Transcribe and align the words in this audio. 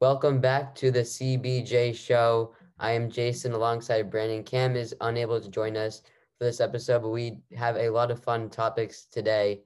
Welcome 0.00 0.40
back 0.40 0.76
to 0.76 0.92
the 0.92 1.00
CBJ 1.00 1.92
show. 1.92 2.54
I 2.78 2.92
am 2.92 3.10
Jason 3.10 3.50
alongside 3.50 4.12
Brandon. 4.12 4.44
Cam 4.44 4.76
is 4.76 4.94
unable 5.00 5.40
to 5.40 5.50
join 5.50 5.76
us 5.76 6.02
for 6.38 6.44
this 6.44 6.60
episode, 6.60 7.02
but 7.02 7.08
we 7.08 7.40
have 7.56 7.76
a 7.76 7.90
lot 7.90 8.12
of 8.12 8.22
fun 8.22 8.48
topics 8.48 9.06
today. 9.06 9.62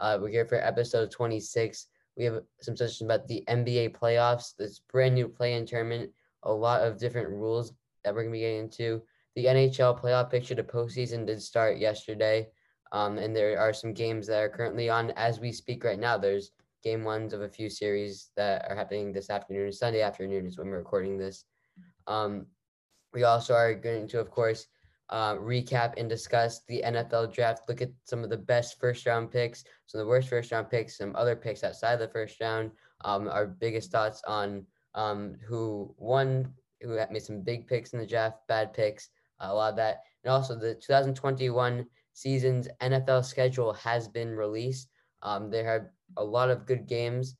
Uh, 0.00 0.18
we're 0.20 0.30
here 0.30 0.44
for 0.44 0.56
episode 0.56 1.12
26. 1.12 1.86
We 2.16 2.24
have 2.24 2.40
some 2.60 2.76
sessions 2.76 3.02
about 3.02 3.28
the 3.28 3.44
NBA 3.48 3.96
playoffs, 3.96 4.56
this 4.56 4.80
brand 4.80 5.14
new 5.14 5.28
play-in 5.28 5.64
tournament, 5.64 6.10
a 6.42 6.52
lot 6.52 6.80
of 6.80 6.98
different 6.98 7.28
rules 7.28 7.72
that 8.02 8.12
we're 8.12 8.24
gonna 8.24 8.32
be 8.32 8.40
getting 8.40 8.64
into. 8.64 9.02
The 9.36 9.44
NHL 9.44 10.02
playoff 10.02 10.32
picture, 10.32 10.56
the 10.56 10.64
postseason 10.64 11.28
did 11.28 11.40
start 11.40 11.78
yesterday, 11.78 12.48
um, 12.90 13.18
and 13.18 13.36
there 13.36 13.56
are 13.60 13.72
some 13.72 13.92
games 13.92 14.26
that 14.26 14.42
are 14.42 14.48
currently 14.48 14.90
on 14.90 15.12
as 15.12 15.38
we 15.38 15.52
speak 15.52 15.84
right 15.84 16.00
now. 16.00 16.18
There's 16.18 16.50
game 16.82 17.04
ones 17.04 17.32
of 17.32 17.42
a 17.42 17.48
few 17.48 17.68
series 17.68 18.30
that 18.36 18.66
are 18.68 18.76
happening 18.76 19.12
this 19.12 19.30
afternoon. 19.30 19.72
Sunday 19.72 20.02
afternoon 20.02 20.46
is 20.46 20.58
when 20.58 20.68
we're 20.68 20.78
recording 20.78 21.18
this. 21.18 21.44
Um, 22.06 22.46
we 23.12 23.24
also 23.24 23.54
are 23.54 23.74
going 23.74 24.06
to, 24.08 24.20
of 24.20 24.30
course, 24.30 24.66
uh, 25.10 25.34
recap 25.34 25.94
and 25.96 26.08
discuss 26.08 26.62
the 26.68 26.82
NFL 26.84 27.32
draft. 27.32 27.68
Look 27.68 27.80
at 27.80 27.90
some 28.04 28.24
of 28.24 28.30
the 28.30 28.36
best 28.36 28.78
first 28.80 29.06
round 29.06 29.30
picks, 29.30 29.64
some 29.86 30.00
of 30.00 30.06
the 30.06 30.08
worst 30.08 30.28
first 30.28 30.52
round 30.52 30.70
picks, 30.70 30.98
some 30.98 31.14
other 31.16 31.36
picks 31.36 31.62
outside 31.64 31.96
the 31.96 32.08
first 32.08 32.40
round. 32.40 32.70
Um, 33.04 33.28
our 33.28 33.46
biggest 33.46 33.90
thoughts 33.90 34.22
on 34.26 34.66
um, 34.94 35.36
who 35.46 35.94
won, 35.98 36.52
who 36.80 36.98
made 37.10 37.22
some 37.22 37.42
big 37.42 37.66
picks 37.66 37.92
in 37.92 37.98
the 37.98 38.06
draft, 38.06 38.38
bad 38.48 38.72
picks, 38.72 39.10
a 39.40 39.54
lot 39.54 39.70
of 39.70 39.76
that, 39.76 40.02
and 40.24 40.32
also 40.32 40.56
the 40.56 40.74
2021 40.74 41.86
season's 42.14 42.68
NFL 42.80 43.24
schedule 43.24 43.74
has 43.74 44.08
been 44.08 44.34
released. 44.34 44.88
Um, 45.22 45.50
there 45.50 45.70
have 45.70 45.88
a 46.16 46.24
lot 46.24 46.50
of 46.50 46.66
good 46.66 46.86
games 46.86 47.36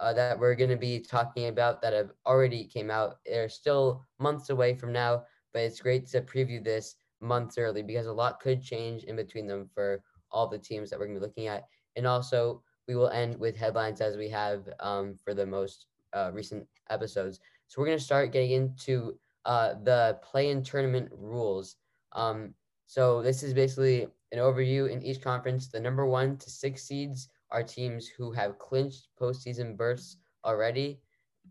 uh, 0.00 0.12
that 0.12 0.38
we're 0.38 0.54
going 0.54 0.70
to 0.70 0.76
be 0.76 0.98
talking 0.98 1.48
about 1.48 1.80
that 1.80 1.92
have 1.92 2.10
already 2.26 2.64
came 2.64 2.90
out. 2.90 3.18
They're 3.24 3.48
still 3.48 4.04
months 4.18 4.50
away 4.50 4.74
from 4.74 4.92
now, 4.92 5.22
but 5.52 5.62
it's 5.62 5.80
great 5.80 6.06
to 6.08 6.20
preview 6.20 6.62
this 6.62 6.96
months 7.20 7.56
early 7.56 7.82
because 7.82 8.06
a 8.06 8.12
lot 8.12 8.40
could 8.40 8.62
change 8.62 9.04
in 9.04 9.16
between 9.16 9.46
them 9.46 9.68
for 9.72 10.02
all 10.30 10.48
the 10.48 10.58
teams 10.58 10.90
that 10.90 10.98
we're 10.98 11.06
going 11.06 11.14
to 11.14 11.20
be 11.20 11.26
looking 11.26 11.46
at. 11.46 11.66
And 11.94 12.06
also, 12.06 12.62
we 12.88 12.96
will 12.96 13.10
end 13.10 13.38
with 13.38 13.56
headlines 13.56 14.00
as 14.00 14.16
we 14.16 14.28
have 14.30 14.68
um, 14.80 15.16
for 15.22 15.34
the 15.34 15.46
most 15.46 15.86
uh, 16.12 16.30
recent 16.32 16.66
episodes. 16.90 17.38
So 17.68 17.80
we're 17.80 17.86
going 17.86 17.98
to 17.98 18.04
start 18.04 18.32
getting 18.32 18.50
into 18.50 19.16
uh, 19.44 19.74
the 19.84 20.18
play-in 20.22 20.62
tournament 20.62 21.10
rules. 21.12 21.76
Um, 22.12 22.54
so 22.86 23.22
this 23.22 23.42
is 23.42 23.54
basically 23.54 24.08
an 24.32 24.38
overview 24.38 24.90
in 24.90 25.02
each 25.02 25.22
conference. 25.22 25.68
The 25.68 25.80
number 25.80 26.06
one 26.06 26.36
to 26.38 26.50
six 26.50 26.82
seeds 26.82 27.28
are 27.52 27.62
teams 27.62 28.08
who 28.08 28.32
have 28.32 28.58
clinched 28.58 29.08
postseason 29.20 29.76
berths 29.76 30.16
already. 30.44 30.98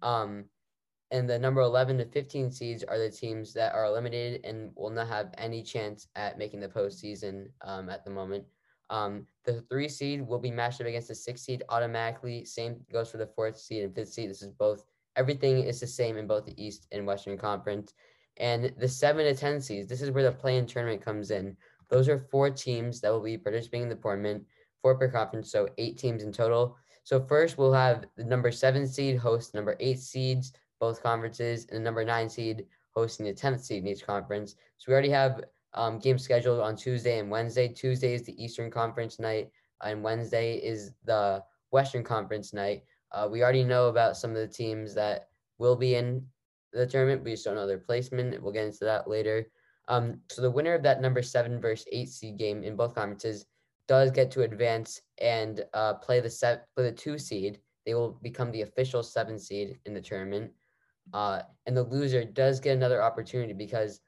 Um, 0.01 0.45
and 1.11 1.29
the 1.29 1.37
number 1.37 1.61
11 1.61 1.97
to 1.97 2.05
15 2.05 2.51
seeds 2.51 2.83
are 2.83 2.97
the 2.97 3.09
teams 3.09 3.53
that 3.53 3.73
are 3.73 3.85
eliminated 3.85 4.45
and 4.45 4.71
will 4.75 4.89
not 4.89 5.07
have 5.07 5.33
any 5.37 5.61
chance 5.61 6.07
at 6.15 6.37
making 6.37 6.61
the 6.61 6.67
postseason 6.67 7.47
um, 7.63 7.89
at 7.89 8.03
the 8.03 8.11
moment. 8.11 8.45
Um, 8.89 9.25
the 9.45 9.61
three 9.69 9.89
seed 9.89 10.25
will 10.25 10.39
be 10.39 10.51
matched 10.51 10.81
up 10.81 10.87
against 10.87 11.09
the 11.09 11.15
six 11.15 11.41
seed 11.41 11.63
automatically. 11.69 12.45
Same 12.45 12.77
goes 12.91 13.09
for 13.11 13.17
the 13.17 13.27
fourth 13.27 13.57
seed 13.57 13.83
and 13.83 13.95
fifth 13.95 14.09
seed. 14.13 14.29
This 14.29 14.41
is 14.41 14.51
both, 14.51 14.85
everything 15.15 15.63
is 15.63 15.79
the 15.79 15.87
same 15.87 16.17
in 16.17 16.27
both 16.27 16.45
the 16.45 16.61
East 16.61 16.87
and 16.91 17.05
Western 17.05 17.37
Conference. 17.37 17.93
And 18.37 18.73
the 18.77 18.87
seven 18.87 19.25
to 19.25 19.35
10 19.35 19.61
seeds, 19.61 19.87
this 19.87 20.01
is 20.01 20.11
where 20.11 20.23
the 20.23 20.31
play 20.31 20.57
in 20.57 20.65
tournament 20.65 21.03
comes 21.03 21.31
in. 21.31 21.55
Those 21.89 22.07
are 22.07 22.25
four 22.31 22.49
teams 22.49 23.01
that 23.01 23.11
will 23.11 23.21
be 23.21 23.37
participating 23.37 23.83
in 23.83 23.89
the 23.89 23.95
tournament 23.95 24.45
four 24.81 24.95
per 24.95 25.09
conference, 25.09 25.51
so 25.51 25.67
eight 25.77 25.97
teams 25.97 26.23
in 26.23 26.31
total. 26.31 26.77
So 27.03 27.19
first 27.19 27.57
we'll 27.57 27.73
have 27.73 28.05
the 28.15 28.23
number 28.23 28.51
seven 28.51 28.87
seed 28.87 29.17
host 29.17 29.53
number 29.53 29.75
eight 29.79 29.99
seeds, 29.99 30.53
both 30.79 31.01
conferences, 31.01 31.65
and 31.69 31.77
the 31.77 31.83
number 31.83 32.03
nine 32.03 32.29
seed 32.29 32.65
hosting 32.95 33.25
the 33.25 33.33
10th 33.33 33.61
seed 33.61 33.83
in 33.83 33.89
each 33.89 34.05
conference. 34.05 34.55
So 34.77 34.85
we 34.87 34.93
already 34.93 35.09
have 35.09 35.41
um, 35.73 35.99
games 35.99 36.23
scheduled 36.23 36.59
on 36.59 36.75
Tuesday 36.75 37.19
and 37.19 37.31
Wednesday. 37.31 37.67
Tuesday 37.67 38.13
is 38.13 38.23
the 38.23 38.43
Eastern 38.43 38.69
Conference 38.69 39.19
night, 39.19 39.49
and 39.81 40.03
Wednesday 40.03 40.55
is 40.55 40.91
the 41.05 41.43
Western 41.71 42.03
Conference 42.03 42.53
night. 42.53 42.83
Uh, 43.11 43.27
we 43.31 43.43
already 43.43 43.63
know 43.63 43.87
about 43.87 44.17
some 44.17 44.31
of 44.31 44.37
the 44.37 44.47
teams 44.47 44.93
that 44.95 45.29
will 45.57 45.75
be 45.75 45.95
in 45.95 46.25
the 46.73 46.85
tournament. 46.85 47.23
We 47.23 47.31
just 47.31 47.45
don't 47.45 47.55
know 47.55 47.67
their 47.67 47.77
placement. 47.77 48.41
We'll 48.41 48.53
get 48.53 48.65
into 48.65 48.85
that 48.85 49.09
later. 49.09 49.47
Um, 49.87 50.19
so 50.29 50.41
the 50.41 50.51
winner 50.51 50.73
of 50.73 50.83
that 50.83 51.01
number 51.01 51.21
seven 51.21 51.59
versus 51.59 51.87
eight 51.91 52.09
seed 52.09 52.37
game 52.37 52.63
in 52.63 52.75
both 52.75 52.95
conferences 52.95 53.45
does 53.91 54.09
get 54.09 54.31
to 54.31 54.43
advance 54.43 55.01
and 55.17 55.65
uh, 55.73 55.93
play 55.95 56.21
the 56.21 56.29
set 56.29 56.65
play 56.73 56.85
the 56.85 56.91
two 56.93 57.17
seed, 57.17 57.59
they 57.85 57.93
will 57.93 58.17
become 58.21 58.49
the 58.49 58.61
official 58.61 59.03
seven 59.03 59.37
seed 59.37 59.77
in 59.85 59.93
the 59.93 59.99
tournament. 59.99 60.49
Uh, 61.13 61.41
and 61.65 61.75
the 61.75 61.83
loser 61.83 62.23
does 62.23 62.61
get 62.61 62.77
another 62.77 63.03
opportunity 63.03 63.51
because 63.51 63.99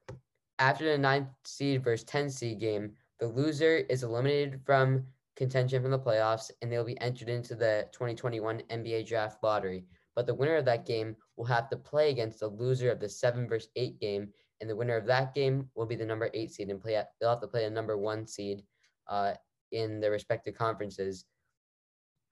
after 0.57 0.89
the 0.89 0.97
ninth 0.97 1.27
seed 1.43 1.83
versus 1.83 2.05
10 2.05 2.29
seed 2.29 2.61
game, 2.61 2.93
the 3.19 3.27
loser 3.27 3.75
is 3.89 4.03
eliminated 4.03 4.61
from 4.65 5.03
contention 5.35 5.81
from 5.81 5.91
the 5.91 5.99
playoffs 5.99 6.49
and 6.61 6.71
they'll 6.71 6.85
be 6.85 7.01
entered 7.01 7.27
into 7.27 7.53
the 7.53 7.85
2021 7.91 8.61
NBA 8.71 9.05
draft 9.05 9.43
lottery. 9.43 9.83
But 10.15 10.27
the 10.27 10.33
winner 10.33 10.55
of 10.55 10.63
that 10.63 10.85
game 10.85 11.13
will 11.35 11.43
have 11.43 11.69
to 11.71 11.75
play 11.75 12.09
against 12.09 12.39
the 12.39 12.47
loser 12.47 12.89
of 12.89 13.01
the 13.01 13.09
seven 13.09 13.49
versus 13.49 13.69
eight 13.75 13.99
game, 13.99 14.29
and 14.61 14.69
the 14.69 14.77
winner 14.77 14.95
of 14.95 15.07
that 15.07 15.35
game 15.35 15.67
will 15.75 15.87
be 15.87 15.97
the 15.97 16.05
number 16.05 16.29
eight 16.33 16.51
seed 16.53 16.69
and 16.69 16.79
play. 16.79 17.03
They'll 17.19 17.31
have 17.31 17.41
to 17.41 17.47
play 17.47 17.65
a 17.65 17.69
number 17.69 17.97
one 17.97 18.25
seed 18.25 18.63
uh, 19.09 19.33
in 19.73 19.99
their 19.99 20.11
respective 20.11 20.55
conferences. 20.55 21.25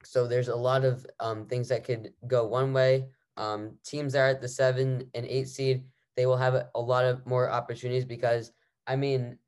So 0.04 0.26
there's 0.26 0.48
a 0.48 0.56
lot 0.56 0.84
of 0.84 1.06
um, 1.20 1.46
things 1.46 1.68
that 1.68 1.84
could 1.84 2.12
go 2.26 2.46
one 2.46 2.72
way. 2.72 3.06
Um, 3.36 3.78
teams 3.84 4.12
that 4.12 4.20
are 4.20 4.28
at 4.28 4.40
the 4.40 4.48
seven 4.48 5.10
and 5.14 5.26
eight 5.26 5.48
seed, 5.48 5.84
they 6.16 6.26
will 6.26 6.36
have 6.36 6.54
a 6.74 6.80
lot 6.80 7.04
of 7.04 7.26
more 7.26 7.50
opportunities 7.50 8.04
because, 8.04 8.52
I 8.86 8.96
mean, 8.96 9.38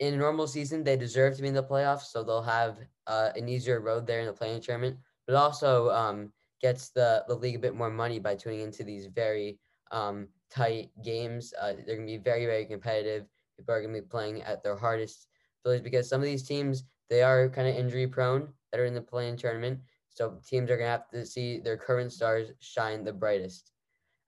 in 0.00 0.14
a 0.14 0.16
normal 0.16 0.46
season, 0.46 0.84
they 0.84 0.96
deserve 0.96 1.36
to 1.36 1.42
be 1.42 1.48
in 1.48 1.54
the 1.54 1.62
playoffs, 1.62 2.06
so 2.12 2.22
they'll 2.22 2.42
have 2.42 2.78
uh, 3.06 3.30
an 3.36 3.48
easier 3.48 3.80
road 3.80 4.06
there 4.06 4.20
in 4.20 4.26
the 4.26 4.32
play-in 4.32 4.60
tournament. 4.60 4.96
But 5.26 5.36
also 5.36 5.90
um, 5.90 6.32
gets 6.62 6.90
the, 6.90 7.24
the 7.28 7.34
league 7.34 7.56
a 7.56 7.58
bit 7.58 7.74
more 7.74 7.90
money 7.90 8.18
by 8.18 8.34
tuning 8.34 8.60
into 8.60 8.82
these 8.84 9.06
very 9.06 9.58
um, 9.90 10.28
tight 10.50 10.90
games. 11.04 11.52
Uh, 11.60 11.74
they're 11.74 11.96
going 11.96 12.08
to 12.08 12.18
be 12.18 12.18
very, 12.18 12.46
very 12.46 12.64
competitive. 12.64 13.26
People 13.56 13.74
are 13.74 13.82
going 13.82 13.94
to 13.94 14.00
be 14.00 14.06
playing 14.06 14.42
at 14.42 14.62
their 14.62 14.76
hardest 14.76 15.28
because 15.64 16.08
some 16.08 16.20
of 16.20 16.26
these 16.26 16.44
teams 16.44 16.84
they 17.10 17.22
are 17.22 17.48
kind 17.48 17.68
of 17.68 17.74
injury 17.74 18.06
prone 18.06 18.48
that 18.70 18.80
are 18.80 18.84
in 18.84 18.94
the 18.94 19.00
play-in 19.00 19.36
tournament. 19.36 19.80
So 20.10 20.38
teams 20.46 20.70
are 20.70 20.76
going 20.76 20.86
to 20.86 20.90
have 20.90 21.10
to 21.10 21.24
see 21.24 21.58
their 21.58 21.76
current 21.76 22.12
stars 22.12 22.50
shine 22.60 23.04
the 23.04 23.12
brightest. 23.12 23.72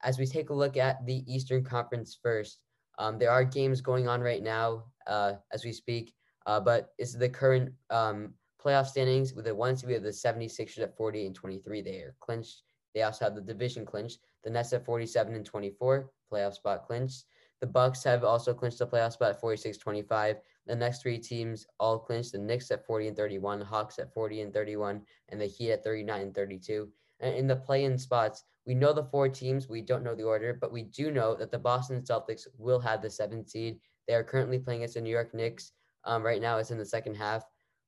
As 0.02 0.18
we 0.18 0.26
take 0.26 0.50
a 0.50 0.54
look 0.54 0.76
at 0.76 1.04
the 1.04 1.24
Eastern 1.32 1.64
Conference 1.64 2.18
first, 2.22 2.60
um, 2.98 3.18
there 3.18 3.30
are 3.30 3.44
games 3.44 3.80
going 3.80 4.08
on 4.08 4.20
right 4.20 4.42
now 4.42 4.84
uh, 5.06 5.34
as 5.52 5.64
we 5.64 5.72
speak, 5.72 6.14
uh, 6.46 6.60
but 6.60 6.92
it's 6.98 7.14
the 7.14 7.28
current 7.28 7.72
um, 7.90 8.34
playoff 8.62 8.86
standings 8.86 9.34
with 9.34 9.46
the 9.46 9.54
ones 9.54 9.84
we 9.84 9.94
have 9.94 10.02
the 10.02 10.10
76ers 10.10 10.80
at 10.80 10.96
40 10.96 11.26
and 11.26 11.34
23. 11.34 11.82
They 11.82 11.96
are 11.96 12.14
clinched. 12.20 12.62
They 12.94 13.02
also 13.02 13.24
have 13.24 13.34
the 13.34 13.40
division 13.40 13.84
clinched. 13.84 14.20
The 14.44 14.50
Nets 14.50 14.72
at 14.72 14.84
47 14.84 15.34
and 15.34 15.44
24, 15.44 16.10
playoff 16.32 16.54
spot 16.54 16.86
clinched. 16.86 17.24
The 17.60 17.66
Bucks 17.66 18.02
have 18.04 18.24
also 18.24 18.54
clinched 18.54 18.78
the 18.78 18.86
playoff 18.86 19.12
spot 19.12 19.30
at 19.30 19.42
46-25. 19.42 20.36
The 20.66 20.76
next 20.76 21.02
three 21.02 21.18
teams 21.18 21.66
all 21.78 21.98
clinched: 21.98 22.32
the 22.32 22.38
Knicks 22.38 22.70
at 22.70 22.86
40 22.86 23.08
and 23.08 23.16
31, 23.16 23.60
Hawks 23.60 23.98
at 23.98 24.12
40 24.12 24.42
and 24.42 24.52
31, 24.52 25.02
and 25.28 25.40
the 25.40 25.46
Heat 25.46 25.72
at 25.72 25.84
39 25.84 26.20
and 26.20 26.34
32. 26.34 26.88
And 27.20 27.34
in 27.34 27.46
the 27.46 27.56
play-in 27.56 27.98
spots, 27.98 28.44
we 28.66 28.74
know 28.74 28.92
the 28.92 29.04
four 29.04 29.28
teams. 29.28 29.68
We 29.68 29.82
don't 29.82 30.04
know 30.04 30.14
the 30.14 30.24
order, 30.24 30.56
but 30.60 30.72
we 30.72 30.82
do 30.82 31.10
know 31.10 31.34
that 31.34 31.50
the 31.50 31.58
Boston 31.58 32.02
Celtics 32.02 32.46
will 32.58 32.80
have 32.80 33.02
the 33.02 33.10
seventh 33.10 33.48
seed. 33.48 33.80
They 34.06 34.14
are 34.14 34.24
currently 34.24 34.58
playing 34.58 34.80
against 34.80 34.94
the 34.94 35.00
New 35.00 35.10
York 35.10 35.34
Knicks. 35.34 35.72
Um, 36.04 36.24
right 36.24 36.40
now, 36.40 36.58
it's 36.58 36.70
in 36.70 36.78
the 36.78 36.84
second 36.84 37.14
half. 37.14 37.44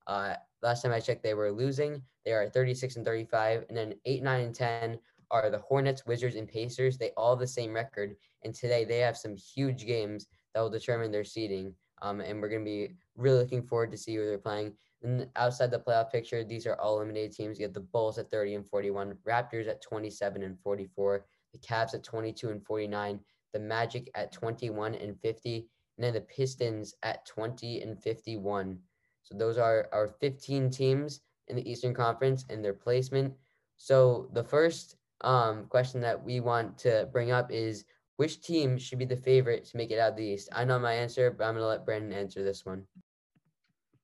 Uh, 0.06 0.34
last 0.62 0.82
time 0.82 0.92
I 0.92 1.00
checked, 1.00 1.22
they 1.22 1.34
were 1.34 1.52
losing. 1.52 2.02
They 2.24 2.32
are 2.32 2.48
36 2.48 2.96
and 2.96 3.04
35, 3.04 3.64
and 3.68 3.76
then 3.76 3.94
8, 4.04 4.22
9, 4.22 4.40
and 4.40 4.54
10 4.54 4.98
are 5.30 5.50
the 5.50 5.58
Hornets, 5.58 6.06
Wizards, 6.06 6.36
and 6.36 6.46
Pacers. 6.48 6.98
They 6.98 7.10
all 7.16 7.36
the 7.36 7.46
same 7.46 7.72
record, 7.72 8.16
and 8.44 8.54
today 8.54 8.84
they 8.84 8.98
have 8.98 9.16
some 9.16 9.36
huge 9.36 9.86
games 9.86 10.26
that 10.54 10.60
will 10.60 10.70
determine 10.70 11.10
their 11.10 11.24
seeding. 11.24 11.74
Um, 12.02 12.20
and 12.20 12.40
we're 12.40 12.48
going 12.48 12.64
to 12.64 12.70
be 12.70 12.94
really 13.16 13.38
looking 13.38 13.62
forward 13.62 13.90
to 13.92 13.96
see 13.96 14.16
who 14.16 14.26
they're 14.26 14.38
playing. 14.38 14.74
And 15.02 15.28
outside 15.36 15.70
the 15.70 15.78
playoff 15.78 16.12
picture, 16.12 16.44
these 16.44 16.66
are 16.66 16.78
all 16.80 16.96
eliminated 16.96 17.32
teams. 17.32 17.58
You 17.58 17.64
have 17.64 17.72
the 17.72 17.80
Bulls 17.80 18.18
at 18.18 18.30
30 18.30 18.56
and 18.56 18.68
41, 18.68 19.16
Raptors 19.26 19.68
at 19.68 19.82
27 19.82 20.42
and 20.42 20.58
44, 20.60 21.24
the 21.52 21.58
Cavs 21.58 21.94
at 21.94 22.04
22 22.04 22.50
and 22.50 22.64
49, 22.64 23.18
the 23.52 23.58
Magic 23.58 24.10
at 24.14 24.32
21 24.32 24.94
and 24.94 25.18
50, 25.20 25.68
and 25.96 26.04
then 26.04 26.14
the 26.14 26.20
Pistons 26.20 26.94
at 27.02 27.24
20 27.26 27.82
and 27.82 28.00
51. 28.00 28.78
So 29.22 29.36
those 29.36 29.58
are 29.58 29.88
our 29.92 30.08
15 30.08 30.70
teams 30.70 31.20
in 31.48 31.56
the 31.56 31.70
Eastern 31.70 31.94
Conference 31.94 32.44
and 32.48 32.64
their 32.64 32.74
placement. 32.74 33.34
So 33.76 34.28
the 34.32 34.44
first 34.44 34.96
um, 35.22 35.66
question 35.68 36.00
that 36.00 36.22
we 36.22 36.40
want 36.40 36.78
to 36.78 37.08
bring 37.12 37.30
up 37.30 37.50
is 37.50 37.84
which 38.16 38.40
team 38.40 38.78
should 38.78 38.98
be 38.98 39.04
the 39.04 39.16
favorite 39.16 39.64
to 39.66 39.76
make 39.76 39.90
it 39.90 39.98
out 39.98 40.10
of 40.10 40.16
the 40.16 40.24
East? 40.24 40.48
I 40.52 40.64
know 40.64 40.78
my 40.78 40.92
answer, 40.92 41.30
but 41.30 41.44
I'm 41.44 41.54
going 41.54 41.62
to 41.62 41.68
let 41.68 41.84
Brandon 41.84 42.12
answer 42.12 42.44
this 42.44 42.64
one. 42.64 42.84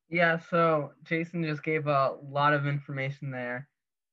Yeah, 0.09 0.39
so 0.49 0.91
Jason 1.03 1.43
just 1.43 1.63
gave 1.63 1.87
a 1.87 2.15
lot 2.29 2.53
of 2.53 2.65
information 2.65 3.29
there. 3.29 3.67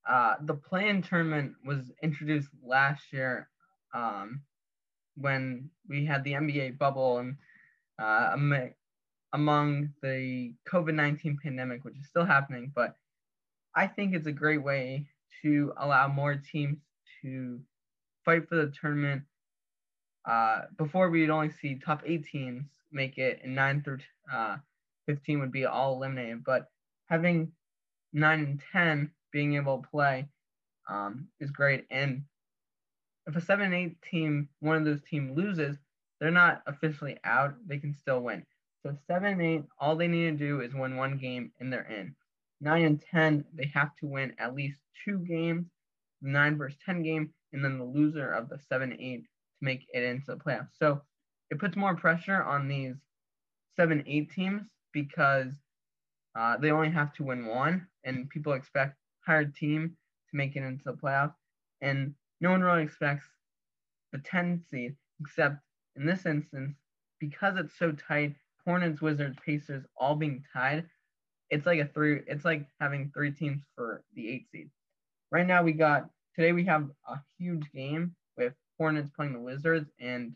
Uh, 0.09 0.35
the 0.43 0.55
play-in 0.55 1.03
tournament 1.03 1.55
was 1.65 1.91
introduced 2.03 2.51
last 2.65 3.13
year 3.13 3.49
um, 3.95 4.43
when 5.17 5.71
we 5.89 6.05
had 6.05 6.23
the 6.23 6.33
NBA 6.33 6.79
bubble 6.79 7.19
and 7.19 7.37
uh, 7.99 8.37
among 9.33 9.91
the 10.03 10.55
COVID 10.71 10.95
19 10.95 11.39
pandemic, 11.43 11.85
which 11.85 11.99
is 11.99 12.07
still 12.07 12.25
happening. 12.25 12.71
But 12.75 12.95
I 13.75 13.87
think 13.87 14.15
it's 14.15 14.27
a 14.27 14.33
great 14.33 14.63
way 14.63 15.07
to 15.43 15.73
allow 15.79 16.09
more 16.09 16.37
teams 16.37 16.79
to 17.23 17.61
fight 18.25 18.49
for 18.49 18.57
the 18.57 18.73
tournament. 18.81 19.23
Uh, 20.27 20.63
before, 20.77 21.09
we'd 21.09 21.31
only 21.31 21.51
see 21.51 21.77
top 21.77 22.03
eight 22.05 22.25
teams 22.25 22.67
make 22.91 23.17
it, 23.19 23.41
and 23.45 23.55
9 23.55 23.83
through 23.83 23.99
uh, 24.33 24.57
15 25.07 25.41
would 25.41 25.53
be 25.53 25.67
all 25.67 25.95
eliminated. 25.95 26.45
But 26.45 26.69
having 27.07 27.53
9 28.13 28.41
and 28.41 28.63
10 28.73 29.11
being 29.33 29.55
able 29.55 29.79
to 29.79 29.89
play 29.89 30.27
um, 30.89 31.29
is 31.41 31.51
great. 31.51 31.87
And 31.91 32.25
if 33.27 33.37
a 33.37 33.41
7 33.41 33.73
8 33.73 34.03
team, 34.03 34.49
one 34.61 34.77
of 34.77 34.85
those 34.85 35.03
teams 35.03 35.37
loses, 35.37 35.77
they're 36.21 36.31
not 36.31 36.63
officially 36.67 37.19
out. 37.25 37.55
They 37.67 37.79
can 37.79 37.95
still 37.95 38.21
win. 38.21 38.45
So 38.83 38.97
7 39.07 39.41
8, 39.41 39.65
all 39.79 39.97
they 39.97 40.09
need 40.09 40.39
to 40.39 40.45
do 40.45 40.61
is 40.61 40.75
win 40.75 40.97
one 40.97 41.19
game 41.19 41.53
and 41.61 41.73
they're 41.73 41.91
in. 41.91 42.15
9 42.61 42.85
and 42.85 43.03
10, 43.13 43.45
they 43.55 43.71
have 43.75 43.95
to 43.97 44.07
win 44.07 44.33
at 44.39 44.55
least 44.55 44.81
two 45.05 45.19
games, 45.19 45.67
9 46.23 46.57
versus 46.57 46.79
10 46.87 47.03
game, 47.03 47.31
and 47.53 47.65
then 47.65 47.79
the 47.79 47.85
loser 47.85 48.31
of 48.33 48.49
the 48.49 48.59
7 48.69 48.97
8 48.99 49.25
to 49.59 49.65
make 49.65 49.87
it 49.93 50.03
into 50.03 50.27
the 50.27 50.37
playoffs. 50.37 50.71
So 50.79 51.01
it 51.51 51.59
puts 51.59 51.77
more 51.77 51.97
pressure 51.97 52.43
on 52.43 52.69
these 52.69 52.97
7 53.77 54.03
8 54.07 54.31
teams 54.31 54.63
because 54.93 55.53
uh, 56.35 56.57
they 56.59 56.71
only 56.71 56.91
have 56.91 57.13
to 57.15 57.25
win 57.25 57.47
one, 57.47 57.87
and 58.05 58.29
people 58.29 58.53
expect 58.53 58.97
higher 59.27 59.45
team 59.45 59.97
to 60.31 60.37
make 60.37 60.57
it 60.57 60.63
into 60.63 60.85
the 60.85 60.93
playoffs. 60.93 61.35
And 61.81 62.15
no 62.41 62.51
one 62.51 62.63
really 62.63 62.83
expects 62.83 63.27
the 64.13 64.19
10 64.19 64.63
seed, 64.71 64.97
except 65.21 65.57
in 65.97 66.05
this 66.07 66.27
instance, 66.27 66.77
because 67.21 67.57
it's 67.57 67.79
so 67.79 67.93
tight, 67.93 68.35
Hornets, 68.65 69.01
Wizards, 69.01 69.39
Pacers 69.45 69.85
all 69.97 70.17
being 70.17 70.45
tied, 70.53 70.85
it's 71.51 71.67
like 71.67 71.79
a 71.81 71.87
three. 71.87 72.23
It's 72.27 72.45
like 72.45 72.67
having 72.81 73.11
three 73.15 73.31
teams 73.31 73.63
for 73.75 74.03
the 74.15 74.29
eight 74.29 74.47
seed. 74.51 74.71
Right 75.31 75.47
now, 75.47 75.63
we 75.63 75.73
got 75.73 76.09
today. 76.35 76.53
We 76.53 76.65
have 76.65 76.89
a 77.09 77.21
huge 77.39 77.71
game 77.73 78.15
with 78.37 78.55
Hornets 78.79 79.11
playing 79.15 79.33
the 79.33 79.41
Wizards, 79.41 79.91
and 80.01 80.33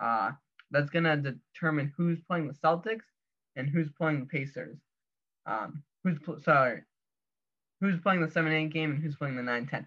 uh, 0.00 0.32
that's 0.70 0.90
gonna 0.90 1.16
determine 1.16 1.92
who's 1.96 2.20
playing 2.22 2.48
the 2.48 2.54
Celtics 2.54 3.04
and 3.56 3.68
who's 3.68 3.90
playing 3.98 4.20
the 4.20 4.26
Pacers. 4.26 4.78
Um, 5.46 5.82
who's 6.04 6.18
sorry, 6.44 6.82
who's 7.80 8.00
playing 8.00 8.20
the 8.22 8.30
seven 8.30 8.52
eight 8.52 8.72
game 8.72 8.92
and 8.92 9.02
who's 9.02 9.16
playing 9.16 9.36
the 9.36 9.42
nine 9.42 9.66
ten. 9.66 9.86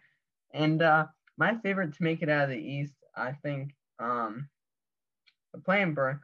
And 0.53 0.81
uh, 0.81 1.07
my 1.37 1.55
favorite 1.57 1.93
to 1.95 2.03
make 2.03 2.21
it 2.21 2.29
out 2.29 2.45
of 2.45 2.49
the 2.49 2.57
East, 2.57 2.95
I 3.15 3.33
think, 3.33 3.75
um, 3.99 4.49
the 5.53 5.59
playing 5.59 5.93
Burke 5.93 6.21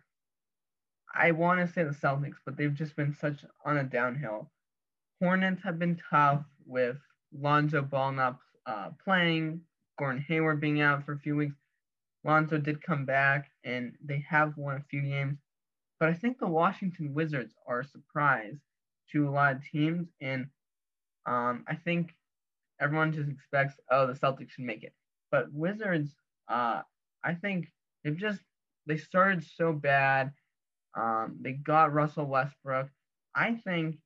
I 1.15 1.31
want 1.31 1.61
to 1.61 1.71
say 1.71 1.83
the 1.83 1.91
Celtics, 1.91 2.37
but 2.45 2.57
they've 2.57 2.73
just 2.73 2.95
been 2.95 3.13
such 3.13 3.45
on 3.65 3.77
a 3.77 3.83
downhill. 3.83 4.51
Hornets 5.21 5.63
have 5.63 5.79
been 5.79 5.97
tough 6.09 6.43
with 6.65 6.97
Lonzo 7.31 7.81
Ball 7.81 8.11
not 8.11 8.39
uh, 8.65 8.89
playing, 9.03 9.61
Gordon 9.97 10.25
Hayward 10.27 10.61
being 10.61 10.81
out 10.81 11.05
for 11.05 11.13
a 11.13 11.19
few 11.19 11.35
weeks. 11.35 11.55
Lonzo 12.23 12.57
did 12.57 12.81
come 12.81 13.05
back, 13.05 13.51
and 13.63 13.93
they 14.03 14.25
have 14.27 14.57
won 14.57 14.77
a 14.77 14.83
few 14.89 15.01
games. 15.01 15.37
But 15.99 16.09
I 16.09 16.13
think 16.13 16.39
the 16.39 16.47
Washington 16.47 17.13
Wizards 17.13 17.53
are 17.67 17.81
a 17.81 17.85
surprise 17.85 18.57
to 19.11 19.27
a 19.27 19.31
lot 19.31 19.55
of 19.55 19.63
teams, 19.71 20.07
and 20.21 20.47
um, 21.25 21.63
I 21.67 21.75
think 21.75 22.13
everyone 22.81 23.13
just 23.13 23.29
expects, 23.29 23.75
oh, 23.91 24.07
the 24.07 24.13
Celtics 24.13 24.51
should 24.51 24.65
make 24.65 24.83
it. 24.83 24.93
But 25.31 25.51
Wizards, 25.53 26.15
uh, 26.47 26.81
I 27.23 27.33
think 27.35 27.71
they've 28.03 28.17
just 28.17 28.41
they 28.87 28.97
started 28.97 29.43
so 29.43 29.73
bad 29.73 30.31
um, 30.95 31.37
they 31.41 31.53
got 31.53 31.93
Russell 31.93 32.25
Westbrook. 32.25 32.89
I 33.35 33.55
think 33.55 33.97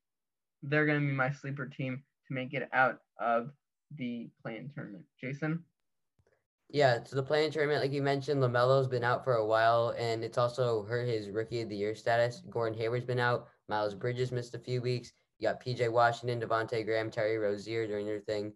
they're 0.63 0.85
going 0.85 1.01
to 1.01 1.07
be 1.07 1.13
my 1.13 1.31
sleeper 1.31 1.67
team 1.67 2.03
to 2.27 2.33
make 2.33 2.53
it 2.53 2.67
out 2.73 2.99
of 3.19 3.51
the 3.95 4.29
play-in 4.41 4.71
tournament. 4.73 5.05
Jason? 5.21 5.63
Yeah, 6.71 7.03
so 7.03 7.15
the 7.15 7.23
playing 7.23 7.51
tournament, 7.51 7.81
like 7.81 7.91
you 7.91 8.03
mentioned, 8.03 8.43
LaMelo's 8.43 8.87
been 8.87 9.03
out 9.03 9.23
for 9.23 9.35
a 9.35 9.45
while, 9.45 9.95
and 9.97 10.23
it's 10.23 10.37
also 10.37 10.83
hurt 10.83 11.07
his 11.07 11.31
Rookie 11.31 11.61
of 11.61 11.69
the 11.69 11.75
Year 11.75 11.95
status. 11.95 12.43
Gordon 12.47 12.77
Hayward's 12.77 13.05
been 13.05 13.19
out. 13.19 13.47
Miles 13.67 13.95
Bridges 13.95 14.31
missed 14.31 14.53
a 14.53 14.59
few 14.59 14.79
weeks. 14.79 15.13
You 15.39 15.47
got 15.47 15.63
PJ 15.63 15.91
Washington, 15.91 16.39
Devonte 16.39 16.85
Graham, 16.85 17.09
Terry 17.09 17.39
Rozier 17.39 17.87
doing 17.87 18.05
their 18.05 18.19
thing. 18.19 18.53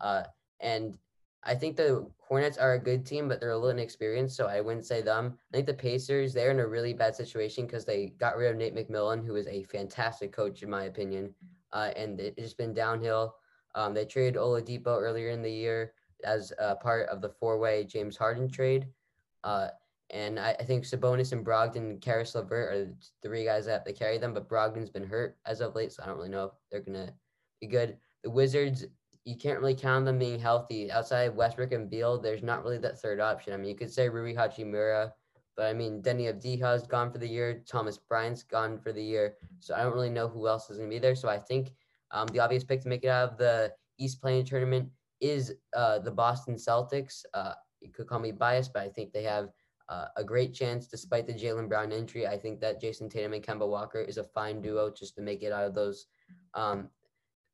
Uh, 0.00 0.22
and 0.60 0.96
I 1.42 1.56
think 1.56 1.76
the 1.76 2.08
Hornets 2.18 2.56
are 2.56 2.74
a 2.74 2.78
good 2.82 3.04
team, 3.04 3.26
but 3.26 3.40
they're 3.40 3.50
a 3.50 3.58
little 3.58 3.70
inexperienced, 3.70 4.36
so 4.36 4.46
I 4.46 4.60
wouldn't 4.60 4.86
say 4.86 5.02
them. 5.02 5.36
I 5.52 5.56
think 5.56 5.66
the 5.66 5.74
Pacers, 5.74 6.32
they're 6.32 6.52
in 6.52 6.60
a 6.60 6.66
really 6.68 6.94
bad 6.94 7.16
situation 7.16 7.66
because 7.66 7.84
they 7.84 8.14
got 8.20 8.36
rid 8.36 8.52
of 8.52 8.56
Nate 8.56 8.76
McMillan, 8.76 9.26
who 9.26 9.34
is 9.34 9.48
a 9.48 9.64
fantastic 9.64 10.32
coach, 10.32 10.62
in 10.62 10.70
my 10.70 10.84
opinion, 10.84 11.34
uh, 11.72 11.90
and 11.96 12.20
it's 12.20 12.40
just 12.40 12.58
been 12.58 12.74
downhill. 12.74 13.34
Um, 13.74 13.92
they 13.92 14.04
traded 14.04 14.36
Oladipo 14.36 15.00
earlier 15.00 15.30
in 15.30 15.42
the 15.42 15.50
year 15.50 15.92
as 16.24 16.52
a 16.58 16.76
part 16.76 17.08
of 17.08 17.20
the 17.20 17.28
four-way 17.28 17.84
James 17.84 18.16
Harden 18.16 18.48
trade. 18.48 18.86
Uh, 19.44 19.68
and 20.10 20.38
I, 20.38 20.56
I, 20.58 20.64
think 20.64 20.84
Sabonis 20.84 21.32
and 21.32 21.44
Brogdon 21.44 21.76
and 21.76 22.00
Caris 22.00 22.34
LeVert 22.34 22.72
are 22.72 22.84
the 22.84 22.94
three 23.22 23.44
guys 23.44 23.66
that 23.66 23.72
have 23.72 23.84
to 23.84 23.92
carry 23.92 24.18
them, 24.18 24.34
but 24.34 24.48
Brogdon's 24.48 24.90
been 24.90 25.06
hurt 25.06 25.36
as 25.46 25.60
of 25.60 25.74
late, 25.74 25.92
so 25.92 26.02
I 26.02 26.06
don't 26.06 26.16
really 26.16 26.28
know 26.28 26.44
if 26.44 26.52
they're 26.70 26.80
going 26.80 27.06
to 27.06 27.12
be 27.60 27.66
good. 27.66 27.96
The 28.22 28.30
Wizards, 28.30 28.84
you 29.24 29.36
can't 29.36 29.58
really 29.58 29.74
count 29.74 30.04
them 30.04 30.18
being 30.18 30.38
healthy. 30.38 30.90
Outside 30.90 31.34
Westbrook 31.34 31.72
and 31.72 31.90
Beal, 31.90 32.20
there's 32.20 32.42
not 32.42 32.62
really 32.62 32.78
that 32.78 33.00
third 33.00 33.20
option. 33.20 33.52
I 33.52 33.56
mean, 33.56 33.68
you 33.68 33.74
could 33.74 33.92
say 33.92 34.08
Rui 34.08 34.34
Hachimura, 34.34 35.10
but 35.56 35.66
I 35.66 35.72
mean, 35.72 36.02
Deni 36.02 36.32
Avdija's 36.32 36.86
gone 36.86 37.10
for 37.10 37.18
the 37.18 37.28
year. 37.28 37.64
Thomas 37.66 37.98
Bryant's 37.98 38.44
gone 38.44 38.78
for 38.78 38.92
the 38.92 39.02
year. 39.02 39.34
So 39.58 39.74
I 39.74 39.82
don't 39.82 39.94
really 39.94 40.10
know 40.10 40.28
who 40.28 40.46
else 40.46 40.70
is 40.70 40.76
going 40.76 40.90
to 40.90 40.94
be 40.94 41.00
there. 41.00 41.16
So 41.16 41.28
I 41.28 41.38
think 41.38 41.72
um, 42.12 42.28
the 42.28 42.40
obvious 42.40 42.62
pick 42.62 42.82
to 42.82 42.88
make 42.88 43.04
it 43.04 43.08
out 43.08 43.32
of 43.32 43.38
the 43.38 43.72
East 43.98 44.20
Play-in 44.20 44.44
tournament 44.44 44.88
is 45.20 45.54
uh, 45.74 45.98
the 45.98 46.10
Boston 46.10 46.54
Celtics. 46.54 47.24
Uh, 47.34 47.54
you 47.80 47.90
could 47.90 48.06
call 48.06 48.18
me 48.18 48.32
biased, 48.32 48.72
but 48.72 48.82
I 48.82 48.88
think 48.88 49.12
they 49.12 49.22
have 49.22 49.50
uh, 49.88 50.06
a 50.16 50.24
great 50.24 50.52
chance 50.52 50.86
despite 50.86 51.26
the 51.26 51.32
Jaylen 51.32 51.68
Brown 51.68 51.92
injury. 51.92 52.26
I 52.26 52.38
think 52.38 52.60
that 52.60 52.80
Jayson 52.80 53.08
Tatum 53.08 53.32
and 53.32 53.42
Kemba 53.42 53.68
Walker 53.68 54.00
is 54.00 54.18
a 54.18 54.24
fine 54.24 54.60
duo 54.60 54.90
just 54.90 55.14
to 55.16 55.22
make 55.22 55.42
it 55.42 55.52
out 55.52 55.64
of 55.64 55.74
those 55.74 56.06
um, 56.54 56.88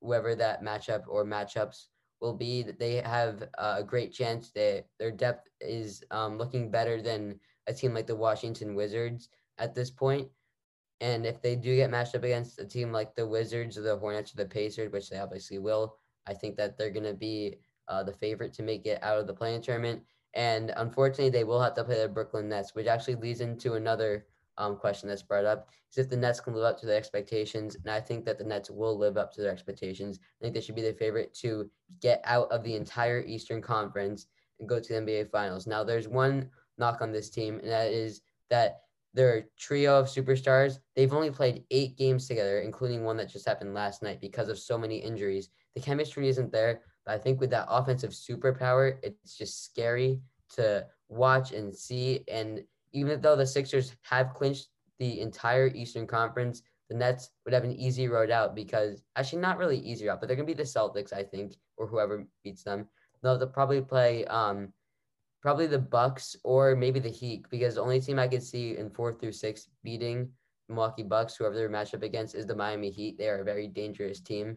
whoever 0.01 0.35
that 0.35 0.63
matchup 0.63 1.03
or 1.09 1.25
matchups 1.25 1.87
will 2.21 2.35
be. 2.35 2.63
That 2.63 2.79
they 2.79 2.97
have 2.97 3.45
a 3.59 3.83
great 3.83 4.13
chance. 4.13 4.51
That 4.53 4.87
their 4.99 5.11
depth 5.11 5.49
is 5.61 6.03
um, 6.11 6.39
looking 6.39 6.71
better 6.71 7.03
than 7.03 7.39
a 7.67 7.73
team 7.75 7.95
like 7.95 8.07
the 8.07 8.17
Washington 8.17 8.75
Wizards 8.75 9.29
at 9.59 9.75
this 9.75 9.91
point. 9.91 10.29
And 11.01 11.27
if 11.27 11.43
they 11.43 11.57
do 11.57 11.75
get 11.75 11.91
matched 11.91 12.15
up 12.15 12.23
against 12.23 12.61
a 12.61 12.65
team 12.65 12.93
like 12.93 13.15
the 13.15 13.27
Wizards 13.27 13.77
or 13.77 13.83
the 13.83 13.97
Hornets 13.97 14.33
or 14.33 14.37
the 14.37 14.47
Pacers, 14.47 14.93
which 14.93 15.11
they 15.11 15.19
obviously 15.19 15.59
will, 15.59 15.97
I 16.27 16.35
think 16.35 16.57
that 16.57 16.79
they're 16.79 16.91
going 16.91 17.05
to 17.05 17.15
be 17.15 17.57
uh, 17.89 18.03
the 18.03 18.13
favorite 18.13 18.53
to 18.55 18.63
make 18.63 18.87
it 18.87 19.03
out 19.03 19.19
of 19.19 19.27
the 19.27 19.35
play-in 19.35 19.63
tournament. 19.63 20.03
And 20.35 20.73
unfortunately, 20.77 21.31
they 21.31 21.45
will 21.45 21.61
have 21.61 21.75
to 21.75 21.85
play 21.85 22.01
the 22.01 22.09
Brooklyn 22.09 22.49
Nets, 22.49 22.75
which 22.75 22.87
actually 22.87 23.17
leads 23.17 23.41
into 23.41 23.75
another 23.75 24.27
um, 24.59 24.77
question 24.77 25.09
that's 25.09 25.23
brought 25.23 25.45
up 25.45 25.69
is 25.91 25.99
if 25.99 26.09
the 26.09 26.17
Nets 26.17 26.41
can 26.41 26.55
live 26.55 26.65
up 26.65 26.79
to 26.81 26.87
their 26.87 26.97
expectations. 26.97 27.77
And 27.77 27.91
I 27.91 28.01
think 28.01 28.25
that 28.25 28.39
the 28.39 28.45
Nets 28.45 28.71
will 28.71 28.97
live 28.97 29.17
up 29.17 29.33
to 29.35 29.43
their 29.43 29.53
expectations. 29.53 30.19
I 30.23 30.43
think 30.43 30.55
they 30.55 30.61
should 30.61 30.75
be 30.75 30.83
the 30.83 30.95
favorite 30.95 31.35
to 31.41 31.71
get 32.01 32.23
out 32.25 32.51
of 32.51 32.63
the 32.63 32.77
entire 32.77 33.23
Eastern 33.23 33.61
Conference 33.61 34.27
and 34.59 34.69
go 34.69 34.81
to 34.81 34.89
the 34.93 35.01
NBA 35.01 35.31
Finals. 35.31 35.67
Now, 35.67 35.85
there's 35.85 36.09
one 36.09 36.49
knock 36.79 37.03
on 37.03 37.13
this 37.13 37.31
team, 37.31 37.59
and 37.59 37.71
that 37.71 37.93
is 37.93 38.23
that 38.49 38.83
their 39.15 39.47
trio 39.59 39.99
of 39.99 40.07
superstars, 40.07 40.79
they've 40.97 41.13
only 41.13 41.31
played 41.31 41.65
eight 41.71 41.97
games 41.97 42.27
together, 42.27 42.61
including 42.61 43.05
one 43.05 43.17
that 43.19 43.29
just 43.29 43.47
happened 43.47 43.75
last 43.75 44.03
night 44.03 44.21
because 44.21 44.49
of 44.49 44.59
so 44.59 44.79
many 44.79 44.97
injuries. 44.97 45.51
The 45.75 45.83
chemistry 45.83 46.29
isn't 46.29 46.53
there, 46.53 46.83
but 47.05 47.15
I 47.15 47.19
think 47.19 47.41
with 47.41 47.51
that 47.51 47.67
offensive 47.69 48.11
superpower, 48.11 48.97
it's 49.03 49.37
just 49.37 49.65
scary 49.65 50.21
to 50.55 50.87
watch 51.09 51.53
and 51.53 51.75
see. 51.75 52.25
And 52.31 52.63
even 52.93 53.21
though 53.21 53.37
the 53.37 53.47
Sixers 53.47 53.95
have 54.03 54.35
clinched 54.35 54.69
the 54.99 55.21
entire 55.21 55.69
Eastern 55.69 56.07
Conference, 56.07 56.63
the 56.89 56.97
Nets 56.97 57.31
would 57.45 57.55
have 57.55 57.65
an 57.65 57.73
easy 57.73 58.09
road 58.09 58.31
out 58.31 58.55
because 58.55 59.03
actually 59.17 59.41
not 59.41 59.59
really 59.59 59.79
easy 59.79 60.09
out, 60.09 60.21
but 60.21 60.27
they're 60.27 60.37
gonna 60.37 60.47
be 60.47 60.53
the 60.53 60.63
Celtics, 60.63 61.13
I 61.13 61.23
think, 61.23 61.55
or 61.77 61.87
whoever 61.87 62.27
beats 62.45 62.63
them. 62.63 62.89
They'll, 63.23 63.39
they'll 63.39 63.49
probably 63.49 63.81
play 63.81 64.25
um 64.27 64.73
probably 65.43 65.67
the 65.67 65.79
Bucks 65.79 66.37
or 66.45 66.75
maybe 66.77 67.01
the 67.01 67.11
Heat 67.11 67.45
because 67.51 67.75
the 67.75 67.83
only 67.83 68.01
team 68.01 68.19
I 68.19 68.29
could 68.29 68.43
see 68.43 68.77
in 68.77 68.89
four 68.89 69.13
through 69.13 69.33
six 69.33 69.69
beating 69.83 70.31
Milwaukee 70.69 71.03
Bucks, 71.03 71.37
whoever 71.37 71.55
they're 71.55 71.69
matched 71.69 71.95
up 71.95 72.03
against, 72.03 72.35
is 72.35 72.47
the 72.47 72.55
Miami 72.55 72.91
Heat. 72.91 73.19
They 73.19 73.29
are 73.29 73.41
a 73.41 73.45
very 73.45 73.67
dangerous 73.67 74.21
team. 74.21 74.57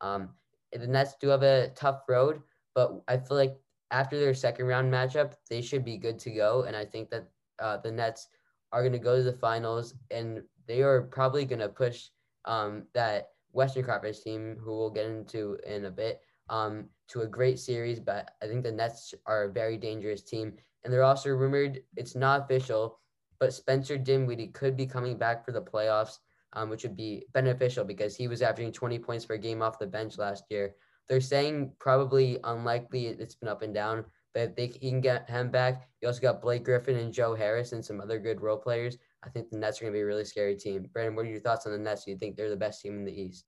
Um, 0.00 0.30
the 0.72 0.86
Nets 0.86 1.14
do 1.20 1.28
have 1.28 1.42
a 1.42 1.68
tough 1.76 2.00
road, 2.08 2.40
but 2.74 3.02
I 3.06 3.18
feel 3.18 3.36
like 3.36 3.56
after 3.90 4.18
their 4.18 4.34
second 4.34 4.66
round 4.66 4.92
matchup, 4.92 5.34
they 5.50 5.60
should 5.60 5.84
be 5.84 5.98
good 5.98 6.18
to 6.20 6.30
go. 6.30 6.62
And 6.62 6.74
I 6.74 6.84
think 6.84 7.10
that 7.10 7.28
uh, 7.60 7.76
the 7.76 7.92
Nets 7.92 8.28
are 8.72 8.80
going 8.80 8.92
to 8.92 8.98
go 8.98 9.16
to 9.16 9.22
the 9.22 9.34
finals, 9.34 9.94
and 10.10 10.42
they 10.66 10.82
are 10.82 11.02
probably 11.02 11.44
going 11.44 11.60
to 11.60 11.68
push 11.68 12.08
um, 12.46 12.84
that 12.94 13.28
Western 13.52 13.84
Conference 13.84 14.22
team, 14.22 14.56
who 14.58 14.70
we'll 14.70 14.90
get 14.90 15.06
into 15.06 15.58
in 15.66 15.84
a 15.84 15.90
bit, 15.90 16.20
um, 16.48 16.86
to 17.12 17.22
a 17.22 17.26
great 17.26 17.58
series. 17.58 18.00
But 18.00 18.32
I 18.42 18.46
think 18.46 18.64
the 18.64 18.72
Nets 18.72 19.14
are 19.26 19.44
a 19.44 19.52
very 19.52 19.76
dangerous 19.76 20.22
team. 20.22 20.54
And 20.84 20.92
they're 20.92 21.04
also 21.04 21.30
rumored, 21.30 21.82
it's 21.96 22.16
not 22.16 22.42
official, 22.42 22.98
but 23.38 23.54
Spencer 23.54 23.96
Dinwiddie 23.96 24.48
could 24.48 24.76
be 24.76 24.86
coming 24.86 25.16
back 25.16 25.44
for 25.44 25.52
the 25.52 25.62
playoffs, 25.62 26.18
um, 26.54 26.70
which 26.70 26.82
would 26.82 26.96
be 26.96 27.24
beneficial 27.32 27.84
because 27.84 28.16
he 28.16 28.28
was 28.28 28.42
averaging 28.42 28.72
20 28.72 28.98
points 28.98 29.26
per 29.26 29.36
game 29.36 29.62
off 29.62 29.78
the 29.78 29.86
bench 29.86 30.18
last 30.18 30.44
year. 30.50 30.74
They're 31.08 31.20
saying 31.20 31.72
probably 31.78 32.38
unlikely. 32.44 33.06
It's 33.06 33.34
been 33.34 33.48
up 33.48 33.62
and 33.62 33.74
down, 33.74 34.04
but 34.34 34.42
if 34.42 34.56
they 34.56 34.68
can 34.68 35.00
get 35.00 35.28
him 35.28 35.50
back, 35.50 35.88
you 36.00 36.08
also 36.08 36.20
got 36.20 36.40
Blake 36.40 36.64
Griffin 36.64 36.96
and 36.96 37.12
Joe 37.12 37.34
Harris 37.34 37.72
and 37.72 37.84
some 37.84 38.00
other 38.00 38.18
good 38.18 38.40
role 38.40 38.56
players. 38.56 38.96
I 39.24 39.28
think 39.28 39.50
the 39.50 39.58
Nets 39.58 39.80
are 39.80 39.84
going 39.84 39.92
to 39.92 39.96
be 39.96 40.02
a 40.02 40.06
really 40.06 40.24
scary 40.24 40.56
team. 40.56 40.88
Brandon, 40.92 41.14
what 41.14 41.26
are 41.26 41.28
your 41.28 41.40
thoughts 41.40 41.66
on 41.66 41.72
the 41.72 41.78
Nets? 41.78 42.04
Do 42.04 42.10
you 42.10 42.18
think 42.18 42.36
they're 42.36 42.50
the 42.50 42.56
best 42.56 42.80
team 42.80 42.94
in 42.94 43.04
the 43.04 43.20
East? 43.20 43.44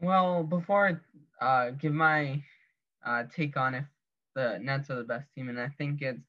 Well, 0.00 0.42
before 0.42 1.00
I 1.40 1.44
uh, 1.44 1.70
give 1.72 1.92
my 1.92 2.42
uh, 3.04 3.24
take 3.34 3.56
on 3.56 3.74
if 3.74 3.84
the 4.34 4.58
Nets 4.60 4.90
are 4.90 4.96
the 4.96 5.04
best 5.04 5.26
team, 5.34 5.48
and 5.48 5.60
I 5.60 5.68
think 5.78 6.02
it's 6.02 6.20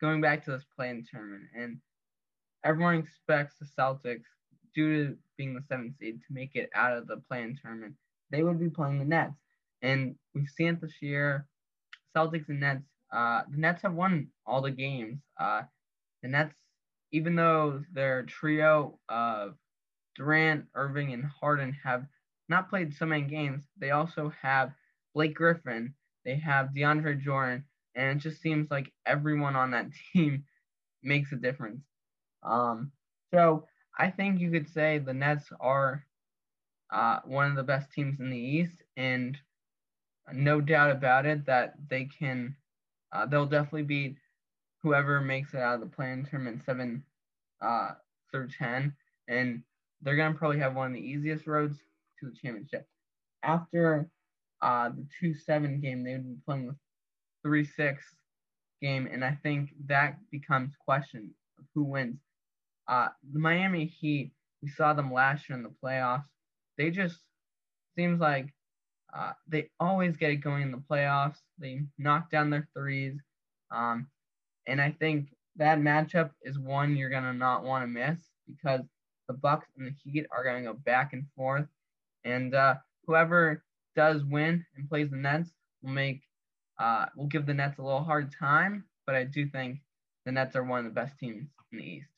going 0.00 0.20
back 0.20 0.44
to 0.44 0.52
this 0.52 0.64
play-in 0.76 1.04
tournament, 1.10 1.44
and 1.56 1.78
everyone 2.64 2.96
expects 2.96 3.54
the 3.58 3.66
Celtics, 3.66 4.24
due 4.74 5.08
to 5.08 5.16
being 5.36 5.54
the 5.54 5.62
seventh 5.68 5.96
seed, 5.98 6.20
to 6.20 6.32
make 6.32 6.54
it 6.54 6.70
out 6.74 6.96
of 6.96 7.06
the 7.06 7.16
play-in 7.28 7.58
tournament. 7.60 7.94
They 8.30 8.42
would 8.42 8.60
be 8.60 8.68
playing 8.68 8.98
the 8.98 9.04
Nets, 9.04 9.34
and 9.82 10.14
we've 10.34 10.48
seen 10.48 10.68
it 10.68 10.80
this 10.80 11.00
year. 11.00 11.46
Celtics 12.16 12.48
and 12.48 12.60
Nets. 12.60 12.84
Uh, 13.12 13.42
the 13.50 13.56
Nets 13.56 13.82
have 13.82 13.94
won 13.94 14.28
all 14.46 14.60
the 14.60 14.70
games. 14.70 15.20
Uh, 15.40 15.62
the 16.22 16.28
Nets, 16.28 16.54
even 17.12 17.36
though 17.36 17.82
their 17.92 18.22
trio 18.24 18.98
of 19.08 19.54
Durant, 20.16 20.66
Irving, 20.74 21.12
and 21.12 21.24
Harden 21.24 21.74
have 21.82 22.04
not 22.48 22.68
played 22.68 22.94
so 22.94 23.06
many 23.06 23.22
games, 23.22 23.64
they 23.78 23.90
also 23.90 24.32
have 24.42 24.72
Blake 25.14 25.34
Griffin, 25.34 25.94
they 26.28 26.36
have 26.36 26.74
DeAndre 26.76 27.18
Jordan, 27.18 27.64
and 27.94 28.18
it 28.18 28.22
just 28.22 28.42
seems 28.42 28.70
like 28.70 28.92
everyone 29.06 29.56
on 29.56 29.70
that 29.70 29.86
team 30.12 30.44
makes 31.02 31.32
a 31.32 31.36
difference. 31.36 31.80
Um, 32.42 32.92
so 33.32 33.64
I 33.98 34.10
think 34.10 34.38
you 34.38 34.50
could 34.50 34.68
say 34.68 34.98
the 34.98 35.14
Nets 35.14 35.46
are 35.58 36.04
uh, 36.92 37.20
one 37.24 37.48
of 37.48 37.56
the 37.56 37.62
best 37.62 37.90
teams 37.92 38.20
in 38.20 38.28
the 38.28 38.38
East, 38.38 38.76
and 38.98 39.38
no 40.30 40.60
doubt 40.60 40.90
about 40.90 41.24
it 41.24 41.46
that 41.46 41.74
they 41.88 42.04
can, 42.04 42.54
uh, 43.12 43.24
they'll 43.24 43.46
definitely 43.46 43.84
beat 43.84 44.16
whoever 44.82 45.22
makes 45.22 45.54
it 45.54 45.60
out 45.60 45.76
of 45.76 45.80
the 45.80 45.86
play-in 45.86 46.26
tournament 46.26 46.62
seven 46.66 47.02
uh, 47.62 47.92
through 48.30 48.48
ten, 48.48 48.94
and 49.28 49.62
they're 50.02 50.16
gonna 50.16 50.34
probably 50.34 50.58
have 50.58 50.76
one 50.76 50.88
of 50.88 50.92
the 50.92 51.00
easiest 51.00 51.46
roads 51.46 51.78
to 52.20 52.26
the 52.26 52.36
championship. 52.36 52.86
After 53.42 54.10
uh, 54.62 54.90
the 54.90 55.06
two 55.20 55.34
seven 55.34 55.80
game, 55.80 56.04
they 56.04 56.14
would 56.14 56.28
be 56.28 56.40
playing 56.44 56.68
the 56.68 56.76
three 57.42 57.64
six 57.64 58.04
game, 58.80 59.08
and 59.10 59.24
I 59.24 59.38
think 59.42 59.70
that 59.86 60.18
becomes 60.30 60.72
question 60.84 61.30
of 61.58 61.64
who 61.74 61.84
wins. 61.84 62.20
Uh, 62.88 63.08
the 63.32 63.38
Miami 63.38 63.86
Heat, 63.86 64.32
we 64.62 64.68
saw 64.68 64.92
them 64.92 65.12
last 65.12 65.48
year 65.48 65.56
in 65.56 65.62
the 65.62 65.74
playoffs. 65.84 66.24
They 66.76 66.90
just 66.90 67.18
seems 67.96 68.20
like 68.20 68.48
uh, 69.16 69.32
they 69.48 69.70
always 69.80 70.16
get 70.16 70.30
it 70.30 70.36
going 70.36 70.62
in 70.62 70.72
the 70.72 70.82
playoffs. 70.90 71.38
They 71.58 71.82
knock 71.98 72.30
down 72.30 72.50
their 72.50 72.68
threes, 72.74 73.20
um, 73.70 74.06
and 74.66 74.80
I 74.80 74.90
think 74.98 75.28
that 75.56 75.78
matchup 75.78 76.30
is 76.42 76.58
one 76.58 76.96
you're 76.96 77.10
gonna 77.10 77.32
not 77.32 77.64
want 77.64 77.82
to 77.82 77.88
miss 77.88 78.18
because 78.46 78.82
the 79.28 79.34
Bucks 79.34 79.68
and 79.76 79.86
the 79.86 79.94
Heat 80.04 80.26
are 80.30 80.44
gonna 80.44 80.62
go 80.62 80.74
back 80.74 81.12
and 81.12 81.24
forth, 81.36 81.66
and 82.24 82.54
uh, 82.54 82.76
whoever 83.06 83.64
does 83.94 84.24
win 84.24 84.64
and 84.76 84.88
plays 84.88 85.10
the 85.10 85.16
Nets 85.16 85.50
will 85.82 85.90
make 85.90 86.22
uh, 86.78 87.06
will 87.16 87.26
give 87.26 87.46
the 87.46 87.54
Nets 87.54 87.78
a 87.78 87.82
little 87.82 88.04
hard 88.04 88.32
time. 88.32 88.84
But 89.06 89.14
I 89.14 89.24
do 89.24 89.46
think 89.48 89.80
the 90.24 90.32
Nets 90.32 90.56
are 90.56 90.64
one 90.64 90.80
of 90.80 90.84
the 90.84 90.90
best 90.90 91.18
teams 91.18 91.48
in 91.72 91.78
the 91.78 91.84
East. 91.84 92.08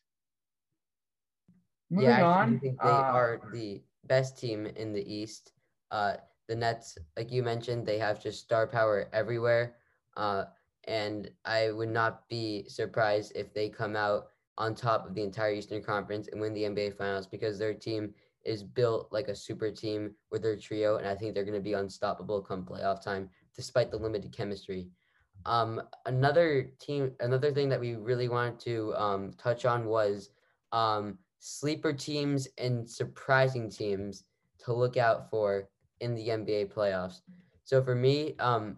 Moving 1.91 2.09
yeah, 2.11 2.25
I 2.25 2.25
on, 2.25 2.61
think 2.61 2.81
they 2.83 2.89
uh, 2.89 3.03
are 3.03 3.41
the 3.53 3.83
best 4.05 4.39
team 4.39 4.67
in 4.67 4.93
the 4.93 5.03
East. 5.13 5.53
Uh, 5.91 6.17
the 6.47 6.57
Nets, 6.57 6.99
like 7.17 7.31
you 7.31 7.43
mentioned, 7.43 7.87
they 7.87 7.99
have 7.99 8.23
just 8.23 8.41
star 8.41 8.67
power 8.67 9.09
everywhere. 9.13 9.77
Uh, 10.17 10.45
and 10.85 11.31
I 11.45 11.71
would 11.71 11.89
not 11.89 12.29
be 12.29 12.69
surprised 12.69 13.33
if 13.35 13.53
they 13.53 13.69
come 13.69 13.97
out 13.97 14.29
on 14.57 14.75
top 14.75 15.07
of 15.07 15.15
the 15.15 15.23
entire 15.23 15.53
Eastern 15.53 15.83
Conference 15.83 16.29
and 16.29 16.41
win 16.41 16.55
the 16.55 16.65
NBA 16.65 16.91
Finals 16.91 17.27
because 17.27 17.59
their 17.59 17.75
team 17.75 18.15
is 18.45 18.63
built 18.63 19.09
like 19.11 19.29
a 19.29 19.35
super 19.35 19.71
team 19.71 20.15
with 20.31 20.43
their 20.43 20.57
trio, 20.57 20.97
and 20.97 21.07
I 21.07 21.15
think 21.15 21.35
they're 21.35 21.45
going 21.45 21.55
to 21.55 21.61
be 21.61 21.75
unstoppable 21.75 22.43
come 22.43 22.65
playoff 22.65 23.03
time, 23.03 23.29
despite 23.55 23.91
the 23.91 23.97
limited 23.97 24.33
chemistry. 24.33 24.89
Um, 25.47 25.83
another 26.07 26.71
team, 26.81 27.13
another 27.21 27.53
thing 27.53 27.69
that 27.71 27.81
we 27.81 27.95
really 27.95 28.29
wanted 28.29 28.61
to 28.61 28.95
um, 28.95 29.33
touch 29.39 29.65
on 29.65 29.87
was 29.87 30.31
um, 30.73 31.19
sleeper 31.39 31.93
teams 31.93 32.49
and 32.59 32.89
surprising 32.89 33.71
teams 33.71 34.25
to 34.65 34.73
look 34.73 34.97
out 34.97 35.31
for 35.31 35.69
in 36.01 36.15
the 36.15 36.29
NBA 36.29 36.73
playoffs. 36.73 37.21
So 37.65 37.83
for 37.83 37.95
me, 37.95 38.35
um, 38.39 38.77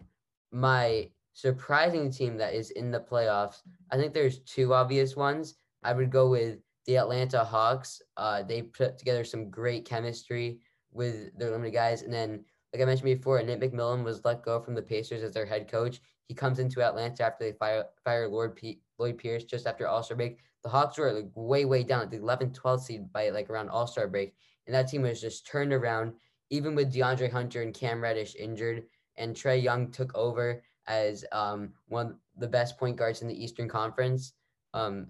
my 0.51 1.09
surprising 1.33 2.11
team 2.11 2.37
that 2.37 2.53
is 2.53 2.71
in 2.71 2.91
the 2.91 2.99
playoffs, 2.99 3.61
I 3.91 3.97
think 3.97 4.13
there's 4.13 4.39
two 4.39 4.73
obvious 4.73 5.15
ones. 5.15 5.55
I 5.83 5.93
would 5.93 6.11
go 6.11 6.29
with 6.29 6.59
the 6.85 6.97
Atlanta 6.97 7.43
Hawks. 7.43 8.01
Uh, 8.17 8.43
they 8.43 8.61
put 8.61 8.97
together 8.97 9.23
some 9.23 9.49
great 9.49 9.85
chemistry 9.85 10.59
with 10.91 11.37
their 11.37 11.51
limited 11.51 11.73
guys. 11.73 12.01
And 12.01 12.13
then, 12.13 12.43
like 12.73 12.81
I 12.81 12.85
mentioned 12.85 13.05
before, 13.05 13.41
Nate 13.41 13.59
McMillan 13.59 14.03
was 14.03 14.23
let 14.25 14.43
go 14.43 14.59
from 14.59 14.75
the 14.75 14.81
Pacers 14.81 15.23
as 15.23 15.33
their 15.33 15.45
head 15.45 15.69
coach. 15.69 16.01
He 16.27 16.33
comes 16.33 16.59
into 16.59 16.81
Atlanta 16.81 17.23
after 17.23 17.43
they 17.43 17.53
fire, 17.53 17.85
fire 18.03 18.27
Lord 18.27 18.55
P- 18.55 18.79
Lloyd 18.97 19.17
Pierce 19.17 19.43
just 19.43 19.67
after 19.67 19.87
All 19.87 20.03
Star 20.03 20.17
break. 20.17 20.37
The 20.63 20.69
Hawks 20.69 20.97
were 20.97 21.11
like 21.11 21.29
way, 21.35 21.65
way 21.65 21.83
down 21.83 22.01
at 22.01 22.11
the 22.11 22.19
11th, 22.19 22.57
12th 22.57 22.81
seed 22.81 23.11
by 23.11 23.29
like 23.29 23.49
around 23.49 23.69
All 23.69 23.87
Star 23.87 24.07
break. 24.07 24.33
And 24.65 24.73
that 24.73 24.87
team 24.87 25.01
was 25.01 25.19
just 25.19 25.45
turned 25.45 25.73
around, 25.73 26.13
even 26.49 26.73
with 26.73 26.93
DeAndre 26.93 27.31
Hunter 27.31 27.61
and 27.61 27.73
Cam 27.73 28.01
Reddish 28.01 28.35
injured. 28.35 28.83
And 29.17 29.35
Trae 29.35 29.61
Young 29.61 29.91
took 29.91 30.15
over 30.15 30.63
as 30.87 31.25
um, 31.31 31.73
one 31.87 32.07
of 32.07 32.15
the 32.37 32.47
best 32.47 32.77
point 32.77 32.95
guards 32.95 33.21
in 33.21 33.27
the 33.27 33.43
Eastern 33.43 33.67
Conference. 33.67 34.33
Um, 34.73 35.07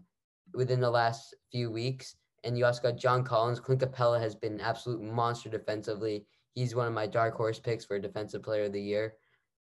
within 0.53 0.79
the 0.79 0.89
last 0.89 1.35
few 1.51 1.71
weeks. 1.71 2.15
And 2.43 2.57
you 2.57 2.65
also 2.65 2.81
got 2.81 2.97
John 2.97 3.23
Collins. 3.23 3.59
Clint 3.59 3.81
Capela 3.81 4.19
has 4.19 4.35
been 4.35 4.53
an 4.53 4.61
absolute 4.61 5.01
monster 5.01 5.49
defensively. 5.49 6.25
He's 6.53 6.75
one 6.75 6.87
of 6.87 6.93
my 6.93 7.07
dark 7.07 7.35
horse 7.35 7.59
picks 7.59 7.85
for 7.85 7.97
defensive 7.99 8.43
player 8.43 8.65
of 8.65 8.73
the 8.73 8.81
year. 8.81 9.15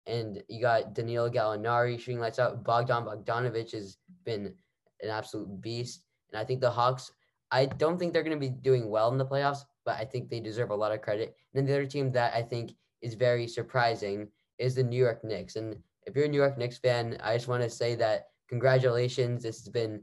And 0.06 0.42
you 0.48 0.60
got 0.60 0.94
Danilo 0.94 1.30
Gallinari 1.30 1.98
shooting 1.98 2.20
lights 2.20 2.38
out. 2.38 2.64
Bogdan 2.64 3.04
Bogdanovic 3.04 3.72
has 3.72 3.98
been 4.24 4.54
an 5.02 5.10
absolute 5.10 5.60
beast. 5.60 6.02
And 6.32 6.40
I 6.40 6.44
think 6.44 6.60
the 6.60 6.70
Hawks, 6.70 7.12
I 7.50 7.66
don't 7.66 7.98
think 7.98 8.12
they're 8.12 8.22
going 8.22 8.36
to 8.36 8.40
be 8.40 8.48
doing 8.48 8.88
well 8.88 9.10
in 9.12 9.18
the 9.18 9.26
playoffs, 9.26 9.60
but 9.84 9.98
I 9.98 10.04
think 10.04 10.28
they 10.28 10.40
deserve 10.40 10.70
a 10.70 10.74
lot 10.74 10.92
of 10.92 11.02
credit. 11.02 11.36
And 11.52 11.58
then 11.58 11.66
the 11.66 11.74
other 11.74 11.86
team 11.86 12.12
that 12.12 12.34
I 12.34 12.42
think 12.42 12.72
is 13.02 13.14
very 13.14 13.46
surprising 13.46 14.28
is 14.58 14.74
the 14.74 14.82
New 14.82 14.96
York 14.96 15.22
Knicks. 15.24 15.56
And 15.56 15.76
if 16.06 16.16
you're 16.16 16.24
a 16.24 16.28
New 16.28 16.38
York 16.38 16.58
Knicks 16.58 16.78
fan, 16.78 17.16
I 17.22 17.34
just 17.34 17.48
want 17.48 17.62
to 17.62 17.70
say 17.70 17.94
that 17.96 18.28
congratulations. 18.48 19.42
This 19.42 19.58
has 19.64 19.68
been 19.68 20.02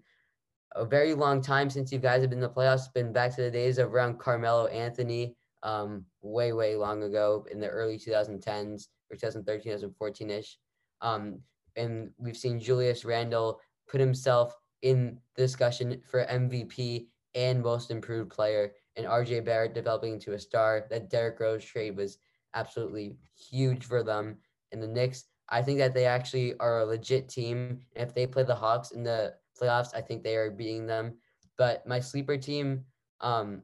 a 0.76 0.86
very 0.86 1.14
long 1.14 1.42
time 1.42 1.70
since 1.70 1.92
you 1.92 2.00
guys 2.00 2.22
have 2.22 2.30
been 2.30 2.40
in 2.40 2.44
the 2.44 2.50
playoffs. 2.50 2.86
It's 2.86 2.88
been 2.90 3.14
back 3.14 3.36
to 3.36 3.42
the 3.42 3.52
days 3.52 3.78
of 3.78 3.94
around 3.94 4.20
Carmelo 4.20 4.68
Anthony, 4.68 5.36
um, 5.64 6.06
way, 6.22 6.54
way 6.54 6.76
long 6.76 7.04
ago 7.04 7.46
in 7.52 7.60
the 7.60 7.68
early 7.68 7.98
2010s 7.98 8.88
or 9.10 9.16
2013, 9.16 9.64
2014 9.64 10.30
ish. 10.30 10.58
Um, 11.02 11.40
and 11.76 12.12
we've 12.18 12.38
seen 12.38 12.60
Julius 12.60 13.06
Randle 13.06 13.60
put 13.90 14.00
himself 14.00 14.56
in 14.82 15.18
the 15.36 15.44
discussion 15.44 16.02
for 16.10 16.26
MVP 16.26 17.08
and 17.36 17.62
most 17.62 17.92
improved 17.92 18.32
player, 18.32 18.74
and 18.96 19.06
RJ 19.06 19.46
Barrett 19.46 19.76
developing 19.76 20.14
into 20.14 20.34
a 20.34 20.40
star. 20.40 20.88
That 20.90 21.10
Derrick 21.10 21.40
Rose 21.40 21.64
trade 21.64 21.96
was 21.96 22.18
absolutely 22.56 23.18
huge 23.36 23.86
for 23.86 24.04
them. 24.04 24.38
And 24.72 24.82
the 24.82 24.88
Knicks, 24.88 25.26
I 25.50 25.62
think 25.62 25.78
that 25.80 25.94
they 25.94 26.06
actually 26.06 26.58
are 26.60 26.80
a 26.80 26.86
legit 26.86 27.30
team. 27.30 27.80
And 27.96 28.08
if 28.08 28.16
they 28.16 28.26
play 28.26 28.44
the 28.44 28.56
Hawks 28.56 28.92
in 28.92 29.04
the 29.04 29.36
playoffs. 29.58 29.96
I 29.96 30.02
think 30.02 30.24
they 30.24 30.36
are 30.36 30.52
beating 30.52 30.86
them. 30.86 31.16
But 31.58 31.86
my 31.88 32.00
sleeper 32.00 32.38
team, 32.38 32.86
um, 33.22 33.64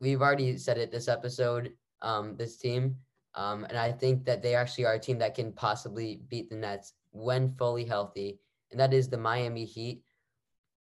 we've 0.00 0.20
already 0.20 0.56
said 0.58 0.78
it 0.78 0.90
this 0.90 1.08
episode, 1.08 1.72
um, 2.02 2.36
this 2.36 2.56
team. 2.56 2.96
Um, 3.34 3.64
and 3.64 3.78
I 3.78 3.92
think 3.92 4.24
that 4.24 4.42
they 4.42 4.54
actually 4.54 4.86
are 4.86 4.94
a 4.94 4.98
team 4.98 5.18
that 5.18 5.34
can 5.34 5.52
possibly 5.52 6.22
beat 6.28 6.48
the 6.48 6.56
Nets 6.56 6.94
when 7.12 7.54
fully 7.56 7.84
healthy. 7.84 8.38
And 8.70 8.80
that 8.80 8.92
is 8.92 9.08
the 9.08 9.18
Miami 9.18 9.64
Heat. 9.64 10.02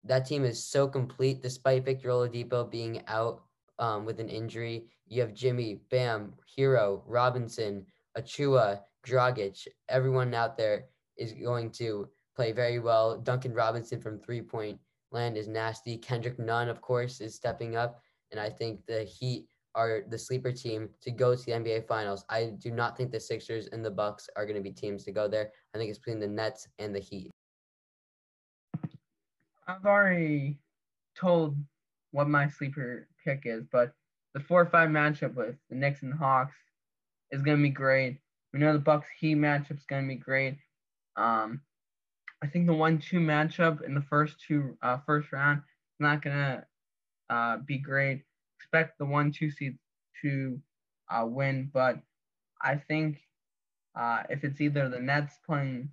That 0.04 0.26
team 0.26 0.44
is 0.44 0.64
so 0.64 0.88
complete 0.88 1.42
despite 1.42 1.84
Victor 1.84 2.08
Oladipo 2.08 2.70
being 2.70 3.02
out 3.06 3.42
um, 3.78 4.04
with 4.04 4.18
an 4.20 4.28
injury. 4.28 4.86
You 5.06 5.20
have 5.22 5.34
Jimmy, 5.34 5.80
Bam, 5.90 6.34
Herro, 6.56 7.02
Robinson, 7.06 7.84
Achiuwa, 8.16 8.80
Dragic. 9.06 9.66
Everyone 9.88 10.34
out 10.34 10.56
there 10.56 10.86
is 11.16 11.32
going 11.32 11.70
to 11.72 12.08
play 12.38 12.52
very 12.52 12.78
well. 12.78 13.18
Duncan 13.18 13.52
Robinson 13.52 14.00
from 14.00 14.20
three 14.20 14.40
point 14.40 14.78
land 15.10 15.36
is 15.36 15.48
nasty. 15.48 15.96
Kendrick 15.96 16.38
Nunn, 16.38 16.68
of 16.68 16.80
course, 16.80 17.20
is 17.20 17.34
stepping 17.34 17.74
up. 17.74 18.00
And 18.30 18.38
I 18.38 18.48
think 18.48 18.86
the 18.86 19.02
Heat 19.02 19.48
are 19.74 20.02
the 20.08 20.18
sleeper 20.18 20.52
team 20.52 20.88
to 21.00 21.10
go 21.10 21.34
to 21.34 21.44
the 21.44 21.50
NBA 21.50 21.88
Finals. 21.88 22.24
I 22.30 22.52
do 22.60 22.70
not 22.70 22.96
think 22.96 23.10
the 23.10 23.18
Sixers 23.18 23.66
and 23.72 23.84
the 23.84 23.90
Bucks 23.90 24.30
are 24.36 24.46
going 24.46 24.54
to 24.54 24.62
be 24.62 24.70
teams 24.70 25.02
to 25.04 25.10
go 25.10 25.26
there. 25.26 25.50
I 25.74 25.78
think 25.78 25.90
it's 25.90 25.98
between 25.98 26.20
the 26.20 26.28
Nets 26.28 26.68
and 26.78 26.94
the 26.94 27.00
Heat. 27.00 27.32
I've 29.66 29.84
already 29.84 30.58
told 31.16 31.56
what 32.12 32.28
my 32.28 32.48
sleeper 32.48 33.08
pick 33.24 33.42
is, 33.46 33.64
but 33.72 33.94
the 34.32 34.40
four 34.40 34.60
or 34.60 34.66
five 34.66 34.90
matchup 34.90 35.34
with 35.34 35.56
the 35.70 35.74
Knicks 35.74 36.02
and 36.02 36.12
the 36.12 36.16
Hawks 36.16 36.54
is 37.32 37.42
gonna 37.42 37.60
be 37.60 37.68
great. 37.68 38.20
We 38.52 38.60
know 38.60 38.72
the 38.72 38.78
Bucks 38.78 39.08
Heat 39.18 39.36
matchup 39.36 39.78
is 39.78 39.86
gonna 39.86 40.06
be 40.06 40.14
great. 40.14 40.56
Um, 41.16 41.62
I 42.42 42.46
think 42.46 42.66
the 42.66 42.74
one-two 42.74 43.18
matchup 43.18 43.82
in 43.84 43.94
the 43.94 44.02
first 44.02 44.36
two 44.46 44.76
uh, 44.82 44.98
first 45.06 45.32
round 45.32 45.58
is 45.58 46.00
not 46.00 46.22
gonna 46.22 46.64
uh, 47.30 47.58
be 47.66 47.78
great. 47.78 48.22
Expect 48.58 48.98
the 48.98 49.06
one-two 49.06 49.50
seed 49.50 49.76
to 50.22 50.60
uh, 51.10 51.26
win, 51.26 51.70
but 51.72 51.98
I 52.62 52.76
think 52.76 53.18
uh, 53.98 54.22
if 54.30 54.44
it's 54.44 54.60
either 54.60 54.88
the 54.88 55.00
Nets 55.00 55.34
playing 55.44 55.90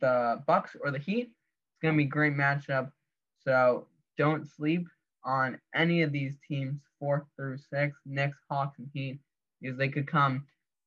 the 0.00 0.42
Bucks 0.46 0.76
or 0.82 0.90
the 0.90 0.98
Heat, 0.98 1.30
it's 1.30 1.82
gonna 1.82 1.96
be 1.96 2.04
a 2.04 2.06
great 2.06 2.34
matchup. 2.34 2.90
So 3.44 3.86
don't 4.18 4.46
sleep 4.46 4.86
on 5.24 5.58
any 5.74 6.02
of 6.02 6.12
these 6.12 6.36
teams, 6.46 6.80
four 6.98 7.26
through 7.36 7.58
six, 7.58 7.98
Knicks, 8.04 8.38
Hawks, 8.50 8.78
and 8.78 8.88
Heat, 8.92 9.20
because 9.60 9.78
they 9.78 9.88
could 9.88 10.06
come 10.06 10.44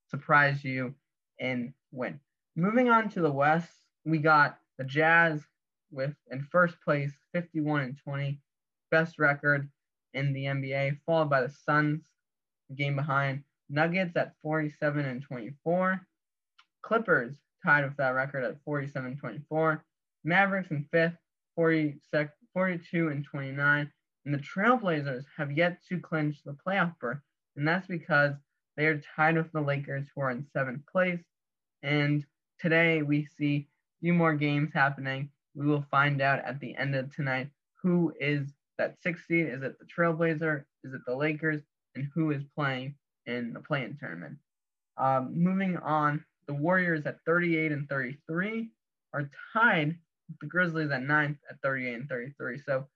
surprise 0.09 0.63
you 0.63 0.93
and 1.39 1.73
win. 1.91 2.19
Moving 2.55 2.89
on 2.89 3.09
to 3.09 3.21
the 3.21 3.31
West, 3.31 3.69
we 4.05 4.19
got 4.19 4.59
the 4.77 4.83
Jazz 4.83 5.41
with 5.91 6.15
in 6.31 6.43
first 6.51 6.75
place, 6.81 7.11
51 7.33 7.81
and 7.81 7.97
20, 8.03 8.39
best 8.91 9.19
record 9.19 9.69
in 10.13 10.33
the 10.33 10.45
NBA, 10.45 10.99
followed 11.05 11.29
by 11.29 11.41
the 11.41 11.49
Suns, 11.49 12.09
game 12.75 12.95
behind. 12.95 13.43
Nuggets 13.69 14.15
at 14.15 14.33
47 14.41 15.05
and 15.05 15.21
24. 15.21 16.01
Clippers 16.81 17.35
tied 17.63 17.83
with 17.83 17.97
that 17.97 18.09
record 18.09 18.43
at 18.43 18.61
47 18.63 19.17
24. 19.17 19.83
Mavericks 20.23 20.71
in 20.71 20.87
fifth, 20.91 21.17
40 21.55 21.95
sec- 22.11 22.35
42 22.53 23.09
and 23.09 23.25
29. 23.25 23.91
And 24.25 24.33
the 24.33 24.39
Trailblazers 24.39 25.25
have 25.37 25.51
yet 25.51 25.79
to 25.89 25.99
clinch 25.99 26.37
the 26.43 26.57
playoff 26.65 26.97
berth, 26.99 27.19
and 27.55 27.67
that's 27.67 27.87
because 27.87 28.33
they 28.75 28.87
are 28.87 29.01
tied 29.15 29.37
with 29.37 29.51
the 29.51 29.61
Lakers, 29.61 30.07
who 30.13 30.21
are 30.21 30.31
in 30.31 30.45
seventh 30.51 30.81
place. 30.91 31.23
And 31.83 32.25
today 32.59 33.03
we 33.03 33.27
see 33.37 33.67
few 34.01 34.13
more 34.13 34.33
games 34.33 34.71
happening. 34.73 35.29
We 35.55 35.65
will 35.65 35.85
find 35.89 36.21
out 36.21 36.43
at 36.45 36.59
the 36.59 36.75
end 36.75 36.95
of 36.95 37.13
tonight 37.15 37.49
who 37.81 38.13
is 38.19 38.53
that 38.77 38.95
sixth 39.01 39.25
seed. 39.27 39.47
Is 39.47 39.63
it 39.63 39.77
the 39.79 39.85
Trailblazer? 39.85 40.63
Is 40.83 40.93
it 40.93 41.01
the 41.05 41.15
Lakers? 41.15 41.61
And 41.95 42.09
who 42.13 42.31
is 42.31 42.43
playing 42.55 42.95
in 43.25 43.53
the 43.53 43.61
play-in 43.61 43.97
tournament? 43.97 44.37
Um, 44.97 45.31
moving 45.33 45.77
on, 45.77 46.23
the 46.47 46.53
Warriors 46.53 47.05
at 47.05 47.17
38 47.25 47.71
and 47.71 47.87
33 47.87 48.69
are 49.13 49.29
tied 49.53 49.95
with 50.27 50.39
the 50.41 50.47
Grizzlies 50.47 50.91
at 50.91 51.03
ninth 51.03 51.37
at 51.49 51.61
38 51.61 51.93
and 51.93 52.09
33. 52.09 52.59
So 52.59 52.87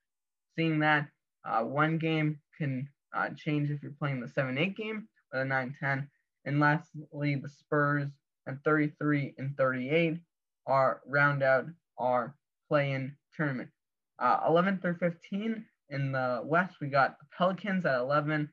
seeing 0.56 0.78
that 0.80 1.08
uh, 1.44 1.62
one 1.62 1.98
game 1.98 2.38
can 2.56 2.88
uh, 3.14 3.30
change 3.36 3.70
if 3.70 3.82
you're 3.82 3.92
playing 3.92 4.20
the 4.20 4.28
7 4.28 4.56
8 4.56 4.76
game 4.76 5.08
or 5.32 5.40
the 5.40 5.44
9 5.44 5.76
10. 5.80 6.08
And 6.44 6.60
lastly, 6.60 7.36
the 7.36 7.48
Spurs 7.48 8.08
at 8.46 8.62
33 8.64 9.34
and 9.38 9.56
38 9.56 10.18
are 10.66 11.00
round 11.06 11.42
out 11.42 11.66
our 11.98 12.34
play 12.68 12.92
in 12.92 13.16
tournament. 13.36 13.70
Uh, 14.18 14.40
11 14.46 14.78
through 14.80 14.96
15 14.96 15.64
in 15.90 16.12
the 16.12 16.42
West, 16.44 16.76
we 16.80 16.88
got 16.88 17.18
the 17.18 17.26
Pelicans 17.36 17.84
at 17.86 17.98
11. 17.98 18.48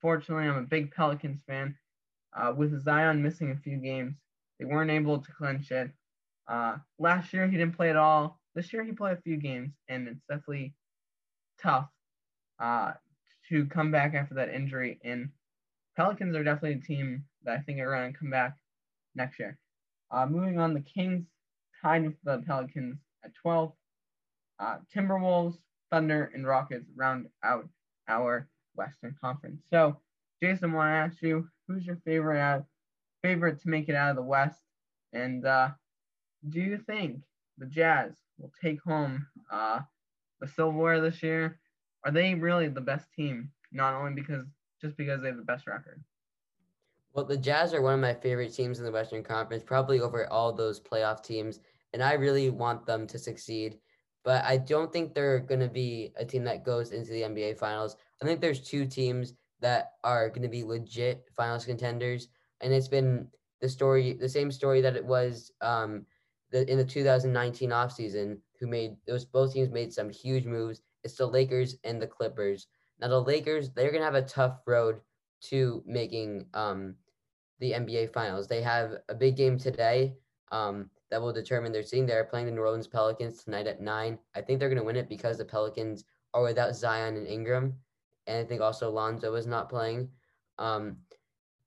Fortunately, 0.00 0.48
I'm 0.48 0.56
a 0.56 0.62
big 0.62 0.92
Pelicans 0.92 1.40
fan. 1.46 1.76
Uh, 2.36 2.52
with 2.56 2.80
Zion 2.82 3.22
missing 3.22 3.50
a 3.50 3.56
few 3.56 3.76
games, 3.76 4.14
they 4.58 4.64
weren't 4.64 4.90
able 4.90 5.18
to 5.18 5.32
clinch 5.32 5.70
it. 5.70 5.90
Uh, 6.48 6.76
last 6.98 7.32
year, 7.32 7.46
he 7.46 7.56
didn't 7.56 7.76
play 7.76 7.90
at 7.90 7.96
all. 7.96 8.40
This 8.54 8.72
year, 8.72 8.84
he 8.84 8.92
played 8.92 9.18
a 9.18 9.20
few 9.20 9.36
games, 9.36 9.72
and 9.88 10.08
it's 10.08 10.24
definitely 10.28 10.74
tough 11.62 11.88
uh, 12.60 12.92
to 13.48 13.66
come 13.66 13.90
back 13.90 14.14
after 14.14 14.34
that 14.34 14.54
injury. 14.54 14.98
And 15.04 15.30
Pelicans 15.96 16.34
are 16.36 16.44
definitely 16.44 16.78
a 16.78 16.86
team 16.86 17.24
that 17.44 17.58
I 17.58 17.62
think 17.62 17.78
are 17.78 17.94
going 17.94 18.12
to 18.12 18.18
come 18.18 18.30
back 18.30 18.56
next 19.14 19.38
year. 19.38 19.58
Uh, 20.10 20.26
moving 20.26 20.58
on, 20.58 20.74
the 20.74 20.80
Kings 20.80 21.26
tied 21.82 22.04
with 22.04 22.14
the 22.24 22.42
Pelicans 22.46 22.98
at 23.24 23.34
12. 23.34 23.72
Uh, 24.58 24.76
Timberwolves, 24.94 25.56
Thunder, 25.90 26.30
and 26.34 26.46
Rockets 26.46 26.86
round 26.94 27.26
out 27.42 27.68
our 28.08 28.48
Western 28.74 29.14
Conference. 29.20 29.62
So, 29.70 29.96
Jason, 30.42 30.70
I 30.70 30.74
want 30.74 30.88
to 30.88 31.14
ask 31.14 31.22
you, 31.22 31.48
who's 31.66 31.86
your 31.86 31.98
favorite 32.04 32.40
out, 32.40 32.64
favorite 33.22 33.60
to 33.62 33.68
make 33.68 33.88
it 33.88 33.94
out 33.94 34.10
of 34.10 34.16
the 34.16 34.22
West? 34.22 34.60
And 35.12 35.46
uh, 35.46 35.70
do 36.48 36.60
you 36.60 36.78
think 36.78 37.22
the 37.58 37.66
Jazz 37.66 38.12
will 38.38 38.52
take 38.62 38.82
home 38.82 39.26
uh, 39.50 39.80
the 40.40 40.48
silverware 40.48 41.00
this 41.00 41.22
year? 41.22 41.58
are 42.04 42.10
they 42.10 42.34
really 42.34 42.68
the 42.68 42.80
best 42.80 43.06
team? 43.12 43.50
Not 43.72 43.94
only 43.94 44.14
because 44.14 44.44
just 44.80 44.96
because 44.96 45.20
they 45.20 45.28
have 45.28 45.36
the 45.36 45.42
best 45.42 45.66
record. 45.66 46.02
Well, 47.12 47.24
the 47.24 47.36
Jazz 47.36 47.74
are 47.74 47.82
one 47.82 47.94
of 47.94 48.00
my 48.00 48.14
favorite 48.14 48.54
teams 48.54 48.78
in 48.78 48.84
the 48.84 48.92
Western 48.92 49.22
Conference, 49.22 49.62
probably 49.62 50.00
over 50.00 50.26
all 50.32 50.52
those 50.52 50.80
playoff 50.80 51.22
teams, 51.22 51.60
and 51.92 52.02
I 52.02 52.14
really 52.14 52.50
want 52.50 52.86
them 52.86 53.06
to 53.08 53.18
succeed. 53.18 53.78
But 54.24 54.44
I 54.44 54.58
don't 54.58 54.92
think 54.92 55.14
they're 55.14 55.40
going 55.40 55.60
to 55.60 55.68
be 55.68 56.12
a 56.16 56.24
team 56.24 56.44
that 56.44 56.64
goes 56.64 56.92
into 56.92 57.10
the 57.10 57.22
NBA 57.22 57.58
Finals. 57.58 57.96
I 58.22 58.26
think 58.26 58.40
there's 58.40 58.60
two 58.60 58.84
teams 58.86 59.34
that 59.60 59.92
are 60.04 60.28
going 60.28 60.42
to 60.42 60.48
be 60.48 60.64
legit 60.64 61.24
finals 61.36 61.64
contenders, 61.64 62.28
and 62.60 62.72
it's 62.72 62.88
been 62.88 63.28
the 63.60 63.68
story, 63.68 64.14
the 64.14 64.28
same 64.28 64.50
story 64.50 64.80
that 64.80 64.96
it 64.96 65.04
was 65.04 65.52
um, 65.60 66.06
the, 66.50 66.70
in 66.70 66.78
the 66.78 66.84
2019 66.84 67.70
offseason, 67.70 68.38
who 68.58 68.66
made 68.66 68.96
those 69.06 69.24
both 69.24 69.54
teams 69.54 69.70
made 69.70 69.92
some 69.92 70.10
huge 70.10 70.44
moves 70.44 70.82
it's 71.04 71.14
the 71.14 71.26
Lakers 71.26 71.76
and 71.84 72.00
the 72.00 72.06
Clippers. 72.06 72.66
Now 73.00 73.08
the 73.08 73.20
Lakers, 73.20 73.70
they're 73.70 73.92
gonna 73.92 74.04
have 74.04 74.14
a 74.14 74.22
tough 74.22 74.58
road 74.66 75.00
to 75.42 75.82
making 75.86 76.46
um, 76.54 76.96
the 77.58 77.72
NBA 77.72 78.12
Finals. 78.12 78.46
They 78.46 78.62
have 78.62 78.96
a 79.08 79.14
big 79.14 79.36
game 79.36 79.58
today 79.58 80.14
um, 80.52 80.90
that 81.10 81.20
will 81.20 81.32
determine 81.32 81.72
their 81.72 81.82
seeding. 81.82 82.06
They're 82.06 82.24
playing 82.24 82.46
the 82.46 82.52
New 82.52 82.60
Orleans 82.60 82.86
Pelicans 82.86 83.42
tonight 83.42 83.66
at 83.66 83.80
nine. 83.80 84.18
I 84.34 84.40
think 84.40 84.58
they're 84.58 84.68
gonna 84.68 84.84
win 84.84 84.96
it 84.96 85.08
because 85.08 85.38
the 85.38 85.44
Pelicans 85.44 86.04
are 86.34 86.42
without 86.42 86.74
Zion 86.74 87.16
and 87.16 87.26
Ingram, 87.26 87.74
and 88.26 88.38
I 88.38 88.44
think 88.44 88.60
also 88.60 88.90
Lonzo 88.90 89.34
is 89.34 89.46
not 89.46 89.68
playing. 89.68 90.10
Um, 90.58 90.98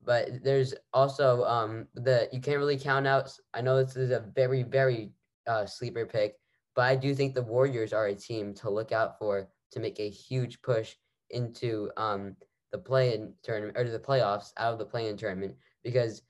but 0.06 0.44
there's 0.44 0.74
also 0.94 1.44
um, 1.46 1.88
the 1.96 2.30
you 2.32 2.42
can't 2.42 2.58
really 2.58 2.78
count 2.78 3.08
out. 3.08 3.32
I 3.54 3.62
know 3.62 3.84
this 3.84 3.96
is 3.96 4.12
a 4.12 4.26
very 4.36 4.64
very 4.64 5.12
uh, 5.48 5.66
sleeper 5.66 6.06
pick, 6.06 6.36
but 6.76 6.84
I 6.84 6.96
do 6.96 7.14
think 7.14 7.34
the 7.34 7.42
Warriors 7.42 7.94
are 7.94 8.08
a 8.08 8.16
team 8.16 8.54
to 8.56 8.70
look 8.70 8.92
out 8.92 9.18
for 9.20 9.50
to 9.72 9.80
make 9.80 10.00
a 10.00 10.10
huge 10.10 10.62
push 10.62 10.96
into 11.30 11.90
um, 11.98 12.36
the 12.72 12.78
play-in 12.78 13.34
tournament 13.44 13.78
or 13.78 13.90
the 13.90 14.00
playoffs 14.00 14.52
out 14.58 14.74
of 14.74 14.80
the 14.80 14.86
play-in 14.86 15.18
tournament 15.18 15.56
because 15.84 16.22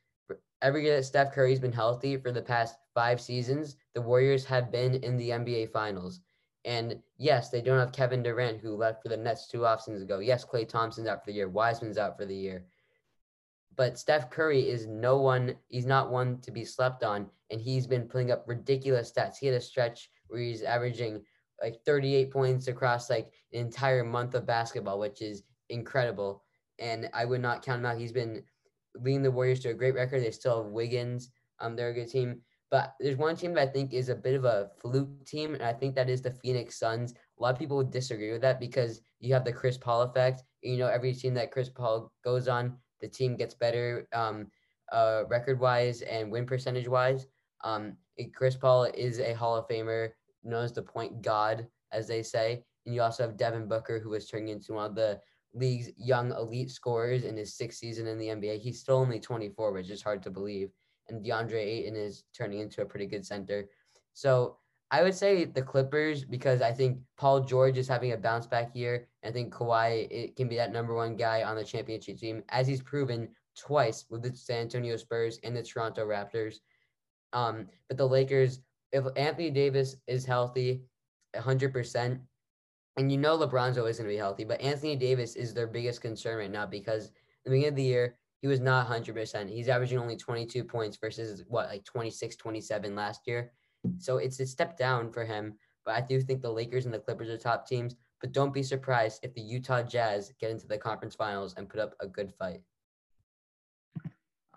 every 0.63 0.85
year 0.85 0.95
that 0.95 1.03
Steph 1.03 1.33
Curry's 1.33 1.59
been 1.59 1.73
healthy 1.73 2.17
for 2.17 2.31
the 2.31 2.41
past 2.41 2.77
five 2.95 3.19
seasons, 3.19 3.75
the 3.93 4.01
Warriors 4.01 4.45
have 4.45 4.71
been 4.71 4.95
in 4.95 5.17
the 5.17 5.29
NBA 5.29 5.71
Finals. 5.71 6.21
And 6.65 6.97
yes, 7.17 7.49
they 7.49 7.61
don't 7.61 7.77
have 7.77 7.91
Kevin 7.91 8.23
Durant 8.23 8.61
who 8.61 8.77
left 8.77 9.03
for 9.03 9.09
the 9.09 9.17
Nets 9.17 9.47
two 9.47 9.65
off 9.65 9.81
seasons 9.81 10.01
ago. 10.01 10.19
Yes, 10.19 10.45
Klay 10.45 10.67
Thompson's 10.67 11.07
out 11.07 11.23
for 11.23 11.31
the 11.31 11.35
year. 11.35 11.49
Wiseman's 11.49 11.97
out 11.97 12.17
for 12.17 12.25
the 12.25 12.35
year. 12.35 12.65
But 13.75 13.99
Steph 13.99 14.29
Curry 14.29 14.69
is 14.69 14.87
no 14.87 15.17
one. 15.17 15.55
He's 15.67 15.85
not 15.85 16.11
one 16.11 16.39
to 16.41 16.51
be 16.51 16.63
slept 16.63 17.03
on, 17.03 17.27
and 17.49 17.59
he's 17.59 17.85
been 17.85 18.07
putting 18.07 18.31
up 18.31 18.45
ridiculous 18.47 19.11
stats. 19.11 19.37
He 19.37 19.47
had 19.47 19.55
a 19.55 19.61
stretch 19.61 20.09
where 20.27 20.39
he's 20.39 20.61
averaging 20.61 21.23
like 21.61 21.81
38 21.85 22.31
points 22.31 22.67
across 22.67 23.09
like 23.09 23.31
an 23.51 23.59
entire 23.59 24.03
month 24.03 24.35
of 24.35 24.45
basketball, 24.45 24.99
which 24.99 25.21
is 25.21 25.43
incredible. 25.69 26.43
And 26.79 27.09
I 27.13 27.25
would 27.25 27.41
not 27.41 27.65
count 27.65 27.79
him 27.79 27.85
out. 27.85 27.97
He's 27.97 28.11
been 28.11 28.43
leading 28.95 29.23
the 29.23 29.31
Warriors 29.31 29.59
to 29.61 29.69
a 29.69 29.73
great 29.73 29.95
record. 29.95 30.21
They 30.21 30.31
still 30.31 30.63
have 30.63 30.71
Wiggins. 30.71 31.29
Um, 31.59 31.75
they're 31.75 31.89
a 31.89 31.93
good 31.93 32.09
team. 32.09 32.41
But 32.71 32.95
there's 32.99 33.17
one 33.17 33.35
team 33.35 33.53
that 33.53 33.69
I 33.69 33.71
think 33.71 33.93
is 33.93 34.09
a 34.09 34.15
bit 34.15 34.33
of 34.33 34.45
a 34.45 34.71
fluke 34.81 35.25
team, 35.25 35.53
and 35.53 35.61
I 35.61 35.73
think 35.73 35.93
that 35.93 36.09
is 36.09 36.23
the 36.23 36.31
Phoenix 36.31 36.79
Suns. 36.79 37.13
A 37.13 37.41
lot 37.43 37.53
of 37.53 37.59
people 37.59 37.77
would 37.77 37.91
disagree 37.91 38.31
with 38.31 38.41
that 38.41 38.59
because 38.59 39.01
you 39.19 39.31
have 39.33 39.45
the 39.45 39.53
Chris 39.53 39.77
Paul 39.77 40.01
effect. 40.01 40.43
You 40.63 40.77
know, 40.77 40.87
every 40.87 41.13
team 41.13 41.35
that 41.35 41.51
Chris 41.51 41.69
Paul 41.69 42.11
goes 42.23 42.47
on, 42.47 42.77
the 42.99 43.07
team 43.07 43.35
gets 43.35 43.53
better 43.53 44.07
um, 44.11 44.47
uh, 44.91 45.23
record 45.27 45.59
wise 45.59 46.01
and 46.01 46.31
win 46.31 46.45
percentage 46.45 46.87
wise. 46.87 47.27
Um, 47.63 47.95
Chris 48.33 48.55
Paul 48.55 48.85
is 48.85 49.19
a 49.19 49.33
Hall 49.33 49.55
of 49.55 49.67
Famer 49.67 50.09
known 50.43 50.63
as 50.63 50.73
the 50.73 50.81
point 50.81 51.21
god, 51.21 51.67
as 51.91 52.07
they 52.07 52.23
say. 52.23 52.63
And 52.85 52.93
you 52.93 53.01
also 53.01 53.23
have 53.23 53.37
Devin 53.37 53.67
Booker, 53.67 53.99
who 53.99 54.09
was 54.09 54.27
turning 54.27 54.49
into 54.49 54.73
one 54.73 54.85
of 54.85 54.95
the 54.95 55.19
league's 55.53 55.89
young 55.97 56.31
elite 56.31 56.71
scorers 56.71 57.23
in 57.23 57.37
his 57.37 57.55
sixth 57.55 57.79
season 57.79 58.07
in 58.07 58.17
the 58.17 58.27
NBA. 58.27 58.59
He's 58.59 58.79
still 58.79 58.97
only 58.97 59.19
24, 59.19 59.71
which 59.71 59.89
is 59.89 60.01
hard 60.01 60.23
to 60.23 60.31
believe. 60.31 60.69
And 61.09 61.23
DeAndre 61.23 61.55
Ayton 61.55 61.95
is 61.95 62.23
turning 62.35 62.59
into 62.59 62.81
a 62.81 62.85
pretty 62.85 63.05
good 63.05 63.25
center. 63.25 63.65
So 64.13 64.57
I 64.89 65.03
would 65.03 65.15
say 65.15 65.45
the 65.45 65.61
Clippers 65.61 66.23
because 66.23 66.61
I 66.61 66.71
think 66.71 66.99
Paul 67.17 67.41
George 67.41 67.77
is 67.77 67.87
having 67.87 68.11
a 68.11 68.17
bounce 68.17 68.47
back 68.47 68.75
year. 68.75 69.07
I 69.23 69.31
think 69.31 69.53
Kawhi 69.53 70.07
it 70.09 70.35
can 70.35 70.47
be 70.47 70.55
that 70.57 70.71
number 70.71 70.93
one 70.93 71.15
guy 71.15 71.43
on 71.43 71.55
the 71.55 71.63
championship 71.63 72.19
team, 72.19 72.43
as 72.49 72.67
he's 72.67 72.81
proven 72.81 73.29
twice 73.57 74.05
with 74.09 74.21
the 74.21 74.35
San 74.35 74.61
Antonio 74.61 74.95
Spurs 74.97 75.39
and 75.43 75.55
the 75.55 75.63
Toronto 75.63 76.05
Raptors. 76.05 76.57
Um, 77.33 77.67
but 77.87 77.97
the 77.97 78.07
Lakers 78.07 78.59
if 78.93 79.05
Anthony 79.15 79.49
Davis 79.49 79.95
is 80.07 80.23
healthy, 80.23 80.83
100%. 81.35 82.19
And 82.97 83.11
you 83.11 83.17
know 83.17 83.37
LeBron's 83.37 83.77
always 83.77 83.97
going 83.97 84.07
to 84.07 84.13
be 84.13 84.19
healthy, 84.19 84.43
but 84.43 84.61
Anthony 84.61 84.95
Davis 84.95 85.35
is 85.35 85.53
their 85.53 85.67
biggest 85.67 86.01
concern 86.01 86.37
right 86.37 86.51
now 86.51 86.65
because 86.65 87.11
the 87.43 87.49
beginning 87.49 87.69
of 87.69 87.75
the 87.75 87.83
year, 87.83 88.17
he 88.41 88.47
was 88.47 88.59
not 88.59 88.87
100%. 88.87 89.49
He's 89.49 89.69
averaging 89.69 89.97
only 89.97 90.15
22 90.15 90.63
points 90.63 90.97
versus 90.97 91.43
what, 91.47 91.69
like 91.69 91.83
26, 91.85 92.35
27 92.35 92.95
last 92.95 93.21
year. 93.25 93.51
So 93.97 94.17
it's 94.17 94.39
a 94.39 94.45
step 94.45 94.77
down 94.77 95.11
for 95.11 95.25
him. 95.25 95.55
But 95.85 95.95
I 95.95 96.01
do 96.01 96.21
think 96.21 96.41
the 96.41 96.51
Lakers 96.51 96.85
and 96.85 96.93
the 96.93 96.99
Clippers 96.99 97.29
are 97.29 97.37
top 97.37 97.67
teams. 97.67 97.95
But 98.21 98.31
don't 98.31 98.53
be 98.53 98.63
surprised 98.63 99.19
if 99.23 99.33
the 99.33 99.41
Utah 99.41 99.81
Jazz 99.81 100.31
get 100.39 100.51
into 100.51 100.67
the 100.67 100.77
conference 100.77 101.15
finals 101.15 101.55
and 101.57 101.67
put 101.67 101.79
up 101.79 101.93
a 101.99 102.07
good 102.07 102.33
fight. 102.37 102.61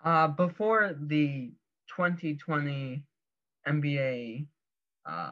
Uh, 0.03 0.27
before 0.27 0.95
the 0.97 1.51
2020 1.87 3.03
NBA 3.67 4.47
uh, 5.05 5.31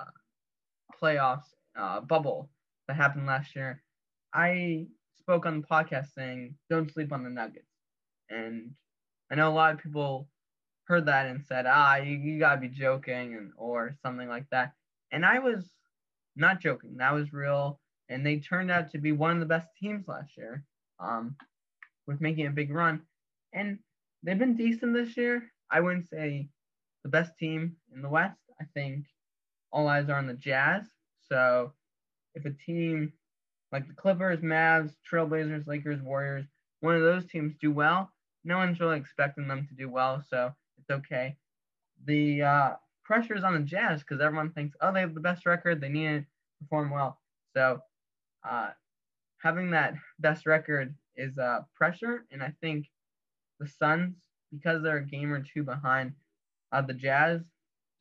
playoffs 1.02 1.54
uh, 1.78 2.02
bubble 2.02 2.50
that 2.88 2.96
happened 2.96 3.26
last 3.26 3.56
year, 3.56 3.82
I 4.34 4.88
spoke 5.18 5.46
on 5.46 5.62
the 5.62 5.68
podcast 5.68 6.14
saying, 6.14 6.56
don't 6.70 6.92
sleep 6.92 7.12
on 7.12 7.24
the 7.24 7.30
Nuggets. 7.30 7.66
And 8.30 8.72
I 9.32 9.36
know 9.36 9.50
a 9.50 9.54
lot 9.54 9.74
of 9.74 9.82
people 9.82 10.28
heard 10.86 11.08
that 11.08 11.28
and 11.28 11.44
said, 11.44 11.66
ah, 11.68 11.96
you, 11.98 12.18
you 12.18 12.40
gotta 12.40 12.62
be 12.62 12.68
joking 12.68 13.36
and 13.36 13.52
or 13.58 13.96
something 14.02 14.28
like 14.28 14.46
that. 14.52 14.74
And 15.12 15.26
I 15.26 15.40
was 15.40 15.66
not 16.36 16.62
joking. 16.62 16.98
That 16.98 17.14
was 17.14 17.34
real. 17.34 17.80
And 18.10 18.26
they 18.26 18.40
turned 18.40 18.70
out 18.70 18.92
to 18.92 19.00
be 19.00 19.12
one 19.12 19.32
of 19.32 19.40
the 19.40 19.46
best 19.46 19.68
teams 19.80 20.08
last 20.08 20.38
year, 20.38 20.64
um, 21.00 21.36
with 22.08 22.22
making 22.22 22.48
a 22.48 22.52
big 22.52 22.72
run. 22.72 23.02
And 23.54 23.80
they've 24.22 24.38
been 24.38 24.58
decent 24.58 24.94
this 24.94 25.18
year. 25.18 25.52
I 25.72 25.80
wouldn't 25.80 26.10
say 26.10 26.50
the 27.04 27.10
best 27.10 27.32
team 27.40 27.78
in 27.94 28.02
the 28.02 28.10
West. 28.10 28.40
I 28.62 28.66
think 28.74 29.06
all 29.72 29.88
eyes 29.88 30.10
are 30.10 30.18
on 30.18 30.28
the 30.28 30.34
Jazz. 30.34 30.84
So 31.28 31.74
if 32.36 32.46
a 32.46 32.52
team 32.52 33.14
like 33.72 33.88
the 33.88 33.94
Clippers, 33.94 34.40
Mavs, 34.42 34.94
Trailblazers, 35.12 35.68
Lakers, 35.68 36.02
Warriors, 36.02 36.46
one 36.82 36.96
of 36.96 37.02
those 37.02 37.26
teams 37.26 37.56
do 37.60 37.72
well, 37.72 38.12
no 38.44 38.58
one's 38.58 38.80
really 38.80 38.98
expecting 38.98 39.48
them 39.48 39.68
to 39.68 39.76
do 39.76 39.90
well. 39.90 40.24
So 40.30 40.52
it's 40.78 40.90
okay. 40.90 41.36
The 42.06 42.42
uh, 42.44 42.76
pressure 43.04 43.36
is 43.36 43.44
on 43.44 43.54
the 43.54 43.60
Jazz 43.60 44.02
because 44.02 44.22
everyone 44.22 44.52
thinks, 44.52 44.78
oh, 44.82 44.94
they 44.94 45.02
have 45.02 45.16
the 45.16 45.20
best 45.20 45.46
record. 45.46 45.82
They 45.82 45.90
need 45.90 46.20
to 46.20 46.26
perform 46.62 46.92
well. 46.92 47.20
So 47.56 47.80
uh, 48.48 48.70
having 49.40 49.72
that 49.72 49.96
best 50.20 50.46
record 50.46 50.96
is 51.16 51.38
uh, 51.38 51.62
pressure. 51.76 52.26
And 52.32 52.44
I 52.44 52.54
think 52.62 52.86
the 53.60 53.68
Suns, 53.68 54.16
because 54.52 54.84
they're 54.84 54.98
a 54.98 55.06
game 55.06 55.32
or 55.32 55.42
two 55.42 55.64
behind 55.64 56.14
uh, 56.72 56.82
the 56.82 56.94
Jazz, 56.94 57.42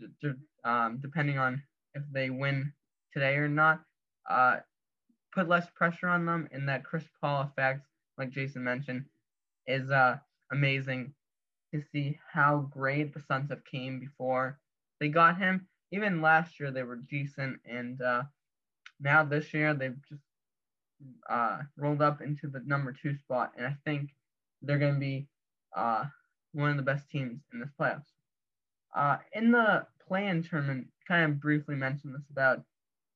d- 0.00 0.06
d- 0.22 0.32
um, 0.64 0.98
depending 1.00 1.38
on 1.38 1.62
if 1.94 2.02
they 2.12 2.30
win 2.30 2.72
today 3.12 3.36
or 3.36 3.48
not, 3.48 3.80
uh, 4.28 4.56
put 5.32 5.48
less 5.48 5.66
pressure 5.74 6.08
on 6.08 6.26
them. 6.26 6.48
And 6.52 6.68
that 6.68 6.84
Chris 6.84 7.04
Paul 7.20 7.42
effect, 7.42 7.86
like 8.18 8.30
Jason 8.30 8.64
mentioned, 8.64 9.04
is 9.66 9.90
uh, 9.90 10.18
amazing 10.52 11.14
to 11.72 11.82
see 11.92 12.18
how 12.32 12.68
great 12.70 13.12
the 13.12 13.22
Suns 13.26 13.50
have 13.50 13.64
came 13.64 13.98
before 13.98 14.58
they 15.00 15.08
got 15.08 15.38
him. 15.38 15.66
Even 15.92 16.22
last 16.22 16.58
year 16.58 16.70
they 16.70 16.82
were 16.82 16.96
decent, 16.96 17.60
and 17.64 18.00
uh, 18.00 18.22
now 19.00 19.24
this 19.24 19.52
year 19.52 19.74
they've 19.74 20.00
just 20.08 20.22
uh, 21.28 21.58
rolled 21.76 22.02
up 22.02 22.20
into 22.20 22.48
the 22.48 22.60
number 22.64 22.92
two 22.92 23.14
spot, 23.16 23.52
and 23.56 23.66
I 23.66 23.76
think 23.84 24.10
they're 24.62 24.78
going 24.78 24.94
to 24.94 25.00
be 25.00 25.28
uh, 25.76 26.04
one 26.52 26.70
of 26.70 26.76
the 26.76 26.82
best 26.82 27.10
teams 27.10 27.40
in 27.52 27.60
this 27.60 27.70
playoffs. 27.78 28.02
Uh, 28.96 29.18
in 29.32 29.50
the 29.50 29.86
play-in 30.06 30.42
tournament, 30.42 30.86
kind 31.06 31.24
of 31.24 31.40
briefly 31.40 31.74
mentioned 31.74 32.14
this 32.14 32.28
about 32.30 32.62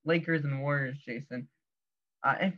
Lakers 0.05 0.45
and 0.45 0.61
Warriors, 0.63 0.99
Jason. 1.05 1.49
Uh, 2.25 2.35
if 2.41 2.55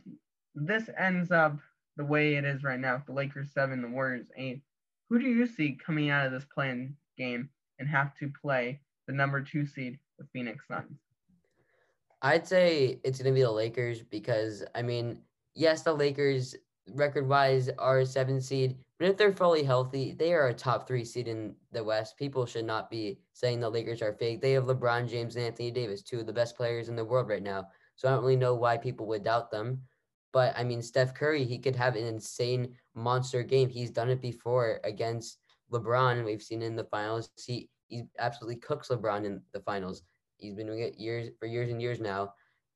this 0.55 0.89
ends 0.97 1.31
up 1.31 1.57
the 1.97 2.05
way 2.05 2.35
it 2.35 2.45
is 2.45 2.63
right 2.63 2.79
now, 2.79 3.01
the 3.05 3.13
Lakers 3.13 3.51
seven, 3.53 3.81
the 3.81 3.87
Warriors 3.87 4.27
eight, 4.37 4.61
who 5.09 5.19
do 5.19 5.27
you 5.27 5.45
see 5.45 5.77
coming 5.85 6.09
out 6.09 6.25
of 6.25 6.31
this 6.31 6.45
play-in 6.53 6.95
game 7.17 7.49
and 7.79 7.87
have 7.89 8.15
to 8.17 8.31
play 8.41 8.79
the 9.07 9.13
number 9.13 9.41
two 9.41 9.65
seed, 9.65 9.99
the 10.17 10.25
Phoenix 10.31 10.65
Suns? 10.67 10.99
I'd 12.21 12.47
say 12.47 12.99
it's 13.03 13.19
going 13.19 13.33
to 13.33 13.37
be 13.37 13.43
the 13.43 13.51
Lakers 13.51 14.03
because, 14.03 14.63
I 14.75 14.81
mean, 14.81 15.19
yes, 15.55 15.81
the 15.81 15.93
Lakers 15.93 16.55
record 16.93 17.27
wise 17.27 17.69
are 17.77 18.05
seven 18.05 18.39
seed, 18.39 18.77
but 19.01 19.09
if 19.09 19.17
they're 19.17 19.33
fully 19.33 19.63
healthy, 19.63 20.13
they 20.13 20.31
are 20.31 20.49
a 20.49 20.53
top 20.53 20.87
three 20.87 21.03
seed 21.03 21.27
in 21.27 21.55
the 21.71 21.83
West. 21.83 22.17
People 22.17 22.45
should 22.45 22.65
not 22.65 22.87
be 22.87 23.17
saying 23.33 23.59
the 23.59 23.67
Lakers 23.67 23.99
are 24.03 24.13
fake. 24.13 24.41
They 24.41 24.51
have 24.51 24.65
LeBron 24.65 25.09
James 25.09 25.35
and 25.35 25.43
Anthony 25.43 25.71
Davis, 25.71 26.03
two 26.03 26.19
of 26.19 26.27
the 26.27 26.33
best 26.33 26.55
players 26.55 26.87
in 26.87 26.95
the 26.95 27.03
world 27.03 27.27
right 27.27 27.41
now. 27.41 27.65
So 27.95 28.07
I 28.07 28.11
don't 28.11 28.21
really 28.21 28.35
know 28.35 28.53
why 28.53 28.77
people 28.77 29.07
would 29.07 29.23
doubt 29.23 29.49
them. 29.49 29.81
But 30.31 30.53
I 30.55 30.63
mean, 30.63 30.83
Steph 30.83 31.15
Curry, 31.15 31.45
he 31.45 31.57
could 31.57 31.75
have 31.75 31.95
an 31.95 32.05
insane 32.05 32.75
monster 32.93 33.41
game. 33.41 33.69
He's 33.69 33.89
done 33.89 34.11
it 34.11 34.21
before 34.21 34.79
against 34.83 35.39
LeBron, 35.73 36.23
we've 36.23 36.43
seen 36.43 36.61
in 36.61 36.75
the 36.75 36.83
finals. 36.83 37.31
He 37.43 37.69
he 37.87 38.03
absolutely 38.19 38.57
cooks 38.57 38.89
LeBron 38.89 39.25
in 39.25 39.41
the 39.51 39.61
finals. 39.61 40.03
He's 40.37 40.53
been 40.53 40.67
doing 40.67 40.81
it 40.81 40.99
years 40.99 41.29
for 41.39 41.47
years 41.47 41.71
and 41.71 41.81
years 41.81 41.99
now. 41.99 42.35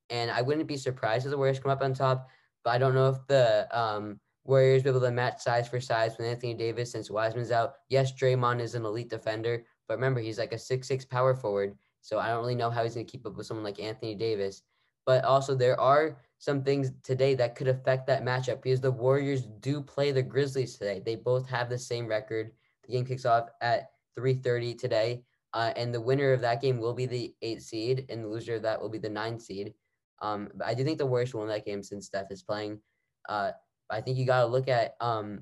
And 0.09 0.31
I 0.31 0.41
wouldn't 0.41 0.67
be 0.67 0.75
surprised 0.75 1.27
if 1.27 1.29
the 1.29 1.38
Warriors 1.38 1.59
come 1.59 1.71
up 1.71 1.83
on 1.83 1.93
top, 1.93 2.29
but 2.63 2.71
I 2.71 2.79
don't 2.79 2.95
know 2.95 3.09
if 3.09 3.17
the 3.27 3.67
um, 3.71 4.19
Warriors 4.45 4.84
be 4.84 4.89
able 4.89 5.01
to 5.01 5.12
match 5.12 5.41
size 5.41 5.67
for 5.67 5.81
size 5.81 6.17
with 6.17 6.27
Anthony 6.27 6.53
Davis 6.53 6.91
since 6.91 7.10
Wiseman's 7.10 7.51
out. 7.51 7.73
Yes, 7.89 8.13
Draymond 8.13 8.62
is 8.62 8.75
an 8.75 8.86
elite 8.86 9.10
defender, 9.10 9.65
but 9.88 9.95
remember 9.95 10.21
he's 10.21 10.38
like 10.38 10.53
a 10.53 10.58
six 10.58 10.88
six 10.88 11.03
power 11.03 11.36
forward. 11.36 11.75
So 12.01 12.19
I 12.19 12.27
don't 12.27 12.39
really 12.39 12.55
know 12.55 12.69
how 12.69 12.84
he's 12.84 12.93
gonna 12.93 13.05
keep 13.05 13.25
up 13.25 13.36
with 13.36 13.47
someone 13.47 13.63
like 13.63 13.79
Anthony 13.79 14.13
Davis. 14.13 14.62
But 15.05 15.23
also 15.25 15.55
there 15.55 15.79
are 15.79 16.17
some 16.38 16.63
things 16.63 16.91
today 17.03 17.34
that 17.36 17.55
could 17.55 17.67
affect 17.67 18.05
that 18.08 18.23
matchup 18.23 18.62
because 18.62 18.81
the 18.81 18.91
Warriors 18.91 19.47
do 19.60 19.81
play 19.81 20.12
the 20.12 20.21
Grizzlies 20.21 20.77
today. 20.77 21.01
They 21.03 21.15
both 21.15 21.47
have 21.47 21.69
the 21.69 21.77
same 21.77 22.08
record. 22.08 22.51
The 22.86 22.93
game 22.93 23.05
kicks 23.05 23.25
off 23.25 23.49
at 23.62 23.89
3:30 24.15 24.75
today, 24.75 25.23
uh, 25.53 25.73
and 25.75 25.93
the 25.93 26.01
winner 26.01 26.34
of 26.34 26.41
that 26.41 26.62
game 26.62 26.79
will 26.79 26.93
be 26.93 27.08
the 27.08 27.36
eight 27.41 27.63
seed, 27.63 28.05
and 28.10 28.23
the 28.23 28.27
loser 28.27 28.55
of 28.55 28.62
that 28.62 28.79
will 28.79 28.89
be 28.89 28.99
the 28.99 29.10
nine 29.10 29.39
seed. 29.39 29.73
Um, 30.21 30.49
but 30.53 30.67
I 30.67 30.73
do 30.75 30.84
think 30.84 30.99
the 30.99 31.05
Warriors 31.05 31.34
will 31.34 31.41
win 31.41 31.49
that 31.49 31.65
game 31.65 31.81
since 31.81 32.05
Steph 32.05 32.31
is 32.31 32.43
playing. 32.43 32.79
Uh, 33.27 33.51
I 33.89 34.02
think 34.02 34.17
you 34.17 34.26
got 34.26 34.41
to 34.41 34.48
look 34.48 34.67
at 34.67 34.95
um, 35.00 35.41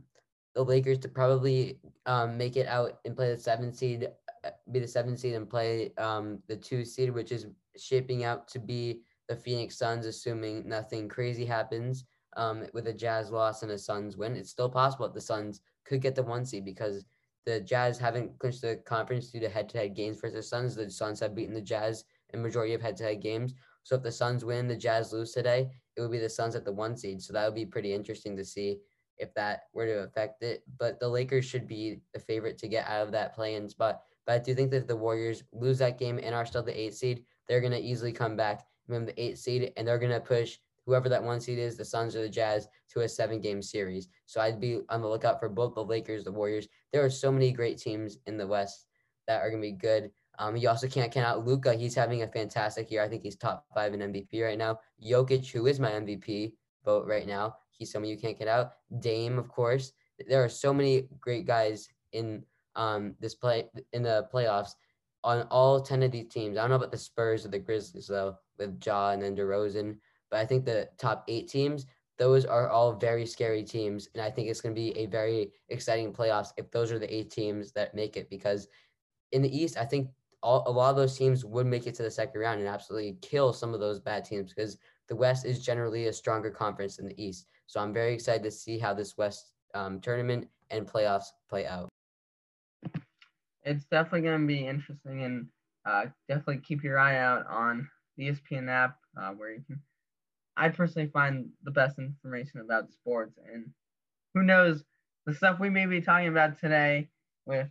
the 0.55 0.63
Lakers 0.63 0.99
to 0.99 1.09
probably 1.09 1.79
um, 2.05 2.37
make 2.37 2.55
it 2.55 2.67
out 2.67 2.99
and 3.05 3.15
play 3.15 3.29
the 3.33 3.39
seven 3.39 3.73
seed, 3.73 4.09
uh, 4.43 4.49
be 4.71 4.79
the 4.79 4.87
seven 4.87 5.17
seed, 5.17 5.35
and 5.35 5.49
play 5.49 5.93
um, 5.97 6.39
the 6.47 6.55
two 6.55 6.85
seed, 6.85 7.13
which 7.13 7.31
is 7.31 7.47
shaping 7.77 8.23
out 8.23 8.47
to 8.49 8.59
be 8.59 9.01
the 9.29 9.35
Phoenix 9.35 9.77
Suns, 9.77 10.05
assuming 10.05 10.67
nothing 10.67 11.07
crazy 11.07 11.45
happens 11.45 12.05
um, 12.35 12.65
with 12.73 12.87
a 12.87 12.93
Jazz 12.93 13.31
loss 13.31 13.63
and 13.63 13.71
a 13.71 13.77
Suns 13.77 14.17
win. 14.17 14.35
It's 14.35 14.49
still 14.51 14.69
possible 14.69 15.07
that 15.07 15.13
the 15.13 15.21
Suns 15.21 15.61
could 15.85 16.01
get 16.01 16.15
the 16.15 16.23
one 16.23 16.45
seed 16.45 16.65
because 16.65 17.05
the 17.45 17.59
Jazz 17.59 17.97
haven't 17.97 18.37
clinched 18.39 18.61
the 18.61 18.77
conference 18.85 19.31
due 19.31 19.39
to 19.39 19.49
head-to-head 19.49 19.95
games 19.95 20.19
versus 20.19 20.35
the 20.35 20.43
Suns. 20.43 20.75
The 20.75 20.89
Suns 20.89 21.19
have 21.19 21.35
beaten 21.35 21.53
the 21.53 21.61
Jazz 21.61 22.05
in 22.33 22.41
majority 22.41 22.73
of 22.73 22.81
head-to-head 22.81 23.21
games. 23.21 23.53
So 23.83 23.95
if 23.95 24.03
the 24.03 24.11
Suns 24.11 24.43
win, 24.43 24.67
the 24.67 24.75
Jazz 24.75 25.13
lose 25.13 25.31
today, 25.31 25.69
it 25.95 26.01
would 26.01 26.11
be 26.11 26.19
the 26.19 26.29
Suns 26.29 26.55
at 26.55 26.65
the 26.65 26.71
one 26.71 26.95
seed. 26.97 27.21
So 27.21 27.33
that 27.33 27.45
would 27.45 27.55
be 27.55 27.65
pretty 27.65 27.93
interesting 27.93 28.35
to 28.37 28.45
see 28.45 28.79
if 29.17 29.33
that 29.35 29.63
were 29.73 29.85
to 29.85 29.99
affect 29.99 30.41
it. 30.41 30.63
But 30.79 30.99
the 30.99 31.07
Lakers 31.07 31.45
should 31.45 31.67
be 31.67 32.01
the 32.13 32.19
favorite 32.19 32.57
to 32.59 32.67
get 32.67 32.87
out 32.87 33.05
of 33.05 33.11
that 33.11 33.35
play-in 33.35 33.69
spot. 33.69 34.01
But 34.25 34.33
I 34.33 34.39
do 34.39 34.55
think 34.55 34.71
that 34.71 34.77
if 34.77 34.87
the 34.87 34.95
Warriors 34.95 35.43
lose 35.51 35.77
that 35.79 35.99
game 35.99 36.19
and 36.21 36.33
are 36.33 36.45
still 36.45 36.63
the 36.63 36.79
eight 36.79 36.95
seed, 36.95 37.25
they're 37.47 37.61
going 37.61 37.73
to 37.73 37.81
easily 37.81 38.13
come 38.13 38.37
back 38.37 38.65
from 38.87 39.05
the 39.05 39.21
eight 39.21 39.37
seed, 39.37 39.71
and 39.77 39.87
they're 39.87 39.99
going 39.99 40.11
to 40.11 40.19
push 40.19 40.57
whoever 40.85 41.07
that 41.09 41.23
one 41.23 41.39
seed 41.39 41.59
is, 41.59 41.77
the 41.77 41.85
Suns 41.85 42.15
or 42.15 42.21
the 42.21 42.29
Jazz, 42.29 42.67
to 42.89 43.01
a 43.01 43.09
seven 43.09 43.39
game 43.39 43.61
series. 43.61 44.07
So 44.25 44.41
I'd 44.41 44.59
be 44.59 44.81
on 44.89 45.01
the 45.01 45.07
lookout 45.07 45.39
for 45.39 45.49
both 45.49 45.75
the 45.75 45.83
Lakers, 45.83 46.23
the 46.23 46.31
Warriors. 46.31 46.67
There 46.91 47.03
are 47.03 47.09
so 47.09 47.31
many 47.31 47.51
great 47.51 47.77
teams 47.77 48.17
in 48.25 48.37
the 48.37 48.47
West 48.47 48.87
that 49.27 49.41
are 49.41 49.49
going 49.49 49.61
to 49.61 49.67
be 49.67 49.73
good. 49.73 50.11
Um, 50.39 50.55
you 50.57 50.67
also 50.67 50.87
can't 50.87 51.11
count 51.11 51.27
out 51.27 51.45
Luka. 51.45 51.73
He's 51.73 51.95
having 51.95 52.23
a 52.23 52.27
fantastic 52.27 52.89
year. 52.91 53.03
I 53.03 53.07
think 53.07 53.23
he's 53.23 53.35
top 53.35 53.65
five 53.73 53.93
in 53.93 53.99
MVP 53.99 54.43
right 54.43 54.57
now. 54.57 54.79
Jokic, 55.03 55.51
who 55.51 55.67
is 55.67 55.79
my 55.79 55.91
MVP 55.91 56.53
vote 56.83 57.05
right 57.07 57.27
now, 57.27 57.55
he's 57.71 57.91
someone 57.91 58.09
you 58.09 58.17
can't 58.17 58.37
get 58.37 58.47
out. 58.47 58.73
Dame, 58.99 59.37
of 59.37 59.47
course. 59.47 59.93
There 60.27 60.43
are 60.43 60.49
so 60.49 60.73
many 60.73 61.07
great 61.19 61.45
guys 61.45 61.87
in 62.11 62.43
um, 62.75 63.15
this 63.19 63.35
play 63.35 63.69
in 63.93 64.03
the 64.03 64.27
playoffs 64.33 64.71
on 65.23 65.43
all 65.49 65.81
ten 65.81 66.03
of 66.03 66.11
these 66.11 66.27
teams. 66.27 66.57
I 66.57 66.61
don't 66.61 66.71
know 66.71 66.75
about 66.77 66.91
the 66.91 66.97
Spurs 66.97 67.45
or 67.45 67.49
the 67.49 67.59
Grizzlies 67.59 68.07
though, 68.07 68.37
with 68.57 68.81
Ja 68.83 69.11
and 69.11 69.21
then 69.21 69.35
DeRozan, 69.35 69.97
but 70.29 70.39
I 70.39 70.45
think 70.45 70.65
the 70.65 70.89
top 70.97 71.23
eight 71.27 71.47
teams, 71.47 71.85
those 72.17 72.45
are 72.45 72.69
all 72.69 72.93
very 72.93 73.25
scary 73.25 73.63
teams, 73.63 74.09
and 74.13 74.23
I 74.23 74.29
think 74.29 74.49
it's 74.49 74.61
going 74.61 74.75
to 74.75 74.81
be 74.81 74.97
a 74.97 75.05
very 75.07 75.51
exciting 75.69 76.13
playoffs 76.13 76.49
if 76.57 76.69
those 76.71 76.91
are 76.91 76.99
the 76.99 77.13
eight 77.13 77.31
teams 77.31 77.71
that 77.73 77.95
make 77.95 78.17
it. 78.17 78.29
Because 78.29 78.67
in 79.31 79.41
the 79.41 79.55
East, 79.55 79.77
I 79.77 79.85
think 79.85 80.09
all, 80.43 80.63
a 80.67 80.71
lot 80.71 80.89
of 80.89 80.95
those 80.97 81.17
teams 81.17 81.45
would 81.45 81.65
make 81.65 81.87
it 81.87 81.95
to 81.95 82.03
the 82.03 82.11
second 82.11 82.39
round 82.39 82.59
and 82.59 82.69
absolutely 82.69 83.17
kill 83.21 83.53
some 83.53 83.73
of 83.73 83.79
those 83.79 83.99
bad 83.99 84.25
teams 84.25 84.53
because 84.53 84.77
the 85.07 85.15
West 85.15 85.45
is 85.45 85.63
generally 85.63 86.07
a 86.07 86.13
stronger 86.13 86.51
conference 86.51 86.97
than 86.97 87.07
the 87.07 87.23
East. 87.23 87.47
So 87.65 87.79
I'm 87.79 87.93
very 87.93 88.13
excited 88.13 88.43
to 88.43 88.51
see 88.51 88.77
how 88.77 88.93
this 88.93 89.17
West 89.17 89.53
um, 89.73 89.99
tournament 89.99 90.47
and 90.69 90.85
playoffs 90.85 91.27
play 91.49 91.65
out. 91.65 91.89
It's 93.63 93.85
definitely 93.85 94.21
going 94.21 94.41
to 94.41 94.47
be 94.47 94.67
interesting, 94.67 95.23
and 95.23 95.47
uh, 95.85 96.05
definitely 96.27 96.57
keep 96.57 96.83
your 96.83 96.99
eye 96.99 97.17
out 97.17 97.47
on 97.47 97.87
the 98.17 98.29
ESPN 98.29 98.69
app 98.69 98.97
uh, 99.17 99.29
where 99.31 99.53
you 99.53 99.63
can. 99.65 99.81
I 100.55 100.69
personally 100.69 101.09
find 101.11 101.49
the 101.63 101.71
best 101.71 101.97
information 101.97 102.59
about 102.59 102.91
sports, 102.91 103.39
and 103.51 103.69
who 104.33 104.43
knows 104.43 104.83
the 105.25 105.33
stuff 105.33 105.59
we 105.59 105.69
may 105.69 105.85
be 105.85 106.01
talking 106.01 106.27
about 106.27 106.59
today 106.59 107.07
with 107.45 107.69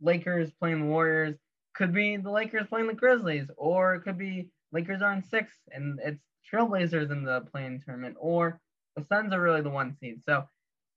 Lakers 0.00 0.52
playing 0.52 0.80
the 0.80 0.86
Warriors 0.86 1.36
could 1.74 1.92
be 1.92 2.16
the 2.16 2.30
Lakers 2.30 2.66
playing 2.68 2.86
the 2.86 2.94
Grizzlies, 2.94 3.48
or 3.56 3.94
it 3.94 4.02
could 4.02 4.18
be 4.18 4.50
Lakers 4.72 5.02
are 5.02 5.12
in 5.12 5.22
six 5.22 5.52
and 5.70 5.98
it's 6.04 6.22
Trailblazers 6.52 7.10
in 7.10 7.24
the 7.24 7.42
playing 7.52 7.82
tournament, 7.84 8.16
or 8.18 8.60
the 8.96 9.04
Suns 9.04 9.32
are 9.32 9.40
really 9.40 9.62
the 9.62 9.70
one 9.70 9.96
seed. 9.98 10.22
So 10.24 10.44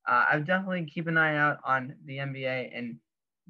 uh, 0.07 0.25
I 0.31 0.39
definitely 0.39 0.85
keep 0.85 1.07
an 1.07 1.17
eye 1.17 1.37
out 1.37 1.57
on 1.65 1.95
the 2.05 2.17
NBA 2.17 2.71
and 2.73 2.97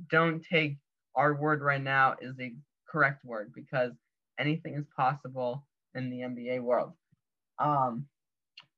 don't 0.10 0.44
take 0.44 0.78
our 1.16 1.34
word 1.34 1.62
right 1.62 1.82
now 1.82 2.16
is 2.22 2.36
the 2.36 2.56
correct 2.90 3.26
word 3.26 3.52
because 3.54 3.92
anything 4.40 4.76
is 4.76 4.86
possible 4.96 5.66
in 5.96 6.10
the 6.10 6.20
NBA 6.20 6.62
world. 6.62 6.94
Um, 7.60 8.06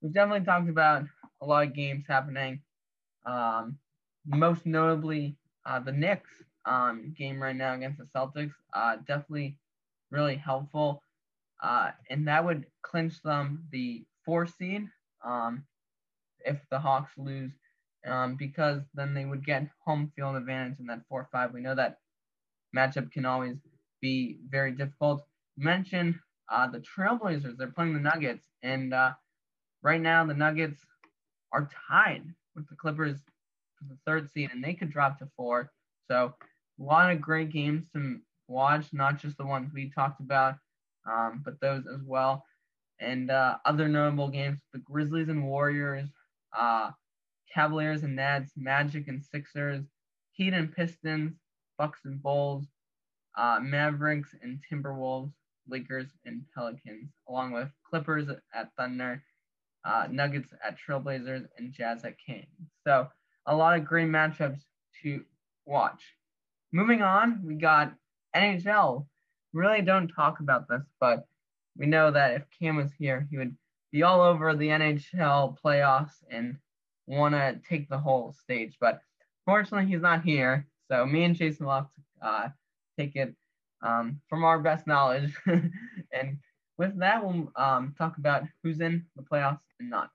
we've 0.02 0.14
definitely 0.14 0.46
talked 0.46 0.70
about 0.70 1.04
a 1.42 1.46
lot 1.46 1.68
of 1.68 1.76
games 1.76 2.06
happening. 2.08 2.62
Um, 3.26 3.78
most 4.26 4.66
notably, 4.66 5.36
uh, 5.66 5.80
the 5.80 5.92
Knicks 5.92 6.32
um, 6.70 7.16
game 7.18 7.42
right 7.42 7.56
now 7.56 7.74
against 7.74 7.98
the 7.98 8.08
Celtics. 8.16 8.54
Uh, 8.74 8.98
definitely 9.08 9.58
really 10.12 10.36
helpful. 10.36 11.02
Uh, 11.62 11.92
and 12.10 12.28
that 12.28 12.46
would 12.46 12.66
clinch 12.84 13.22
them 13.24 13.66
the 13.72 14.06
four 14.24 14.48
seed 14.48 14.88
um, 15.26 15.64
if 16.46 16.58
the 16.70 16.80
Hawks 16.80 17.12
lose, 17.18 17.52
um, 18.08 18.36
because 18.36 18.82
then 18.94 19.14
they 19.14 19.26
would 19.26 19.46
get 19.46 19.68
home 19.86 20.12
field 20.16 20.36
advantage 20.36 20.80
in 20.80 20.86
that 20.88 21.02
4 21.10 21.28
5. 21.32 21.54
We 21.54 21.62
know 21.62 21.76
that 21.76 21.98
matchup 22.76 23.12
can 23.12 23.26
always 23.26 23.58
be 24.02 24.38
very 24.48 24.72
difficult. 24.72 25.26
Mention 25.58 26.22
uh, 26.50 26.68
the 26.68 26.80
Trailblazers, 26.80 27.58
they're 27.58 27.68
playing 27.68 27.94
the 27.94 28.00
Nuggets, 28.00 28.46
and 28.64 28.94
uh, 28.94 29.12
right 29.82 30.00
now 30.00 30.26
the 30.26 30.34
Nuggets 30.34 30.80
are 31.52 31.70
tied 31.90 32.24
with 32.56 32.70
the 32.70 32.76
Clippers 32.76 33.18
for 33.78 33.86
the 33.90 33.98
third 34.06 34.32
seed, 34.32 34.52
and 34.54 34.64
they 34.64 34.74
could 34.74 34.92
drop 34.92 35.20
to 35.20 35.28
four. 35.36 35.72
So 36.08 36.34
a 36.80 36.84
lot 36.84 37.12
of 37.12 37.22
great 37.22 37.52
games 37.52 37.86
to 37.94 38.20
watch, 38.48 38.88
not 38.94 39.20
just 39.20 39.38
the 39.38 39.46
ones 39.46 39.72
we 39.74 39.90
talked 39.90 40.20
about, 40.20 40.56
um, 41.10 41.42
but 41.44 41.60
those 41.60 41.84
as 41.88 42.02
well. 42.06 42.44
And 43.00 43.32
uh, 43.32 43.58
other 43.66 43.88
notable 43.88 44.30
games: 44.30 44.60
the 44.74 44.80
Grizzlies 44.80 45.30
and 45.30 45.46
Warriors, 45.46 46.10
uh, 46.58 46.92
Cavaliers 47.54 48.04
and 48.04 48.16
Nets, 48.16 48.52
Magic 48.58 49.08
and 49.08 49.24
Sixers, 49.24 49.86
Heat 50.32 50.54
and 50.54 50.74
Pistons, 50.74 51.34
Bucks 51.78 52.02
and 52.06 52.22
Bulls, 52.22 52.66
uh, 53.38 53.60
Mavericks 53.62 54.36
and 54.42 54.60
Timberwolves, 54.70 55.32
Lakers 55.68 56.08
and 56.26 56.44
Pelicans, 56.54 57.12
along 57.28 57.54
with 57.54 57.70
Clippers 57.90 58.28
at 58.54 58.70
Thunder, 58.78 59.24
uh, 59.86 60.08
Nuggets 60.12 60.54
at 60.66 60.78
Trailblazers, 60.78 61.48
and 61.58 61.72
Jazz 61.72 62.04
at 62.04 62.18
Kings. 62.20 62.48
So 62.86 63.08
a 63.46 63.56
lot 63.56 63.78
of 63.78 63.86
great 63.86 64.10
matchups 64.10 64.62
to 65.04 65.24
watch. 65.66 66.02
Moving 66.72 67.02
on, 67.02 67.42
we 67.44 67.56
got 67.56 67.94
NHL. 68.36 69.06
Really 69.54 69.82
don't 69.82 70.08
talk 70.08 70.40
about 70.40 70.68
this, 70.70 70.84
but 71.00 71.26
we 71.76 71.88
know 71.88 72.12
that 72.12 72.36
if 72.36 72.44
Cam 72.60 72.76
was 72.76 72.92
here, 72.98 73.28
he 73.32 73.38
would 73.38 73.56
be 73.92 74.04
all 74.04 74.22
over 74.22 74.56
the 74.56 74.68
NHL 74.68 75.58
playoffs 75.64 76.24
and 76.30 76.58
want 77.08 77.34
to 77.34 77.60
take 77.68 77.90
the 77.90 77.98
whole 77.98 78.34
stage. 78.34 78.78
But 78.80 79.02
fortunately, 79.46 79.90
he's 79.90 80.02
not 80.02 80.24
here. 80.24 80.68
So 80.92 81.06
me 81.06 81.24
and 81.24 81.36
Jason 81.36 81.66
will 81.66 81.74
have 81.74 81.90
to 82.22 82.28
uh, 82.28 82.50
take 82.98 83.16
it 83.16 83.34
um, 83.82 84.22
from 84.30 84.44
our 84.44 84.60
best 84.60 84.86
knowledge. 84.86 85.34
and 85.48 86.38
with 86.78 86.98
that, 87.00 87.24
we'll 87.24 87.52
um, 87.56 87.96
talk 87.98 88.18
about 88.18 88.44
who's 88.64 88.80
in 88.80 89.06
the 89.16 89.24
playoffs 89.24 89.60
and 89.80 89.90
not. 89.90 90.10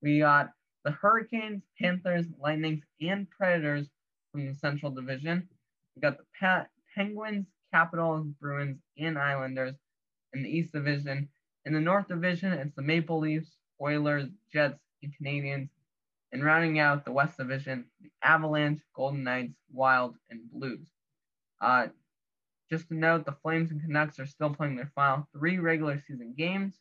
We 0.00 0.20
got 0.20 0.50
the 0.84 0.92
Hurricanes, 0.92 1.64
Panthers, 1.80 2.26
Lightnings, 2.40 2.84
and 3.00 3.28
Predators 3.30 3.88
from 4.30 4.46
the 4.46 4.54
Central 4.54 4.92
Division. 4.92 5.48
We 5.98 6.02
got 6.02 6.18
the 6.18 6.24
pa- 6.38 6.68
Penguins, 6.94 7.48
Capitals, 7.74 8.24
Bruins, 8.40 8.78
and 8.98 9.18
Islanders 9.18 9.74
in 10.32 10.44
the 10.44 10.48
East 10.48 10.72
Division. 10.72 11.28
In 11.64 11.72
the 11.72 11.80
North 11.80 12.06
Division, 12.06 12.52
it's 12.52 12.76
the 12.76 12.82
Maple 12.82 13.18
Leafs, 13.18 13.56
Oilers, 13.82 14.28
Jets, 14.52 14.78
and 15.02 15.12
Canadiens. 15.20 15.70
And 16.30 16.44
rounding 16.44 16.78
out 16.78 17.04
the 17.04 17.10
West 17.10 17.36
Division, 17.36 17.86
the 18.00 18.10
Avalanche, 18.22 18.80
Golden 18.94 19.24
Knights, 19.24 19.56
Wild, 19.72 20.14
and 20.30 20.48
Blues. 20.52 20.86
Uh, 21.60 21.88
just 22.70 22.86
to 22.88 22.94
note, 22.94 23.26
the 23.26 23.36
Flames 23.42 23.72
and 23.72 23.82
Canucks 23.82 24.20
are 24.20 24.26
still 24.26 24.54
playing 24.54 24.76
their 24.76 24.92
final 24.94 25.26
three 25.32 25.58
regular 25.58 25.98
season 26.06 26.32
games 26.38 26.78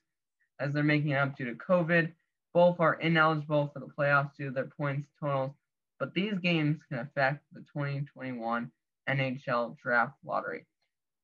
as 0.60 0.74
they're 0.74 0.84
making 0.84 1.14
up 1.14 1.36
due 1.36 1.46
to 1.46 1.56
COVID. 1.56 2.14
Both 2.54 2.80
are 2.80 3.00
ineligible 3.00 3.72
for 3.74 3.80
the 3.80 3.88
playoffs 3.88 4.36
due 4.36 4.46
to 4.46 4.52
their 4.52 4.66
points 4.78 5.10
totals, 5.20 5.56
but 5.98 6.14
these 6.14 6.38
games 6.38 6.82
can 6.88 7.00
affect 7.00 7.44
the 7.52 7.62
2021 7.62 8.72
NHL 9.08 9.78
Draft 9.78 10.16
Lottery. 10.26 10.66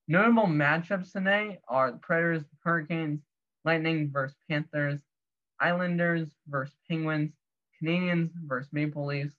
Notable 0.08 0.46
matchups 0.46 1.12
today 1.12 1.58
are 1.68 1.92
the 1.92 1.98
Predators, 1.98 2.44
Hurricanes, 2.62 3.20
Lightning 3.64 4.10
versus 4.10 4.36
Panthers, 4.50 5.00
Islanders 5.60 6.28
versus 6.48 6.76
Penguins, 6.88 7.32
Canadiens 7.82 8.30
versus 8.46 8.72
Maple 8.72 9.06
Leafs, 9.06 9.34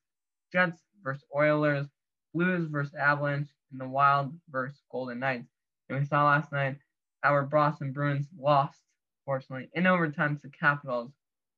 Jets 0.51 0.81
versus 1.03 1.23
Oilers, 1.35 1.87
Blues 2.33 2.67
versus 2.69 2.95
Avalanche, 2.95 3.49
and 3.71 3.79
the 3.79 3.87
Wild 3.87 4.33
versus 4.49 4.81
Golden 4.91 5.19
Knights. 5.19 5.49
And 5.89 5.99
we 5.99 6.05
saw 6.05 6.25
last 6.25 6.51
night 6.51 6.77
our 7.23 7.43
Boston 7.43 7.91
Bruins 7.91 8.27
lost, 8.37 8.79
fortunately, 9.25 9.69
in 9.73 9.87
overtime 9.87 10.35
to 10.35 10.41
the 10.43 10.49
Capitals, 10.49 11.11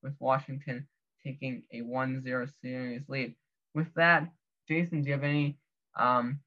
with 0.03 0.13
Washington 0.19 0.87
taking 1.23 1.63
a 1.71 1.81
1-0 1.81 2.49
series 2.61 3.01
lead. 3.07 3.35
With 3.73 3.93
that, 3.95 4.29
Jason, 4.67 5.01
do 5.01 5.07
you 5.07 5.13
have 5.13 5.23
any 5.23 5.57
um, 5.97 6.39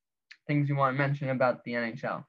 things 0.50 0.68
you 0.68 0.74
want 0.74 0.96
to 0.96 0.98
mention 0.98 1.30
about 1.30 1.62
the 1.62 1.74
NHL? 1.74 2.24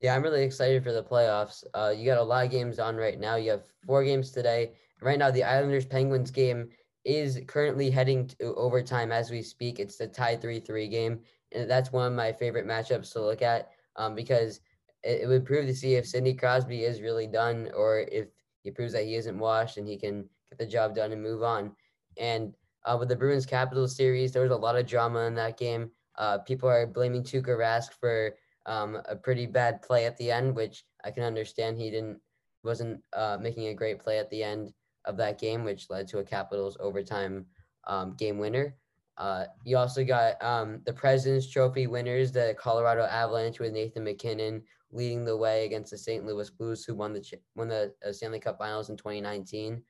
Yeah, 0.00 0.14
I'm 0.14 0.22
really 0.22 0.44
excited 0.44 0.84
for 0.84 0.92
the 0.92 1.02
playoffs. 1.02 1.64
Uh, 1.74 1.92
you 1.96 2.06
got 2.06 2.18
a 2.18 2.22
lot 2.22 2.44
of 2.44 2.52
games 2.52 2.78
on 2.78 2.94
right 2.94 3.18
now. 3.18 3.34
You 3.34 3.50
have 3.50 3.64
four 3.84 4.04
games 4.04 4.30
today. 4.30 4.74
Right 5.02 5.18
now, 5.18 5.32
the 5.32 5.42
Islanders 5.42 5.84
Penguins 5.84 6.30
game 6.30 6.68
is 7.04 7.40
currently 7.48 7.90
heading 7.90 8.28
to 8.28 8.54
overtime 8.54 9.10
as 9.10 9.32
we 9.32 9.42
speak. 9.42 9.80
It's 9.80 9.96
the 9.96 10.06
tie 10.06 10.36
3 10.36 10.60
3 10.60 10.86
game. 10.86 11.18
And 11.50 11.68
that's 11.68 11.90
one 11.90 12.06
of 12.06 12.12
my 12.12 12.30
favorite 12.30 12.68
matchups 12.68 13.12
to 13.14 13.20
look 13.20 13.42
at 13.42 13.70
um, 13.96 14.14
because 14.14 14.60
it, 15.02 15.22
it 15.22 15.26
would 15.26 15.44
prove 15.44 15.66
to 15.66 15.74
see 15.74 15.96
if 15.96 16.06
Sidney 16.06 16.34
Crosby 16.34 16.84
is 16.84 17.00
really 17.00 17.26
done 17.26 17.68
or 17.74 18.06
if 18.12 18.28
he 18.62 18.70
proves 18.70 18.92
that 18.92 19.06
he 19.06 19.16
isn't 19.16 19.38
washed 19.38 19.76
and 19.76 19.88
he 19.88 19.96
can 19.96 20.28
get 20.50 20.58
the 20.58 20.66
job 20.66 20.94
done 20.94 21.10
and 21.10 21.22
move 21.22 21.42
on. 21.42 21.72
And 22.16 22.54
uh, 22.84 22.96
with 22.96 23.08
the 23.08 23.16
Bruins 23.16 23.46
Capitals 23.46 23.96
series, 23.96 24.30
there 24.30 24.42
was 24.42 24.52
a 24.52 24.56
lot 24.56 24.76
of 24.76 24.86
drama 24.86 25.20
in 25.20 25.34
that 25.34 25.58
game. 25.58 25.90
Uh, 26.18 26.38
people 26.38 26.68
are 26.68 26.86
blaming 26.86 27.22
Tuukka 27.22 27.56
Rask 27.56 27.92
for 27.92 28.34
um, 28.66 28.98
a 29.08 29.16
pretty 29.16 29.46
bad 29.46 29.80
play 29.80 30.04
at 30.04 30.16
the 30.18 30.30
end, 30.30 30.54
which 30.54 30.84
I 31.04 31.10
can 31.10 31.22
understand. 31.22 31.78
He 31.78 31.90
didn't 31.90 32.20
wasn't 32.64 33.00
uh, 33.12 33.38
making 33.40 33.68
a 33.68 33.74
great 33.74 34.00
play 34.00 34.18
at 34.18 34.28
the 34.30 34.42
end 34.42 34.72
of 35.04 35.16
that 35.16 35.40
game, 35.40 35.64
which 35.64 35.88
led 35.88 36.08
to 36.08 36.18
a 36.18 36.24
Capitals 36.24 36.76
overtime 36.80 37.46
um, 37.86 38.14
game 38.18 38.38
winner. 38.38 38.74
Uh, 39.16 39.44
you 39.64 39.76
also 39.76 40.04
got 40.04 40.42
um, 40.42 40.80
the 40.84 40.92
President's 40.92 41.50
Trophy 41.50 41.86
winners, 41.86 42.30
the 42.30 42.54
Colorado 42.58 43.04
Avalanche 43.04 43.58
with 43.58 43.72
Nathan 43.72 44.04
MacKinnon 44.04 44.62
leading 44.92 45.24
the 45.24 45.36
way 45.36 45.66
against 45.66 45.90
the 45.90 45.98
St. 45.98 46.24
Louis 46.24 46.50
Blues, 46.50 46.84
who 46.84 46.94
won 46.94 47.12
the 47.12 47.22
won 47.54 47.68
the 47.68 47.92
uh, 48.06 48.12
Stanley 48.12 48.40
Cup 48.40 48.58
Finals 48.58 48.90
in 48.90 48.96
2019. 48.96 49.82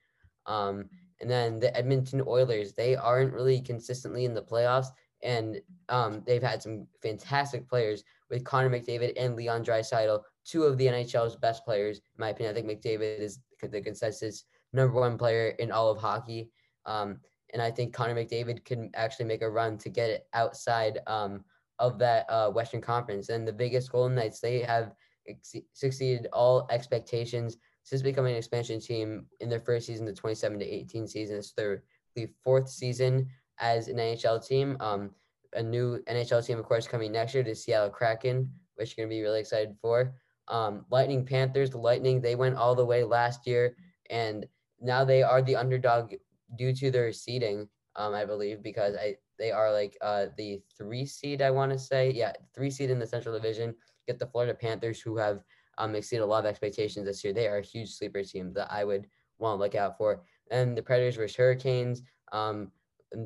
Um, 0.45 0.89
and 1.21 1.29
then 1.29 1.59
the 1.59 1.75
Edmonton 1.77 2.23
Oilers, 2.25 2.73
they 2.73 2.95
aren't 2.95 3.33
really 3.33 3.61
consistently 3.61 4.25
in 4.25 4.33
the 4.33 4.41
playoffs, 4.41 4.87
and 5.23 5.61
um, 5.89 6.23
they've 6.25 6.43
had 6.43 6.61
some 6.61 6.87
fantastic 7.01 7.67
players 7.67 8.03
with 8.29 8.43
Connor 8.43 8.69
McDavid 8.69 9.13
and 9.17 9.35
Leon 9.35 9.63
Draisaitl, 9.63 10.21
two 10.45 10.63
of 10.63 10.77
the 10.77 10.87
NHL's 10.87 11.35
best 11.35 11.65
players. 11.65 11.97
In 11.97 12.19
my 12.19 12.29
opinion, 12.29 12.55
I 12.55 12.61
think 12.61 12.67
McDavid 12.67 13.19
is 13.19 13.39
the 13.61 13.81
consensus 13.81 14.45
number 14.71 14.99
one 14.99 15.17
player 15.17 15.49
in 15.59 15.71
all 15.71 15.89
of 15.89 15.99
hockey. 15.99 16.49
Um, 16.85 17.19
and 17.53 17.61
I 17.61 17.71
think 17.71 17.93
Connor 17.93 18.15
McDavid 18.15 18.63
can 18.63 18.91
actually 18.93 19.25
make 19.25 19.41
a 19.41 19.49
run 19.49 19.77
to 19.79 19.89
get 19.89 20.09
it 20.09 20.27
outside 20.33 20.99
um, 21.07 21.43
of 21.79 21.97
that 21.99 22.29
uh, 22.29 22.49
Western 22.51 22.81
Conference. 22.81 23.29
And 23.29 23.47
the 23.47 23.51
Vegas 23.51 23.89
Golden 23.89 24.15
Knights, 24.15 24.39
they 24.39 24.59
have 24.59 24.93
ex- 25.27 25.55
succeeded 25.73 26.27
all 26.31 26.67
expectations 26.69 27.57
since 27.83 28.01
becoming 28.01 28.33
an 28.33 28.37
expansion 28.37 28.79
team 28.79 29.25
in 29.39 29.49
their 29.49 29.59
first 29.59 29.87
season, 29.87 30.05
the 30.05 30.13
27 30.13 30.59
to 30.59 30.65
18 30.65 31.07
season. 31.07 31.37
It's 31.37 31.53
their 31.53 31.83
the 32.15 32.27
fourth 32.43 32.69
season 32.69 33.27
as 33.59 33.87
an 33.87 33.97
NHL 33.97 34.45
team. 34.45 34.77
Um, 34.79 35.11
a 35.53 35.63
new 35.63 35.99
NHL 36.07 36.45
team, 36.45 36.59
of 36.59 36.65
course, 36.65 36.87
coming 36.87 37.11
next 37.11 37.33
year 37.33 37.43
to 37.43 37.55
Seattle 37.55 37.89
Kraken, 37.89 38.51
which 38.75 38.95
you're 38.95 39.05
going 39.05 39.11
to 39.11 39.15
be 39.15 39.23
really 39.23 39.39
excited 39.39 39.75
for. 39.81 40.13
Um, 40.47 40.85
Lightning 40.89 41.25
Panthers, 41.25 41.69
the 41.69 41.77
Lightning, 41.77 42.21
they 42.21 42.35
went 42.35 42.55
all 42.55 42.75
the 42.75 42.85
way 42.85 43.03
last 43.03 43.45
year, 43.47 43.75
and 44.09 44.45
now 44.81 45.03
they 45.03 45.23
are 45.23 45.41
the 45.41 45.55
underdog 45.55 46.13
due 46.57 46.73
to 46.73 46.89
their 46.91 47.11
seeding, 47.11 47.67
um, 47.95 48.13
I 48.13 48.25
believe, 48.25 48.63
because 48.63 48.95
I 48.95 49.17
they 49.37 49.51
are 49.51 49.71
like 49.71 49.97
uh, 50.01 50.25
the 50.37 50.61
three 50.77 51.05
seed, 51.05 51.41
I 51.41 51.49
want 51.49 51.71
to 51.71 51.79
say. 51.79 52.11
Yeah, 52.11 52.33
three 52.53 52.69
seed 52.69 52.89
in 52.89 52.99
the 52.99 53.07
Central 53.07 53.33
Division. 53.33 53.73
Get 54.05 54.19
the 54.19 54.27
Florida 54.27 54.53
Panthers, 54.53 54.99
who 54.99 55.17
have 55.17 55.43
um, 55.77 55.95
exceed 55.95 56.17
a 56.17 56.25
lot 56.25 56.39
of 56.39 56.45
expectations 56.45 57.05
this 57.05 57.23
year. 57.23 57.33
They 57.33 57.47
are 57.47 57.57
a 57.57 57.65
huge 57.65 57.91
sleeper 57.91 58.21
team 58.23 58.53
that 58.53 58.71
I 58.71 58.83
would 58.83 59.07
want 59.39 59.57
to 59.57 59.63
look 59.63 59.75
out 59.75 59.97
for. 59.97 60.23
And 60.51 60.77
the 60.77 60.83
Predators 60.83 61.15
versus 61.15 61.37
Hurricanes. 61.37 62.01
Um, 62.31 62.71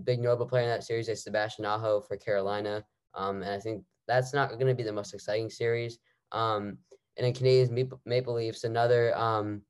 big 0.03 0.19
notable 0.19 0.45
player 0.45 0.63
in 0.63 0.69
that 0.69 0.83
series 0.83 1.09
is 1.09 1.23
Sebastian 1.23 1.65
Aho 1.65 2.01
for 2.01 2.17
Carolina. 2.17 2.83
Um, 3.13 3.41
and 3.41 3.51
I 3.51 3.59
think 3.59 3.83
that's 4.07 4.33
not 4.33 4.51
going 4.51 4.67
to 4.67 4.75
be 4.75 4.83
the 4.83 4.91
most 4.91 5.13
exciting 5.13 5.49
series. 5.49 5.99
Um, 6.31 6.77
and 7.17 7.25
then 7.25 7.33
Canadiens 7.33 7.69
Maple, 7.69 8.01
Maple 8.05 8.33
Leafs, 8.33 8.63
another 8.63 9.15
um, 9.17 9.61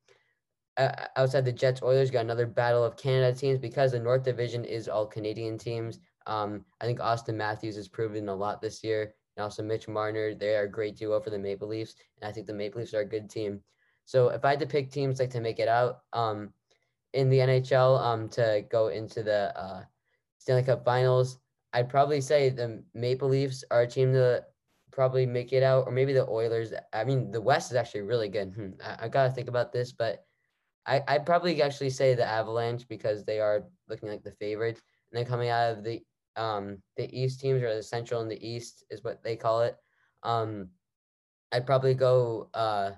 outside 0.78 1.46
the 1.46 1.52
Jets 1.52 1.82
Oilers, 1.82 2.10
got 2.10 2.22
another 2.22 2.48
battle 2.48 2.84
of 2.84 2.98
Canada 2.98 3.38
teams 3.38 3.60
because 3.60 3.92
the 3.92 4.00
North 4.00 4.24
Division 4.24 4.64
is 4.66 4.88
all 4.88 5.06
Canadian 5.06 5.58
teams. 5.58 6.00
Um, 6.26 6.64
I 6.80 6.86
think 6.86 7.00
Auston 7.00 7.36
Matthews 7.36 7.76
has 7.76 7.88
proven 7.88 8.30
a 8.30 8.36
lot 8.36 8.62
this 8.62 8.84
year, 8.84 9.14
and 9.36 9.44
also 9.44 9.62
Mitch 9.62 9.88
Marner. 9.88 10.34
They 10.34 10.56
are 10.56 10.64
a 10.64 10.72
great 10.72 10.96
duo 10.96 11.20
for 11.20 11.30
the 11.32 11.40
Maple 11.40 11.68
Leafs, 11.68 11.96
and 12.22 12.30
I 12.30 12.32
think 12.32 12.48
the 12.48 12.54
Maple 12.54 12.80
Leafs 12.80 12.94
are 12.94 13.02
a 13.02 13.06
good 13.06 13.30
team. 13.30 13.62
So 14.06 14.30
if 14.30 14.46
I 14.46 14.52
had 14.52 14.60
to 14.60 14.66
pick 14.66 14.92
teams 14.92 15.20
like 15.20 15.30
to 15.32 15.42
make 15.42 15.60
it 15.60 15.68
out 15.68 16.00
um, 16.14 16.54
in 17.14 17.30
the 17.30 17.40
NHL 17.40 18.02
um, 18.02 18.30
to 18.30 18.66
go 18.70 18.88
into 18.88 19.22
the 19.24 19.58
uh, 19.58 19.84
Stanley 20.44 20.64
Cup 20.64 20.84
Finals, 20.84 21.38
I'd 21.72 21.88
probably 21.88 22.20
say 22.20 22.50
the 22.50 22.84
Maple 22.94 23.30
Leafs 23.30 23.64
are 23.72 23.84
a 23.84 23.88
team 23.88 24.12
to 24.12 24.44
probably 24.92 25.26
make 25.26 25.54
it 25.54 25.64
out, 25.64 25.88
or 25.88 25.94
maybe 25.94 26.12
the 26.12 26.28
Oilers. 26.28 26.74
I 26.92 27.06
mean, 27.06 27.32
the 27.32 27.40
West 27.40 27.72
is 27.72 27.78
actually 27.78 28.02
really 28.02 28.28
good. 28.28 28.54
Hmm, 28.54 28.72
I, 28.84 29.06
I 29.06 29.08
gotta 29.08 29.32
think 29.32 29.48
about 29.48 29.72
this, 29.72 29.94
but 29.94 30.26
I 30.86 31.02
I'd 31.08 31.26
probably 31.26 31.62
actually 31.62 31.92
say 31.92 32.14
the 32.14 32.26
Avalanche 32.26 32.86
because 32.90 33.24
they 33.24 33.40
are 33.40 33.64
looking 33.88 34.10
like 34.10 34.22
the 34.22 34.34
favorites. 34.34 34.82
And 35.12 35.18
then 35.18 35.26
coming 35.26 35.48
out 35.48 35.78
of 35.78 35.84
the 35.86 36.02
um 36.36 36.80
the 36.98 37.08
East 37.18 37.40
teams 37.40 37.64
or 37.64 37.74
the 37.74 37.82
Central 37.82 38.20
and 38.20 38.30
the 38.30 38.46
East 38.46 38.84
is 38.90 39.02
what 39.02 39.24
they 39.24 39.38
call 39.38 39.62
it. 39.62 39.78
Um, 40.24 40.72
I'd 41.54 41.66
probably 41.66 41.94
go. 41.94 42.50
Uh, 42.54 42.92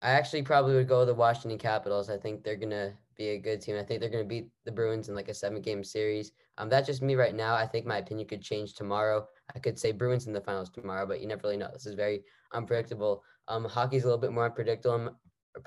I 0.00 0.12
actually 0.12 0.42
probably 0.42 0.74
would 0.74 0.88
go 0.88 1.04
the 1.04 1.12
Washington 1.12 1.58
Capitals. 1.58 2.08
I 2.08 2.16
think 2.16 2.42
they're 2.42 2.56
gonna 2.56 2.94
be 3.14 3.28
a 3.28 3.38
good 3.38 3.60
team. 3.60 3.76
I 3.76 3.82
think 3.82 4.00
they're 4.00 4.08
gonna 4.08 4.24
beat 4.24 4.48
the 4.64 4.72
Bruins 4.72 5.10
in 5.10 5.14
like 5.14 5.28
a 5.28 5.34
seven 5.34 5.60
game 5.60 5.84
series. 5.84 6.32
Um, 6.58 6.68
that's 6.68 6.86
just 6.86 7.02
me 7.02 7.14
right 7.14 7.34
now. 7.34 7.54
I 7.54 7.66
think 7.66 7.86
my 7.86 7.98
opinion 7.98 8.28
could 8.28 8.42
change 8.42 8.74
tomorrow. 8.74 9.26
I 9.54 9.58
could 9.58 9.78
say 9.78 9.92
Bruins 9.92 10.26
in 10.26 10.32
the 10.32 10.40
finals 10.40 10.70
tomorrow, 10.70 11.06
but 11.06 11.20
you 11.20 11.26
never 11.26 11.42
really 11.44 11.56
know. 11.56 11.70
This 11.72 11.86
is 11.86 11.94
very 11.94 12.22
unpredictable. 12.52 13.22
Um, 13.48 13.64
hockey's 13.64 14.04
a 14.04 14.06
little 14.06 14.20
bit 14.20 14.32
more 14.32 14.44
unpredictable, 14.44 15.16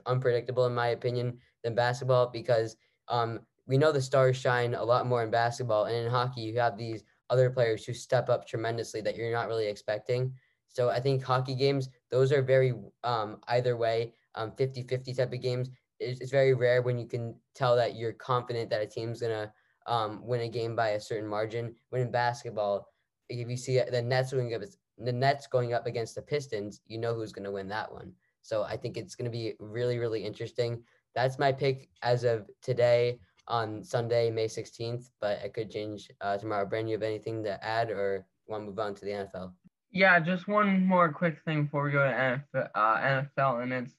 unpredictable 0.06 0.66
in 0.66 0.76
my 0.76 0.90
opinion 0.90 1.40
than 1.64 1.76
basketball 1.76 2.28
because 2.28 2.78
um, 3.08 3.40
we 3.68 3.78
know 3.78 3.92
the 3.92 4.02
stars 4.02 4.38
shine 4.38 4.76
a 4.76 4.84
lot 4.84 5.08
more 5.08 5.24
in 5.24 5.32
basketball, 5.32 5.86
and 5.86 5.96
in 5.96 6.10
hockey 6.10 6.42
you 6.42 6.60
have 6.60 6.78
these 6.78 7.04
other 7.30 7.50
players 7.50 7.84
who 7.84 7.94
step 7.94 8.30
up 8.30 8.48
tremendously 8.48 9.02
that 9.02 9.16
you're 9.16 9.32
not 9.32 9.48
really 9.48 9.68
expecting. 9.68 10.32
So 10.68 10.90
I 10.90 11.00
think 11.00 11.24
hockey 11.24 11.56
games, 11.56 11.90
those 12.12 12.32
are 12.32 12.42
very 12.42 12.74
um, 13.04 13.38
either 13.48 13.78
way, 13.78 14.14
um, 14.36 14.52
50-50 14.52 15.18
type 15.18 15.34
of 15.34 15.42
games. 15.42 15.70
It's, 16.00 16.20
it's 16.20 16.32
very 16.32 16.54
rare 16.54 16.82
when 16.82 17.00
you 17.00 17.08
can 17.08 17.34
tell 17.56 17.76
that 17.78 17.96
you're 17.96 18.14
confident 18.14 18.70
that 18.70 18.82
a 18.82 18.86
team's 18.86 19.22
gonna 19.22 19.52
um, 19.88 20.22
win 20.26 20.42
a 20.42 20.50
game 20.50 20.76
by 20.76 20.90
a 20.90 21.00
certain 21.00 21.28
margin. 21.28 21.76
When 21.90 22.02
in 22.02 22.12
basketball, 22.12 22.88
if 23.30 23.50
you 23.50 23.58
see 23.58 23.82
the 23.92 24.02
Nets 24.02 24.32
going 24.32 24.54
up, 24.54 24.62
the 24.98 25.12
Nets 25.12 25.48
going 25.48 25.74
up 25.74 25.86
against 25.86 26.16
the 26.16 26.22
Pistons, 26.22 26.82
you 26.88 26.98
know 26.98 27.14
who's 27.14 27.34
going 27.34 27.46
to 27.46 27.52
win 27.52 27.68
that 27.70 27.92
one. 27.92 28.14
So 28.42 28.64
I 28.64 28.78
think 28.78 28.98
it's 28.98 29.16
going 29.16 29.26
to 29.26 29.32
be 29.32 29.54
really, 29.60 29.98
really 29.98 30.24
interesting. 30.24 30.84
That's 31.16 31.40
my 31.40 31.52
pick 31.52 31.90
as 32.04 32.24
of 32.24 32.50
today 32.62 33.20
on 33.48 33.84
Sunday, 33.84 34.30
May 34.30 34.48
16th, 34.48 35.10
but 35.22 35.40
it 35.44 35.54
could 35.54 35.72
change 35.72 36.12
uh, 36.22 36.38
tomorrow. 36.38 36.66
Brandon, 36.66 36.90
you 36.90 36.96
have 36.96 37.04
anything 37.04 37.44
to 37.44 37.64
add 37.64 37.90
or 37.90 38.26
want 38.48 38.64
to 38.64 38.68
move 38.68 38.80
on 38.80 38.94
to 38.96 39.06
the 39.06 39.12
NFL? 39.12 39.52
Yeah, 39.92 40.20
just 40.20 40.48
one 40.48 40.86
more 40.86 41.12
quick 41.12 41.40
thing 41.46 41.64
before 41.64 41.84
we 41.84 41.92
go 41.92 42.04
to 42.04 42.42
NFL, 42.54 42.70
uh, 42.76 42.98
NFL 42.98 43.64
and 43.64 43.74
it's 43.74 43.94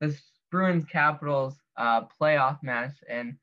this 0.00 0.22
Bruins 0.50 0.84
Capitals 0.84 1.54
uh, 1.76 2.02
playoff 2.20 2.62
match 2.62 2.96
and 3.08 3.36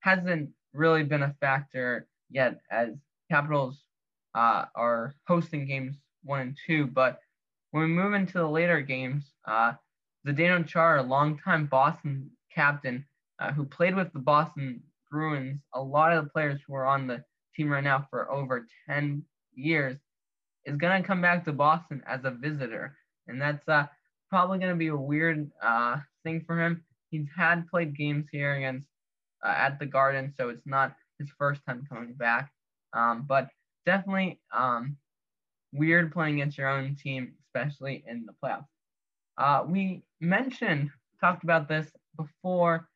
hasn't 0.00 0.50
really 0.74 1.04
been 1.04 1.22
a 1.22 1.34
factor 1.40 2.06
yet 2.30 2.60
as 2.70 2.90
Capitals 3.30 3.82
uh, 4.34 4.66
are 4.74 5.14
hosting 5.26 5.66
games 5.66 5.96
one 6.24 6.40
and 6.40 6.58
two. 6.66 6.86
But 6.86 7.20
when 7.70 7.84
we 7.84 7.88
move 7.88 8.14
into 8.14 8.38
the 8.38 8.46
later 8.46 8.80
games, 8.80 9.24
uh, 9.46 9.72
Zdeno 10.26 10.98
a 10.98 11.02
longtime 11.02 11.66
Boston 11.66 12.30
captain, 12.54 13.04
uh, 13.38 13.52
who 13.52 13.64
played 13.64 13.94
with 13.94 14.12
the 14.12 14.18
Boston 14.18 14.82
Bruins, 15.10 15.60
a 15.74 15.82
lot 15.82 16.12
of 16.12 16.24
the 16.24 16.30
players 16.30 16.60
who 16.66 16.74
are 16.74 16.86
on 16.86 17.06
the 17.06 17.22
team 17.54 17.68
right 17.68 17.84
now 17.84 18.06
for 18.10 18.30
over 18.30 18.66
10 18.88 19.22
years, 19.54 19.96
is 20.64 20.76
going 20.76 21.00
to 21.00 21.06
come 21.06 21.20
back 21.20 21.44
to 21.44 21.52
Boston 21.52 22.02
as 22.06 22.20
a 22.24 22.30
visitor. 22.30 22.96
And 23.28 23.40
that's 23.40 23.66
uh, 23.68 23.86
probably 24.30 24.58
going 24.58 24.72
to 24.72 24.76
be 24.76 24.88
a 24.88 24.96
weird 24.96 25.50
uh, 25.62 25.98
thing 26.22 26.42
for 26.46 26.60
him. 26.60 26.84
He's 27.10 27.26
had 27.36 27.68
played 27.68 27.96
games 27.96 28.26
here 28.32 28.54
against 28.54 28.86
uh, 29.44 29.54
at 29.56 29.78
the 29.78 29.86
Garden, 29.86 30.32
so 30.36 30.48
it's 30.48 30.66
not 30.66 30.94
his 31.18 31.30
first 31.38 31.60
time 31.66 31.86
coming 31.88 32.14
back. 32.14 32.50
Um, 32.92 33.24
but 33.28 33.48
definitely 33.86 34.40
um, 34.52 34.96
weird 35.72 36.12
playing 36.12 36.36
against 36.36 36.58
your 36.58 36.68
own 36.68 36.96
team, 36.96 37.34
especially 37.46 38.04
in 38.06 38.26
the 38.26 38.32
playoffs. 38.42 38.66
Uh, 39.36 39.64
we 39.66 40.04
mentioned, 40.20 40.90
talked 41.20 41.44
about 41.44 41.68
this 41.68 41.90
before 42.16 42.88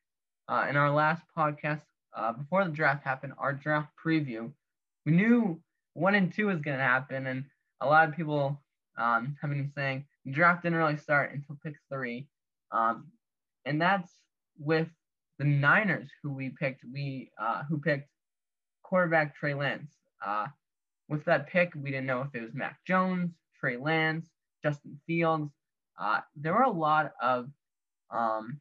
uh, 0.47 0.65
in 0.69 0.75
our 0.77 0.91
last 0.91 1.21
podcast, 1.37 1.81
uh, 2.15 2.33
before 2.33 2.63
the 2.63 2.71
draft 2.71 3.03
happened, 3.03 3.33
our 3.37 3.53
draft 3.53 3.89
preview. 4.03 4.51
We 5.05 5.11
knew 5.11 5.61
one 5.93 6.15
and 6.15 6.33
two 6.33 6.47
was 6.47 6.61
going 6.61 6.77
to 6.77 6.83
happen, 6.83 7.27
and 7.27 7.45
a 7.81 7.87
lot 7.87 8.07
of 8.07 8.15
people 8.15 8.61
um, 8.97 9.35
have 9.41 9.51
been 9.51 9.71
saying 9.75 10.05
the 10.25 10.31
draft 10.31 10.63
didn't 10.63 10.77
really 10.77 10.97
start 10.97 11.33
until 11.33 11.57
pick 11.63 11.75
three. 11.91 12.27
Um, 12.71 13.07
and 13.65 13.81
that's 13.81 14.11
with 14.57 14.87
the 15.39 15.45
Niners, 15.45 16.09
who 16.21 16.31
we 16.31 16.49
picked. 16.49 16.83
We 16.91 17.31
uh, 17.41 17.63
who 17.67 17.79
picked 17.79 18.09
quarterback 18.83 19.35
Trey 19.35 19.53
Lance. 19.55 19.91
Uh, 20.23 20.47
with 21.07 21.25
that 21.25 21.47
pick, 21.47 21.73
we 21.75 21.89
didn't 21.89 22.05
know 22.05 22.21
if 22.21 22.35
it 22.35 22.41
was 22.41 22.53
Mac 22.53 22.77
Jones, 22.85 23.31
Trey 23.59 23.77
Lance, 23.77 24.27
Justin 24.61 24.99
Fields. 25.07 25.51
Uh, 25.99 26.19
there 26.35 26.53
were 26.53 26.63
a 26.63 26.69
lot 26.69 27.13
of 27.21 27.49
um, 28.11 28.59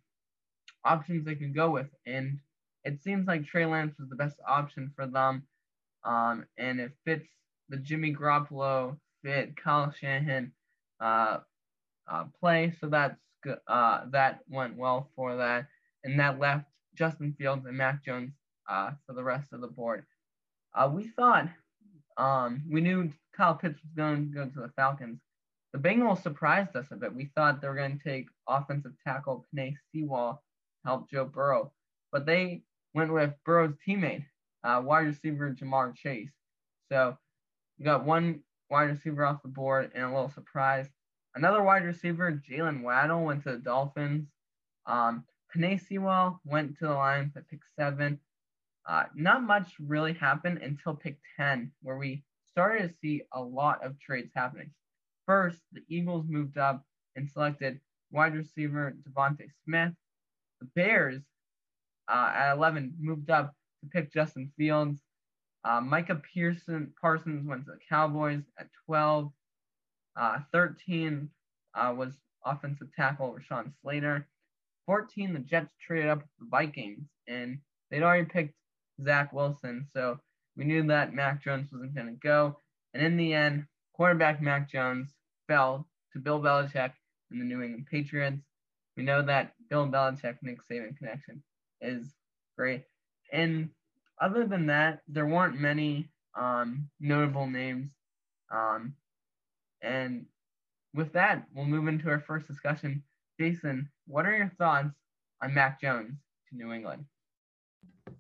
options 0.84 1.24
they 1.24 1.34
could 1.34 1.54
go 1.54 1.70
with, 1.70 1.88
and 2.06 2.38
it 2.84 3.02
seems 3.02 3.26
like 3.26 3.44
Trey 3.44 3.66
Lance 3.66 3.94
was 3.98 4.08
the 4.08 4.16
best 4.16 4.36
option 4.46 4.90
for 4.96 5.06
them. 5.06 5.42
Um, 6.04 6.46
and 6.56 6.80
it 6.80 6.92
fits 7.04 7.28
the 7.68 7.76
Jimmy 7.76 8.14
Garoppolo 8.14 8.96
fit, 9.22 9.56
Kyle 9.56 9.92
Shanahan 9.92 10.52
uh, 11.00 11.38
uh, 12.10 12.24
play, 12.40 12.72
so 12.80 12.88
that's 12.88 13.18
good. 13.42 13.58
Uh, 13.66 14.02
that 14.10 14.40
went 14.48 14.76
well 14.76 15.10
for 15.16 15.36
that, 15.36 15.66
and 16.04 16.18
that 16.18 16.38
left 16.38 16.66
Justin 16.96 17.34
Fields 17.38 17.66
and 17.66 17.76
Mac 17.76 18.04
Jones 18.04 18.32
uh, 18.68 18.90
for 19.06 19.14
the 19.14 19.22
rest 19.22 19.52
of 19.52 19.60
the 19.60 19.68
board. 19.68 20.04
Uh, 20.74 20.90
we 20.92 21.08
thought 21.08 21.48
um, 22.16 22.62
we 22.68 22.80
knew 22.80 23.10
Kyle 23.36 23.54
Pitts 23.54 23.80
was 23.82 23.92
going 23.96 24.30
to 24.30 24.34
go 24.34 24.44
to 24.46 24.60
the 24.60 24.72
Falcons. 24.76 25.20
The 25.72 25.78
Bengals 25.78 26.22
surprised 26.22 26.74
us 26.76 26.86
a 26.90 26.96
bit. 26.96 27.14
We 27.14 27.30
thought 27.34 27.60
they 27.60 27.68
were 27.68 27.74
going 27.74 27.98
to 27.98 28.04
take 28.04 28.26
offensive 28.48 28.92
tackle 29.06 29.44
Penei 29.54 29.74
Sewell 29.92 30.42
to 30.82 30.88
help 30.88 31.10
Joe 31.10 31.24
Burrow, 31.24 31.72
but 32.10 32.26
they 32.26 32.62
went 32.94 33.12
with 33.12 33.32
Burrow's 33.44 33.74
teammate, 33.86 34.24
uh, 34.64 34.82
wide 34.84 35.06
receiver 35.06 35.54
Ja'Marr 35.54 35.94
Chase. 35.94 36.32
So 36.90 37.16
you 37.76 37.84
got 37.84 38.04
one 38.04 38.40
wide 38.70 38.90
receiver 38.90 39.24
off 39.24 39.42
the 39.42 39.48
board 39.48 39.92
and 39.94 40.04
a 40.04 40.08
little 40.08 40.30
surprise. 40.30 40.88
Another 41.34 41.62
wide 41.62 41.84
receiver, 41.84 42.42
Jaylen 42.50 42.82
Waddle, 42.82 43.24
went 43.24 43.44
to 43.44 43.52
the 43.52 43.58
Dolphins. 43.58 44.26
Um, 44.86 45.24
Penei 45.54 45.80
Sewell 45.80 46.40
went 46.44 46.78
to 46.78 46.86
the 46.86 46.92
Lions 46.92 47.36
at 47.36 47.48
pick 47.48 47.60
seven. 47.78 48.18
Uh, 48.86 49.04
not 49.14 49.42
much 49.42 49.72
really 49.80 50.14
happened 50.14 50.58
until 50.62 50.94
pick 50.94 51.18
10, 51.36 51.70
where 51.82 51.98
we 51.98 52.22
started 52.50 52.88
to 52.88 52.94
see 53.02 53.22
a 53.32 53.40
lot 53.40 53.84
of 53.84 53.98
trades 54.00 54.30
happening. 54.34 54.70
First, 55.26 55.60
the 55.72 55.82
Eagles 55.88 56.26
moved 56.28 56.56
up 56.56 56.84
and 57.16 57.28
selected 57.28 57.80
wide 58.10 58.34
receiver 58.34 58.96
DeVonta 59.06 59.48
Smith. 59.64 59.92
The 60.60 60.68
Bears 60.74 61.22
uh, 62.08 62.32
at 62.34 62.54
11 62.54 62.94
moved 62.98 63.30
up 63.30 63.54
to 63.82 63.90
pick 63.90 64.12
Justin 64.12 64.50
Fields. 64.56 65.00
Uh, 65.64 65.80
Micah 65.80 66.22
Pearson 66.34 66.92
Parsons 67.00 67.46
went 67.46 67.66
to 67.66 67.72
the 67.72 67.78
Cowboys 67.88 68.42
at 68.58 68.68
12. 68.86 69.30
Uh, 70.18 70.38
13 70.52 71.28
uh, 71.74 71.94
was 71.96 72.14
offensive 72.44 72.88
tackle 72.96 73.36
Rashawn 73.36 73.72
Slater. 73.82 74.26
14, 74.88 75.34
the 75.34 75.40
Jets 75.40 75.74
traded 75.86 76.08
up 76.08 76.22
the 76.38 76.46
Vikings, 76.50 77.04
and 77.28 77.58
they'd 77.90 78.02
already 78.02 78.24
picked 78.24 78.54
Zach 79.04 79.34
Wilson. 79.34 79.86
So 79.92 80.18
we 80.56 80.64
knew 80.64 80.82
that 80.86 81.12
Mac 81.12 81.44
Jones 81.44 81.68
wasn't 81.70 81.94
going 81.94 82.06
to 82.06 82.26
go. 82.26 82.56
And 82.94 83.02
in 83.02 83.18
the 83.18 83.34
end, 83.34 83.66
quarterback 83.92 84.40
Mac 84.40 84.70
Jones 84.70 85.10
fell 85.46 85.86
to 86.14 86.18
Bill 86.18 86.40
Belichick 86.40 86.92
and 87.30 87.38
the 87.38 87.44
New 87.44 87.60
England 87.60 87.86
Patriots. 87.90 88.40
We 88.96 89.02
know 89.02 89.20
that 89.20 89.52
Bill 89.68 89.86
Belichick 89.86 90.38
Nick 90.40 90.60
Saban 90.66 90.96
connection 90.96 91.42
is 91.82 92.14
great. 92.56 92.84
And 93.30 93.68
other 94.22 94.46
than 94.46 94.68
that, 94.68 95.02
there 95.06 95.26
weren't 95.26 95.60
many 95.60 96.08
um, 96.34 96.88
notable 96.98 97.46
names. 97.46 97.90
Um, 98.50 98.94
and 99.82 100.24
with 100.94 101.12
that, 101.12 101.44
we'll 101.54 101.66
move 101.66 101.88
into 101.88 102.08
our 102.08 102.20
first 102.20 102.48
discussion 102.48 103.02
Jason, 103.38 103.90
what 104.08 104.26
are 104.26 104.36
your 104.36 104.52
thoughts 104.58 104.88
on 105.42 105.54
Mac 105.54 105.80
Jones 105.80 106.12
to 106.48 106.56
New 106.56 106.72
England? 106.72 107.04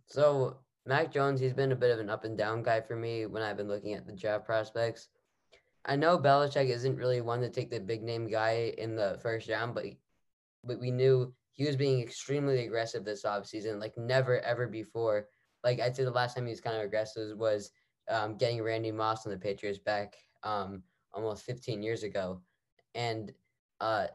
So 0.06 0.58
Mac 0.86 1.12
Jones, 1.12 1.40
he's 1.40 1.52
been 1.52 1.72
a 1.72 1.76
bit 1.76 1.90
of 1.90 1.98
an 1.98 2.10
up 2.10 2.24
and 2.24 2.36
down 2.36 2.62
guy 2.62 2.80
for 2.80 2.94
me 2.94 3.26
when 3.26 3.42
I've 3.42 3.56
been 3.56 3.68
looking 3.68 3.94
at 3.94 4.06
the 4.06 4.12
draft 4.12 4.44
prospects. 4.44 5.08
I 5.84 5.96
know 5.96 6.18
Belichick 6.18 6.68
isn't 6.68 6.96
really 6.96 7.20
one 7.20 7.40
to 7.40 7.48
take 7.48 7.70
the 7.70 7.80
big 7.80 8.02
name 8.02 8.28
guy 8.28 8.74
in 8.76 8.94
the 8.94 9.18
first 9.22 9.48
round, 9.48 9.74
but 9.74 9.86
but 10.64 10.78
we 10.78 10.90
knew 10.90 11.32
he 11.52 11.64
was 11.64 11.76
being 11.76 12.00
extremely 12.00 12.64
aggressive 12.64 13.04
this 13.04 13.24
offseason, 13.24 13.80
like 13.80 13.96
never 13.96 14.40
ever 14.40 14.66
before. 14.66 15.28
Like 15.64 15.80
I'd 15.80 15.96
say 15.96 16.04
the 16.04 16.10
last 16.10 16.34
time 16.34 16.44
he 16.44 16.50
was 16.50 16.60
kind 16.60 16.76
of 16.76 16.82
aggressive 16.82 17.36
was 17.36 17.70
um, 18.08 18.36
getting 18.36 18.62
Randy 18.62 18.92
Moss 18.92 19.26
on 19.26 19.32
the 19.32 19.38
Patriots 19.38 19.78
back 19.78 20.16
um, 20.42 20.82
almost 21.12 21.44
15 21.44 21.82
years 21.82 22.02
ago. 22.02 22.42
And 22.94 23.32
uh, 23.80 24.06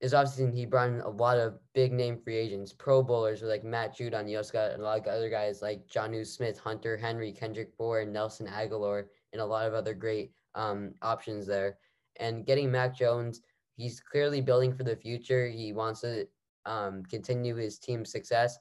this 0.00 0.12
offseason, 0.12 0.54
he 0.54 0.66
brought 0.66 0.90
in 0.90 1.00
a 1.00 1.08
lot 1.08 1.38
of 1.38 1.58
big 1.74 1.92
name 1.92 2.18
free 2.18 2.36
agents, 2.36 2.72
Pro 2.72 3.02
Bowlers 3.02 3.40
with 3.40 3.50
like 3.50 3.64
Matt 3.64 3.96
Judon. 3.96 4.36
Also 4.36 4.52
got 4.52 4.78
a 4.78 4.82
lot 4.82 4.98
of 4.98 5.06
other 5.06 5.30
guys 5.30 5.62
like 5.62 5.86
Jonnu 5.88 6.26
Smith, 6.26 6.58
Hunter 6.58 6.96
Henry, 6.96 7.32
Kendrick 7.32 7.76
Bourne, 7.78 8.12
Nelson 8.12 8.46
Agholor, 8.46 9.04
and 9.32 9.40
a 9.40 9.46
lot 9.46 9.66
of 9.66 9.72
other 9.72 9.94
great 9.94 10.32
um, 10.54 10.92
options 11.00 11.46
there. 11.46 11.78
And 12.20 12.44
getting 12.44 12.70
Mac 12.70 12.96
Jones, 12.96 13.40
he's 13.76 14.00
clearly 14.00 14.40
building 14.40 14.74
for 14.74 14.84
the 14.84 14.96
future. 14.96 15.48
He 15.48 15.72
wants 15.72 16.02
to 16.02 16.26
um, 16.66 17.02
continue 17.04 17.56
his 17.56 17.78
team's 17.78 18.10
success. 18.10 18.58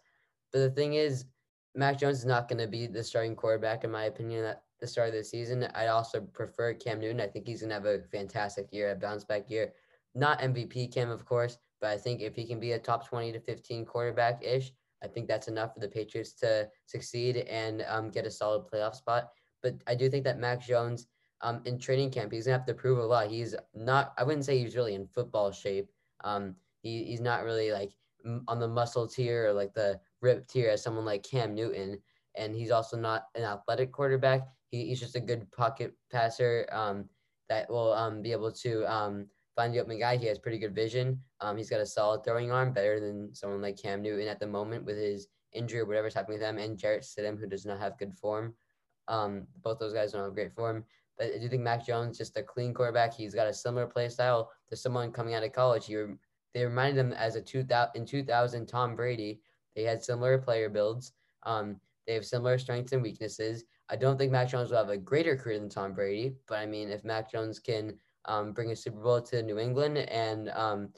But 0.53 0.59
the 0.59 0.69
thing 0.69 0.93
is, 0.93 1.25
Mac 1.75 1.97
Jones 1.97 2.19
is 2.19 2.25
not 2.25 2.47
going 2.47 2.59
to 2.59 2.67
be 2.67 2.87
the 2.87 3.03
starting 3.03 3.35
quarterback, 3.35 3.83
in 3.83 3.91
my 3.91 4.05
opinion, 4.05 4.45
at 4.45 4.63
the 4.79 4.87
start 4.87 5.09
of 5.09 5.15
the 5.15 5.23
season. 5.23 5.67
I'd 5.75 5.87
also 5.87 6.21
prefer 6.21 6.73
Cam 6.73 6.99
Newton. 6.99 7.19
I 7.19 7.27
think 7.27 7.45
he's 7.47 7.59
going 7.59 7.69
to 7.69 7.75
have 7.75 7.85
a 7.85 8.03
fantastic 8.03 8.71
year, 8.71 8.91
a 8.91 8.95
bounce 8.95 9.25
back 9.25 9.49
year. 9.49 9.73
Not 10.15 10.39
MVP 10.39 10.93
Cam, 10.93 11.09
of 11.09 11.25
course, 11.25 11.57
but 11.81 11.91
I 11.91 11.97
think 11.97 12.21
if 12.21 12.35
he 12.35 12.45
can 12.45 12.59
be 12.59 12.71
a 12.71 12.79
top 12.79 13.07
20 13.07 13.33
to 13.33 13.39
15 13.39 13.85
quarterback 13.85 14.43
ish, 14.43 14.71
I 15.03 15.07
think 15.07 15.27
that's 15.27 15.47
enough 15.47 15.73
for 15.73 15.81
the 15.81 15.87
Patriots 15.87 16.33
to 16.35 16.69
succeed 16.85 17.37
and 17.37 17.85
um, 17.87 18.09
get 18.09 18.25
a 18.25 18.31
solid 18.31 18.63
playoff 18.65 18.95
spot. 18.95 19.29
But 19.61 19.75
I 19.87 19.95
do 19.95 20.09
think 20.09 20.23
that 20.23 20.39
Mac 20.39 20.61
Jones 20.61 21.07
um, 21.41 21.61
in 21.65 21.77
training 21.77 22.11
camp, 22.11 22.31
he's 22.31 22.45
gonna 22.45 22.57
have 22.57 22.65
to 22.67 22.73
prove 22.73 22.97
a 22.97 23.03
lot. 23.05 23.27
He's 23.27 23.55
not. 23.73 24.13
I 24.17 24.23
wouldn't 24.23 24.45
say 24.45 24.57
he's 24.57 24.75
really 24.75 24.95
in 24.95 25.07
football 25.07 25.51
shape. 25.51 25.89
Um, 26.23 26.55
he, 26.81 27.03
he's 27.03 27.21
not 27.21 27.43
really 27.43 27.71
like 27.71 27.91
on 28.47 28.59
the 28.59 28.67
muscle 28.67 29.07
tier 29.07 29.49
or 29.49 29.53
like 29.53 29.73
the 29.73 29.99
rip 30.21 30.47
tier 30.47 30.69
as 30.69 30.81
someone 30.81 31.05
like 31.05 31.23
Cam 31.23 31.53
Newton. 31.53 31.99
And 32.37 32.55
he's 32.55 32.71
also 32.71 32.97
not 32.97 33.25
an 33.35 33.43
athletic 33.43 33.91
quarterback. 33.91 34.47
He, 34.71 34.87
he's 34.87 34.99
just 34.99 35.15
a 35.15 35.19
good 35.19 35.49
pocket 35.51 35.93
passer 36.11 36.67
um, 36.71 37.07
that 37.49 37.69
will 37.69 37.93
um, 37.93 38.21
be 38.21 38.31
able 38.31 38.51
to 38.51 38.91
um, 38.91 39.27
find 39.55 39.73
the 39.73 39.79
open 39.79 39.99
guy. 39.99 40.17
He 40.17 40.27
has 40.27 40.39
pretty 40.39 40.59
good 40.59 40.75
vision. 40.75 41.19
Um, 41.41 41.57
he's 41.57 41.69
got 41.69 41.79
a 41.79 41.85
solid 41.85 42.23
throwing 42.23 42.51
arm, 42.51 42.73
better 42.73 42.99
than 42.99 43.33
someone 43.33 43.61
like 43.61 43.81
Cam 43.81 44.01
Newton 44.01 44.27
at 44.27 44.39
the 44.39 44.47
moment 44.47 44.85
with 44.85 44.97
his 44.97 45.27
injury 45.53 45.79
or 45.79 45.85
whatever's 45.85 46.13
happening 46.13 46.39
with 46.39 46.47
him, 46.47 46.57
and 46.57 46.77
Jarrett 46.77 47.03
Stidham, 47.03 47.39
who 47.39 47.47
does 47.47 47.65
not 47.65 47.79
have 47.79 47.97
good 47.97 48.13
form. 48.13 48.53
Um, 49.07 49.47
both 49.63 49.79
those 49.79 49.93
guys 49.93 50.11
don't 50.11 50.23
have 50.23 50.33
great 50.33 50.53
form. 50.53 50.83
But 51.17 51.31
I 51.33 51.37
do 51.37 51.47
think 51.47 51.61
Mac 51.61 51.85
Jones 51.85 52.17
just 52.17 52.37
a 52.37 52.43
clean 52.43 52.73
quarterback. 52.73 53.13
He's 53.13 53.33
got 53.33 53.47
a 53.47 53.53
similar 53.53 53.87
play 53.87 54.09
style 54.09 54.51
to 54.69 54.75
someone 54.75 55.11
coming 55.11 55.33
out 55.33 55.43
of 55.43 55.53
college. 55.53 55.85
He, 55.85 55.95
they 56.53 56.65
reminded 56.65 56.99
him 56.99 57.13
as 57.13 57.35
a 57.35 57.41
2000 57.41 57.91
in 57.95 58.05
2000 58.05 58.65
Tom 58.65 58.95
Brady. 58.95 59.39
They 59.75 59.83
had 59.83 60.03
similar 60.03 60.37
player 60.37 60.69
builds. 60.69 61.13
Um, 61.43 61.79
they 62.05 62.13
have 62.13 62.25
similar 62.25 62.57
strengths 62.57 62.91
and 62.91 63.01
weaknesses. 63.01 63.63
I 63.89 63.95
don't 63.95 64.17
think 64.17 64.31
Mac 64.31 64.49
Jones 64.49 64.71
will 64.71 64.77
have 64.77 64.89
a 64.89 64.97
greater 64.97 65.35
career 65.35 65.59
than 65.59 65.69
Tom 65.69 65.93
Brady, 65.93 66.35
but 66.47 66.57
I 66.57 66.65
mean, 66.65 66.89
if 66.89 67.03
Mac 67.03 67.31
Jones 67.31 67.59
can 67.59 67.97
um, 68.27 68.53
bring 68.53 68.71
a 68.71 68.75
Super 68.75 68.99
Bowl 68.99 69.21
to 69.21 69.43
New 69.43 69.59
England 69.59 69.97
and 69.97 70.49
um, 70.49 70.89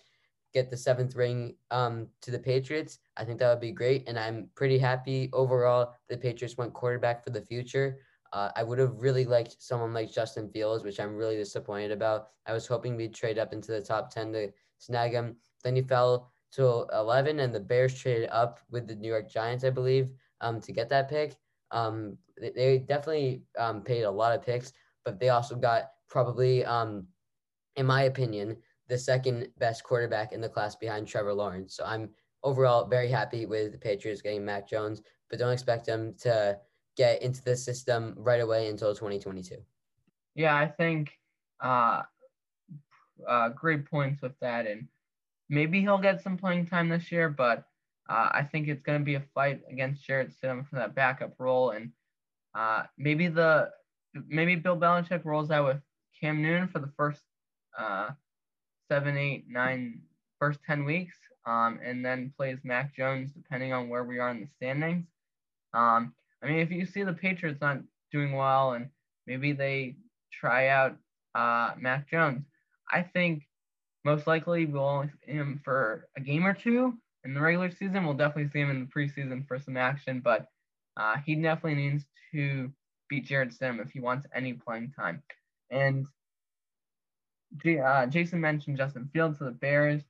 get 0.53 0.69
the 0.69 0.77
seventh 0.77 1.15
ring 1.15 1.55
um, 1.71 2.07
to 2.21 2.31
the 2.31 2.39
Patriots, 2.39 2.99
I 3.15 3.23
think 3.23 3.39
that 3.39 3.49
would 3.49 3.61
be 3.61 3.71
great. 3.71 4.07
And 4.07 4.17
I'm 4.17 4.49
pretty 4.55 4.77
happy 4.77 5.29
overall. 5.33 5.93
The 6.09 6.17
Patriots 6.17 6.57
went 6.57 6.73
quarterback 6.73 7.23
for 7.23 7.29
the 7.29 7.41
future. 7.41 7.99
Uh, 8.33 8.49
I 8.55 8.63
would 8.63 8.79
have 8.79 8.95
really 8.97 9.25
liked 9.25 9.55
someone 9.59 9.93
like 9.93 10.11
Justin 10.11 10.49
Fields, 10.49 10.83
which 10.83 10.99
I'm 10.99 11.15
really 11.15 11.37
disappointed 11.37 11.91
about. 11.91 12.27
I 12.45 12.53
was 12.53 12.67
hoping 12.67 12.95
we'd 12.95 13.13
trade 13.13 13.39
up 13.39 13.53
into 13.53 13.71
the 13.71 13.81
top 13.81 14.09
10 14.09 14.33
to 14.33 14.51
snag 14.79 15.11
him. 15.13 15.37
Then 15.63 15.75
he 15.75 15.81
fell 15.81 16.31
to 16.53 16.85
11, 16.93 17.39
and 17.39 17.53
the 17.53 17.59
Bears 17.59 17.93
traded 17.93 18.29
up 18.31 18.59
with 18.69 18.87
the 18.87 18.95
New 18.95 19.07
York 19.07 19.29
Giants, 19.29 19.63
I 19.63 19.69
believe, 19.69 20.11
um, 20.41 20.59
to 20.61 20.71
get 20.71 20.89
that 20.89 21.09
pick. 21.09 21.35
Um, 21.71 22.17
they, 22.39 22.79
definitely 22.79 23.43
um, 23.57 23.81
paid 23.81 24.03
a 24.03 24.11
lot 24.11 24.35
of 24.35 24.45
picks, 24.45 24.71
but 25.03 25.19
they 25.19 25.29
also 25.29 25.55
got 25.55 25.91
probably, 26.09 26.63
um, 26.65 27.07
in 27.77 27.85
my 27.85 28.03
opinion, 28.03 28.57
the 28.89 28.97
second 28.97 29.47
best 29.57 29.83
quarterback 29.83 30.33
in 30.33 30.41
the 30.41 30.49
class 30.49 30.75
behind 30.75 31.07
Trevor 31.07 31.33
Lawrence. 31.33 31.75
So 31.75 31.85
I'm 31.85 32.09
overall 32.43 32.85
very 32.85 33.07
happy 33.07 33.45
with 33.45 33.71
the 33.71 33.77
Patriots 33.77 34.21
getting 34.21 34.43
Mac 34.43 34.67
Jones, 34.67 35.01
but 35.29 35.39
don't 35.39 35.51
expect 35.51 35.87
him 35.87 36.15
to 36.21 36.57
get 36.95 37.21
into 37.21 37.43
the 37.43 37.55
system 37.55 38.13
right 38.17 38.41
away 38.41 38.67
until 38.67 38.93
2022. 38.93 39.55
Yeah, 40.35 40.55
I 40.55 40.67
think 40.67 41.11
uh, 41.61 42.03
uh, 43.27 43.49
great 43.49 43.85
points 43.85 44.21
with 44.21 44.37
that, 44.41 44.67
and 44.67 44.87
maybe 45.49 45.81
he'll 45.81 45.97
get 45.97 46.21
some 46.21 46.37
playing 46.37 46.67
time 46.67 46.89
this 46.89 47.11
year, 47.11 47.29
but 47.29 47.65
uh, 48.09 48.29
I 48.31 48.43
think 48.43 48.67
it's 48.67 48.81
going 48.81 48.99
to 48.99 49.05
be 49.05 49.15
a 49.15 49.23
fight 49.33 49.61
against 49.69 50.05
Jarrett 50.05 50.31
Stidham 50.31 50.67
for 50.67 50.75
that 50.75 50.95
backup 50.95 51.33
role, 51.39 51.71
and 51.71 51.91
uh, 52.55 52.83
maybe 52.97 53.27
the 53.27 53.69
maybe 54.27 54.55
Bill 54.55 54.77
Belichick 54.77 55.25
rolls 55.25 55.51
out 55.51 55.65
with 55.65 55.81
Cam 56.19 56.41
Newton 56.41 56.67
for 56.67 56.79
the 56.79 56.91
first 56.97 57.21
uh, 57.77 58.09
seven, 58.89 59.17
eight, 59.17 59.45
nine, 59.49 60.01
first 60.39 60.59
ten 60.65 60.85
weeks, 60.85 61.15
um, 61.45 61.79
and 61.83 62.05
then 62.05 62.33
plays 62.37 62.59
Mac 62.63 62.95
Jones 62.95 63.31
depending 63.31 63.73
on 63.73 63.89
where 63.89 64.03
we 64.03 64.19
are 64.19 64.29
in 64.29 64.41
the 64.41 64.47
standings. 64.57 65.05
Um, 65.73 66.13
I 66.41 66.47
mean, 66.47 66.59
if 66.59 66.71
you 66.71 66.85
see 66.85 67.03
the 67.03 67.13
Patriots 67.13 67.61
not 67.61 67.79
doing 68.11 68.33
well 68.33 68.73
and 68.73 68.89
maybe 69.25 69.53
they 69.53 69.95
try 70.31 70.69
out 70.69 70.95
uh, 71.35 71.73
Mac 71.77 72.09
Jones, 72.09 72.43
I 72.91 73.01
think 73.03 73.43
most 74.05 74.27
likely 74.27 74.65
we'll 74.65 74.83
only 74.87 75.09
see 75.25 75.33
him 75.33 75.59
for 75.63 76.07
a 76.15 76.21
game 76.21 76.45
or 76.45 76.53
two 76.53 76.93
in 77.25 77.33
the 77.33 77.41
regular 77.41 77.71
season. 77.71 78.05
We'll 78.05 78.13
definitely 78.13 78.49
see 78.51 78.59
him 78.59 78.69
in 78.69 78.79
the 78.81 78.85
preseason 78.87 79.47
for 79.47 79.59
some 79.59 79.77
action, 79.77 80.21
but 80.23 80.47
uh, 80.95 81.17
he 81.25 81.35
definitely 81.35 81.75
needs 81.75 82.05
to 82.31 82.71
beat 83.09 83.25
Jarrett 83.25 83.51
Stidham 83.51 83.81
if 83.81 83.91
he 83.91 83.99
wants 83.99 84.27
any 84.33 84.53
playing 84.53 84.93
time. 84.97 85.21
And 85.69 86.05
uh, 87.65 88.05
Jason 88.07 88.41
mentioned 88.41 88.77
Justin 88.77 89.09
Fields 89.13 89.37
to 89.37 89.45
the 89.45 89.51
Bears. 89.51 90.03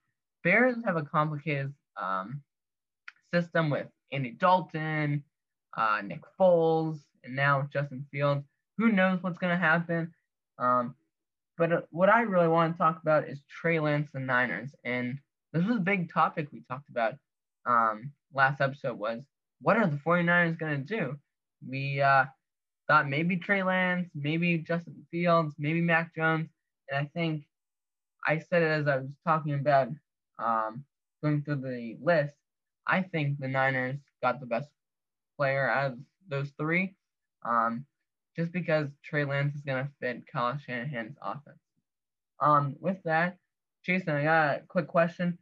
Bears 0.44 0.76
have 0.86 0.98
a 0.98 1.04
complicated 1.04 1.74
um, 2.02 2.42
system 3.34 3.70
with 3.70 3.88
Andy 4.12 4.32
Dalton, 4.32 5.24
uh, 5.76 6.02
Nick 6.04 6.22
Foles, 6.40 7.00
and 7.24 7.36
now 7.36 7.68
Justin 7.72 8.06
Fields. 8.12 8.46
Who 8.78 8.92
knows 8.92 9.22
what's 9.22 9.40
going 9.40 9.52
to 9.52 9.58
happen? 9.58 10.14
Um, 10.60 10.96
but 11.58 11.72
uh, 11.72 11.82
what 11.90 12.10
I 12.10 12.22
really 12.22 12.48
want 12.48 12.74
to 12.74 12.78
talk 12.78 13.02
about 13.02 13.28
is 13.28 13.42
Trey 13.50 13.80
Lance 13.80 14.10
and 14.14 14.28
Niners. 14.28 14.74
And 14.84 15.20
this 15.54 15.66
was 15.66 15.78
a 15.78 15.82
big 15.82 16.12
topic 16.12 16.50
we 16.52 16.64
talked 16.70 16.90
about 16.90 17.16
um, 17.66 18.12
last 18.34 18.62
episode 18.62 18.98
was 18.98 19.24
what 19.62 19.78
are 19.78 19.88
the 19.88 19.98
49ers 19.98 20.58
going 20.58 20.86
to 20.86 20.98
do? 20.98 21.18
We 21.68 22.02
uh, 22.02 22.26
thought 22.88 23.10
maybe 23.10 23.38
Trey 23.38 23.64
Lance, 23.64 24.10
maybe 24.14 24.60
Justin 24.60 25.06
Fields, 25.12 25.56
maybe 25.58 25.82
Mac 25.82 26.16
Jones. 26.16 26.50
And 26.90 27.00
I 27.00 27.10
think 27.14 27.46
I 28.26 28.40
said 28.40 28.62
it 28.62 28.72
as 28.72 28.88
I 28.88 28.98
was 28.98 29.10
talking 29.26 29.54
about 29.54 29.90
um, 30.40 30.84
going 31.24 31.44
through 31.44 31.62
the 31.62 31.98
list. 32.02 32.36
I 32.86 33.02
think 33.02 33.40
the 33.40 33.48
Niners 33.48 34.00
got 34.22 34.40
the 34.40 34.46
best 34.46 34.70
player 35.38 35.70
out 35.70 35.94
of 35.94 36.00
those 36.30 36.52
three, 36.60 36.96
um, 37.46 37.86
just 38.36 38.52
because 38.52 38.90
Trey 39.04 39.26
Lance 39.26 39.56
is 39.56 39.62
going 39.62 39.84
to 39.84 39.92
fit 40.00 40.24
Kyle 40.32 40.58
Shanahan's 40.58 41.18
offense. 41.22 41.60
Um, 42.40 42.76
with 42.80 43.02
that, 43.04 43.38
Jason, 43.84 44.16
I 44.16 44.24
got 44.24 44.56
a 44.58 44.62
quick 44.68 44.88
question. 44.88 45.38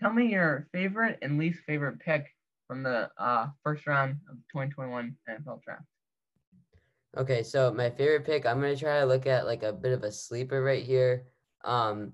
Tell 0.00 0.12
me 0.12 0.30
your 0.30 0.68
favorite 0.72 1.18
and 1.22 1.38
least 1.38 1.60
favorite 1.66 1.98
pick 2.00 2.26
from 2.66 2.82
the 2.82 3.10
uh, 3.18 3.48
first 3.64 3.86
round 3.86 4.18
of 4.30 4.36
2021 4.52 5.16
NFL 5.28 5.62
draft. 5.62 5.82
Okay, 7.18 7.42
so 7.42 7.72
my 7.72 7.90
favorite 7.90 8.24
pick, 8.24 8.46
I'm 8.46 8.60
gonna 8.60 8.76
try 8.76 9.00
to 9.00 9.06
look 9.06 9.26
at 9.26 9.44
like 9.44 9.64
a 9.64 9.72
bit 9.72 9.90
of 9.90 10.04
a 10.04 10.12
sleeper 10.12 10.62
right 10.62 10.84
here. 10.84 11.24
Um, 11.64 12.12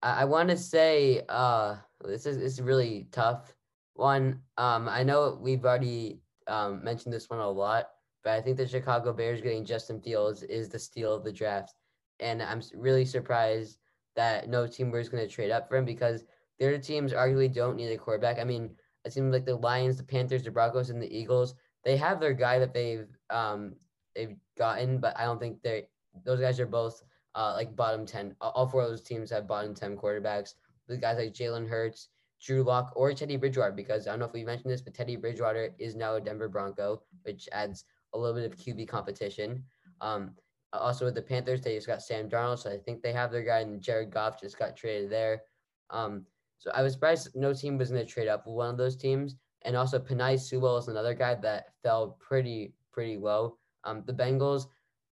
I, 0.00 0.22
I 0.22 0.24
want 0.24 0.48
to 0.48 0.56
say 0.56 1.20
uh, 1.28 1.76
this 2.02 2.24
is 2.24 2.38
this 2.38 2.54
is 2.54 2.62
really 2.62 3.08
tough 3.12 3.54
one. 3.92 4.40
Um, 4.56 4.88
I 4.88 5.02
know 5.02 5.38
we've 5.38 5.66
already 5.66 6.20
um, 6.46 6.82
mentioned 6.82 7.12
this 7.12 7.28
one 7.28 7.40
a 7.40 7.50
lot, 7.50 7.90
but 8.24 8.32
I 8.32 8.40
think 8.40 8.56
the 8.56 8.66
Chicago 8.66 9.12
Bears 9.12 9.42
getting 9.42 9.66
Justin 9.66 10.00
Fields 10.00 10.42
is 10.44 10.70
the 10.70 10.78
steal 10.78 11.14
of 11.14 11.24
the 11.24 11.32
draft. 11.32 11.74
And 12.18 12.42
I'm 12.42 12.62
really 12.74 13.04
surprised 13.04 13.76
that 14.16 14.48
no 14.48 14.66
team 14.66 14.90
was 14.90 15.10
going 15.10 15.26
to 15.26 15.34
trade 15.34 15.50
up 15.50 15.68
for 15.68 15.76
him 15.76 15.84
because 15.84 16.24
their 16.58 16.78
teams 16.78 17.12
arguably 17.12 17.52
don't 17.52 17.76
need 17.76 17.92
a 17.92 17.98
quarterback. 17.98 18.38
I 18.38 18.44
mean, 18.44 18.70
it 19.04 19.12
seems 19.12 19.30
like 19.30 19.44
the 19.44 19.56
Lions, 19.56 19.98
the 19.98 20.04
Panthers, 20.04 20.42
the 20.42 20.50
Broncos, 20.50 20.88
and 20.88 21.02
the 21.02 21.14
Eagles, 21.14 21.54
they 21.84 21.98
have 21.98 22.18
their 22.18 22.32
guy 22.32 22.58
that 22.58 22.72
they've 22.72 23.08
um, 23.28 23.74
they've 24.14 24.36
gotten, 24.56 24.98
but 24.98 25.18
I 25.18 25.24
don't 25.24 25.40
think 25.40 25.62
they 25.62 25.86
those 26.24 26.40
guys 26.40 26.60
are 26.60 26.66
both 26.66 27.02
uh, 27.34 27.54
like 27.56 27.74
bottom 27.74 28.06
ten. 28.06 28.34
All 28.40 28.66
four 28.66 28.82
of 28.82 28.90
those 28.90 29.02
teams 29.02 29.30
have 29.30 29.46
bottom 29.46 29.74
ten 29.74 29.96
quarterbacks. 29.96 30.54
with 30.88 31.00
guys 31.00 31.18
like 31.18 31.32
Jalen 31.32 31.68
Hurts, 31.68 32.08
Drew 32.40 32.62
Lock, 32.62 32.92
or 32.96 33.12
Teddy 33.12 33.36
Bridgewater, 33.36 33.72
because 33.72 34.06
I 34.06 34.10
don't 34.10 34.20
know 34.20 34.26
if 34.26 34.32
we 34.32 34.44
mentioned 34.44 34.72
this, 34.72 34.82
but 34.82 34.94
Teddy 34.94 35.16
Bridgewater 35.16 35.74
is 35.78 35.94
now 35.94 36.16
a 36.16 36.20
Denver 36.20 36.48
Bronco, 36.48 37.02
which 37.22 37.48
adds 37.52 37.84
a 38.14 38.18
little 38.18 38.34
bit 38.34 38.50
of 38.50 38.58
QB 38.58 38.88
competition. 38.88 39.64
Um, 40.00 40.32
also 40.72 41.04
with 41.04 41.14
the 41.14 41.22
Panthers, 41.22 41.60
they 41.60 41.74
just 41.74 41.86
got 41.86 42.02
Sam 42.02 42.28
Darnold, 42.28 42.58
so 42.58 42.70
I 42.70 42.78
think 42.78 43.02
they 43.02 43.12
have 43.12 43.30
their 43.30 43.42
guy, 43.42 43.60
and 43.60 43.80
Jared 43.80 44.10
Goff 44.10 44.40
just 44.40 44.58
got 44.58 44.76
traded 44.76 45.10
there. 45.10 45.42
Um, 45.90 46.26
so 46.62 46.70
I 46.74 46.82
was 46.82 46.92
surprised 46.92 47.34
no 47.34 47.52
team 47.52 47.76
was 47.76 47.90
going 47.90 48.06
to 48.06 48.10
trade 48.10 48.28
up 48.28 48.46
with 48.46 48.54
one 48.54 48.70
of 48.70 48.76
those 48.76 48.96
teams. 48.96 49.34
And 49.62 49.76
also 49.76 49.98
Penei 49.98 50.38
Sewell 50.38 50.78
is 50.78 50.86
another 50.86 51.12
guy 51.12 51.34
that 51.34 51.66
fell 51.82 52.16
pretty 52.20 52.72
pretty 52.92 53.16
low. 53.16 53.58
Um, 53.84 54.02
the 54.06 54.12
Bengals, 54.12 54.66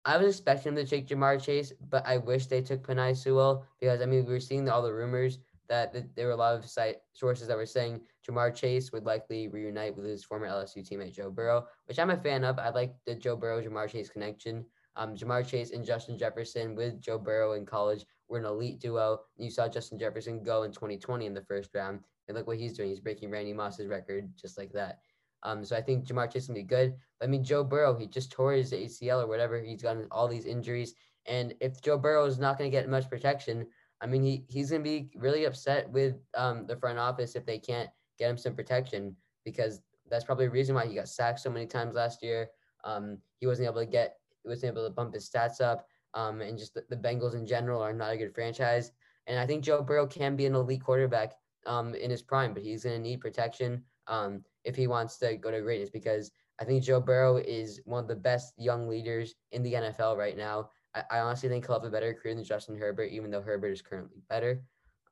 I 0.05 0.17
was 0.17 0.35
expecting 0.35 0.75
them 0.75 0.85
to 0.85 0.89
take 0.89 1.07
Ja'Marr 1.07 1.41
Chase, 1.41 1.73
but 1.89 2.05
I 2.05 2.17
wish 2.17 2.45
they 2.45 2.61
took 2.61 2.85
Penei 2.85 3.17
Sewell 3.17 3.65
because 3.79 4.01
I 4.01 4.05
mean 4.05 4.25
we 4.25 4.33
were 4.33 4.39
seeing 4.39 4.69
all 4.69 4.83
the 4.83 4.93
rumors 4.93 5.39
that, 5.67 5.93
that 5.93 6.15
there 6.15 6.27
were 6.27 6.33
a 6.33 6.37
lot 6.37 6.55
of 6.55 6.65
site 6.65 6.97
sources 7.13 7.47
that 7.47 7.57
were 7.57 7.65
saying 7.65 8.01
Ja'Marr 8.27 8.53
Chase 8.53 8.91
would 8.91 9.05
likely 9.05 9.47
reunite 9.47 9.95
with 9.95 10.05
his 10.05 10.23
former 10.23 10.47
LSU 10.47 10.87
teammate 10.87 11.13
Joe 11.13 11.31
Burrow, 11.31 11.65
which 11.85 11.99
I'm 11.99 12.11
a 12.11 12.17
fan 12.17 12.43
of. 12.43 12.59
I 12.59 12.69
like 12.69 12.93
the 13.05 13.15
Joe 13.15 13.35
Burrow 13.35 13.61
Ja'Marr 13.61 13.89
Chase 13.89 14.09
connection. 14.09 14.65
Um, 14.95 15.15
Ja'Marr 15.15 15.45
Chase 15.45 15.71
and 15.71 15.83
Justin 15.83 16.17
Jefferson 16.17 16.75
with 16.75 17.01
Joe 17.01 17.17
Burrow 17.17 17.53
in 17.53 17.65
college 17.65 18.05
were 18.29 18.39
an 18.39 18.45
elite 18.45 18.79
duo. 18.79 19.19
You 19.37 19.49
saw 19.49 19.67
Justin 19.67 19.99
Jefferson 19.99 20.43
go 20.43 20.63
in 20.63 20.71
2020 20.71 21.25
in 21.25 21.33
the 21.33 21.41
first 21.41 21.73
round, 21.73 21.99
and 22.27 22.37
look 22.37 22.47
what 22.47 22.57
he's 22.57 22.73
doing. 22.73 22.89
He's 22.89 22.99
breaking 22.99 23.29
Randy 23.29 23.53
Moss's 23.53 23.87
record 23.87 24.29
just 24.39 24.57
like 24.57 24.71
that. 24.73 24.99
Um, 25.45 25.63
so 25.63 25.77
I 25.77 25.81
think 25.81 26.05
Ja'Marr 26.05 26.31
Chase 26.31 26.47
can 26.47 26.55
be 26.55 26.63
good. 26.63 26.95
I 27.21 27.27
mean, 27.27 27.43
Joe 27.43 27.63
Burrow, 27.63 27.95
he 27.95 28.07
just 28.07 28.31
tore 28.31 28.53
his 28.53 28.73
ACL 28.73 29.23
or 29.23 29.27
whatever. 29.27 29.61
He's 29.61 29.83
gotten 29.83 30.07
all 30.11 30.27
these 30.27 30.45
injuries, 30.45 30.95
and 31.27 31.53
if 31.61 31.81
Joe 31.81 31.97
Burrow 31.97 32.25
is 32.25 32.39
not 32.39 32.57
going 32.57 32.69
to 32.69 32.75
get 32.75 32.89
much 32.89 33.09
protection, 33.09 33.67
I 34.01 34.07
mean, 34.07 34.23
he 34.23 34.43
he's 34.49 34.71
going 34.71 34.83
to 34.83 34.89
be 34.89 35.09
really 35.15 35.45
upset 35.45 35.89
with 35.89 36.15
um, 36.35 36.65
the 36.67 36.75
front 36.75 36.99
office 36.99 37.35
if 37.35 37.45
they 37.45 37.59
can't 37.59 37.89
get 38.17 38.29
him 38.29 38.37
some 38.37 38.55
protection 38.55 39.15
because 39.43 39.81
that's 40.09 40.25
probably 40.25 40.45
a 40.45 40.49
reason 40.49 40.75
why 40.75 40.85
he 40.85 40.95
got 40.95 41.07
sacked 41.07 41.39
so 41.39 41.49
many 41.49 41.65
times 41.65 41.95
last 41.95 42.21
year. 42.21 42.49
Um, 42.83 43.19
he 43.39 43.47
wasn't 43.47 43.67
able 43.67 43.79
to 43.79 43.85
get, 43.85 44.17
he 44.43 44.49
wasn't 44.49 44.73
able 44.73 44.85
to 44.87 44.93
bump 44.93 45.13
his 45.13 45.29
stats 45.29 45.61
up. 45.61 45.87
Um, 46.13 46.41
and 46.41 46.57
just 46.57 46.73
the, 46.73 46.83
the 46.89 46.95
Bengals 46.95 47.35
in 47.35 47.45
general 47.45 47.81
are 47.81 47.93
not 47.93 48.13
a 48.13 48.17
good 48.17 48.33
franchise. 48.33 48.91
And 49.27 49.39
I 49.39 49.45
think 49.45 49.63
Joe 49.63 49.81
Burrow 49.81 50.07
can 50.07 50.35
be 50.35 50.45
an 50.45 50.55
elite 50.55 50.83
quarterback 50.83 51.33
um, 51.65 51.93
in 51.95 52.11
his 52.11 52.21
prime, 52.21 52.53
but 52.53 52.63
he's 52.63 52.83
going 52.83 52.95
to 52.95 53.01
need 53.01 53.21
protection 53.21 53.83
um, 54.07 54.43
if 54.65 54.75
he 54.75 54.87
wants 54.87 55.17
to 55.17 55.37
go 55.37 55.51
to 55.51 55.61
greatness 55.61 55.89
because 55.89 56.31
I 56.59 56.65
think 56.65 56.83
Joe 56.83 56.99
Burrow 56.99 57.37
is 57.37 57.81
one 57.85 58.03
of 58.03 58.07
the 58.07 58.15
best 58.15 58.53
young 58.57 58.87
leaders 58.87 59.35
in 59.51 59.63
the 59.63 59.73
NFL 59.73 60.17
right 60.17 60.37
now. 60.37 60.69
I, 60.93 61.03
I 61.11 61.19
honestly 61.19 61.49
think 61.49 61.65
he'll 61.65 61.79
have 61.79 61.87
a 61.87 61.89
better 61.89 62.13
career 62.13 62.35
than 62.35 62.43
Justin 62.43 62.77
Herbert, 62.77 63.11
even 63.11 63.29
though 63.29 63.41
Herbert 63.41 63.71
is 63.71 63.81
currently 63.81 64.21
better. 64.29 64.63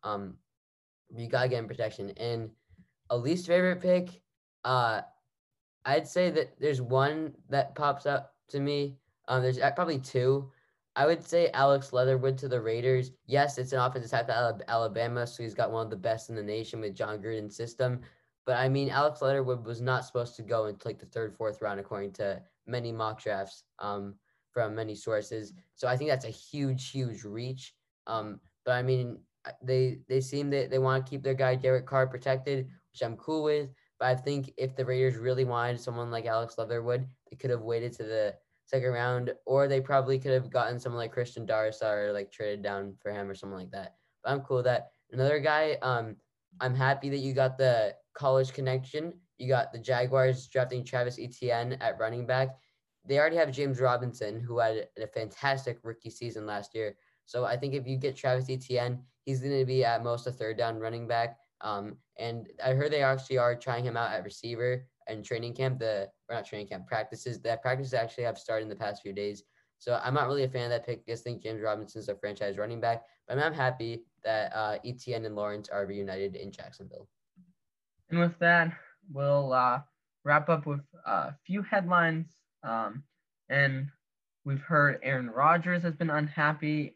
Um, 0.03 0.35
you 1.15 1.27
got 1.27 1.43
to 1.43 1.49
get 1.49 1.59
him 1.59 1.67
protection. 1.67 2.09
And 2.17 2.49
a 3.09 3.17
least 3.17 3.47
favorite 3.47 3.81
pick, 3.81 4.21
uh, 4.63 5.01
I'd 5.85 6.07
say 6.07 6.29
that 6.31 6.59
there's 6.59 6.81
one 6.81 7.33
that 7.49 7.75
pops 7.75 8.05
up 8.05 8.33
to 8.49 8.59
me. 8.59 8.97
Um, 9.27 9.43
there's 9.43 9.59
probably 9.75 9.99
two. 9.99 10.49
I 10.95 11.05
would 11.05 11.25
say 11.25 11.49
Alex 11.53 11.91
Leatherwood 11.91 12.37
to 12.39 12.47
the 12.47 12.61
Raiders. 12.61 13.11
Yes, 13.25 13.57
it's 13.57 13.73
an 13.73 13.79
offensive 13.79 14.11
tackle 14.11 14.61
Alabama, 14.67 15.25
so 15.25 15.43
he's 15.43 15.55
got 15.55 15.71
one 15.71 15.85
of 15.85 15.89
the 15.89 15.95
best 15.95 16.29
in 16.29 16.35
the 16.35 16.43
nation 16.43 16.79
with 16.79 16.95
Jon 16.95 17.19
Gruden's 17.19 17.55
system. 17.55 18.01
But 18.45 18.57
I 18.57 18.67
mean, 18.69 18.89
Alex 18.89 19.21
Leatherwood 19.21 19.65
was 19.65 19.81
not 19.81 20.05
supposed 20.05 20.35
to 20.35 20.43
go 20.43 20.65
into 20.65 20.87
like 20.87 20.99
the 20.99 21.05
third, 21.05 21.35
fourth 21.35 21.61
round, 21.61 21.79
according 21.79 22.11
to 22.13 22.41
many 22.67 22.91
mock 22.91 23.21
drafts 23.21 23.63
um, 23.79 24.15
from 24.51 24.75
many 24.75 24.95
sources. 24.95 25.53
So 25.75 25.87
I 25.87 25.95
think 25.95 26.09
that's 26.09 26.25
a 26.25 26.29
huge, 26.29 26.89
huge 26.89 27.23
reach. 27.23 27.73
Um, 28.07 28.39
but 28.65 28.73
I 28.73 28.81
mean, 28.81 29.19
they 29.61 29.99
they 30.07 30.21
seem 30.21 30.49
that 30.51 30.69
they 30.69 30.79
want 30.79 31.05
to 31.05 31.09
keep 31.09 31.23
their 31.23 31.33
guy 31.33 31.55
Derek 31.55 31.85
Carr 31.85 32.07
protected, 32.07 32.67
which 32.91 33.01
I'm 33.01 33.17
cool 33.17 33.43
with. 33.43 33.69
But 33.99 34.07
I 34.07 34.15
think 34.15 34.53
if 34.57 34.75
the 34.75 34.85
Raiders 34.85 35.15
really 35.15 35.45
wanted 35.45 35.79
someone 35.79 36.11
like 36.11 36.25
Alex 36.25 36.57
Leatherwood, 36.57 37.07
they 37.29 37.37
could 37.37 37.49
have 37.49 37.61
waited 37.61 37.93
to 37.93 38.03
the 38.03 38.35
second 38.65 38.91
round, 38.91 39.33
or 39.45 39.67
they 39.67 39.81
probably 39.81 40.19
could 40.19 40.31
have 40.31 40.49
gotten 40.49 40.79
someone 40.79 40.99
like 40.99 41.11
Christian 41.11 41.45
Darrisaw 41.45 42.07
or 42.07 42.13
like 42.13 42.31
traded 42.31 42.61
down 42.61 42.95
for 43.01 43.11
him 43.11 43.29
or 43.29 43.35
something 43.35 43.57
like 43.57 43.71
that. 43.71 43.95
But 44.23 44.31
I'm 44.31 44.41
cool 44.41 44.57
with 44.57 44.65
that. 44.65 44.91
Another 45.11 45.39
guy, 45.39 45.77
um, 45.81 46.15
I'm 46.59 46.75
happy 46.75 47.09
that 47.09 47.19
you 47.19 47.33
got 47.33 47.57
the 47.57 47.95
college 48.13 48.53
connection. 48.53 49.13
You 49.37 49.47
got 49.47 49.71
the 49.71 49.79
Jaguars 49.79 50.47
drafting 50.47 50.83
Travis 50.83 51.19
Etienne 51.19 51.73
at 51.81 51.99
running 51.99 52.25
back. 52.25 52.57
They 53.05 53.19
already 53.19 53.35
have 53.35 53.51
James 53.51 53.81
Robinson, 53.81 54.39
who 54.39 54.59
had 54.59 54.87
a 54.97 55.07
fantastic 55.07 55.79
rookie 55.83 56.09
season 56.09 56.45
last 56.45 56.73
year. 56.73 56.95
So 57.25 57.45
I 57.45 57.57
think 57.57 57.73
if 57.73 57.87
you 57.87 57.97
get 57.97 58.15
Travis 58.15 58.49
Etienne, 58.49 59.03
he's 59.25 59.41
going 59.41 59.57
to 59.57 59.65
be 59.65 59.83
at 59.83 60.03
most 60.03 60.27
a 60.27 60.31
third 60.31 60.57
down 60.57 60.79
running 60.79 61.07
back. 61.07 61.37
Um, 61.61 61.97
and 62.17 62.47
I 62.63 62.73
heard 62.73 62.91
they 62.91 63.03
actually 63.03 63.37
are 63.37 63.55
trying 63.55 63.85
him 63.85 63.97
out 63.97 64.11
at 64.11 64.23
receiver 64.23 64.85
and 65.07 65.23
training 65.23 65.53
camp. 65.53 65.79
The 65.79 66.09
or 66.29 66.35
not 66.35 66.45
training 66.45 66.67
camp 66.67 66.87
practices. 66.87 67.41
That 67.41 67.61
practices 67.61 67.93
actually 67.93 68.25
have 68.25 68.37
started 68.37 68.63
in 68.63 68.69
the 68.69 68.75
past 68.75 69.01
few 69.01 69.13
days. 69.13 69.43
So 69.79 69.99
I'm 70.01 70.13
not 70.13 70.27
really 70.27 70.43
a 70.43 70.49
fan 70.49 70.65
of 70.65 70.69
that 70.71 70.85
pick. 70.85 71.03
I 71.07 71.11
just 71.11 71.23
think 71.23 71.43
James 71.43 71.61
Robinson's 71.61 72.07
a 72.07 72.15
franchise 72.15 72.57
running 72.57 72.79
back. 72.79 73.03
But 73.27 73.37
I'm 73.37 73.53
happy 73.53 74.03
that 74.23 74.53
uh, 74.55 74.77
Etienne 74.85 75.25
and 75.25 75.35
Lawrence 75.35 75.69
are 75.69 75.85
reunited 75.85 76.35
in 76.35 76.51
Jacksonville. 76.51 77.09
And 78.13 78.21
with 78.21 78.37
that, 78.41 78.71
we'll 79.11 79.53
uh, 79.53 79.81
wrap 80.23 80.47
up 80.47 80.67
with 80.67 80.81
a 81.03 81.33
few 81.47 81.63
headlines. 81.63 82.27
Um, 82.61 83.01
and 83.49 83.87
we've 84.45 84.61
heard 84.61 84.99
Aaron 85.01 85.31
Rodgers 85.31 85.81
has 85.81 85.95
been 85.95 86.11
unhappy 86.11 86.95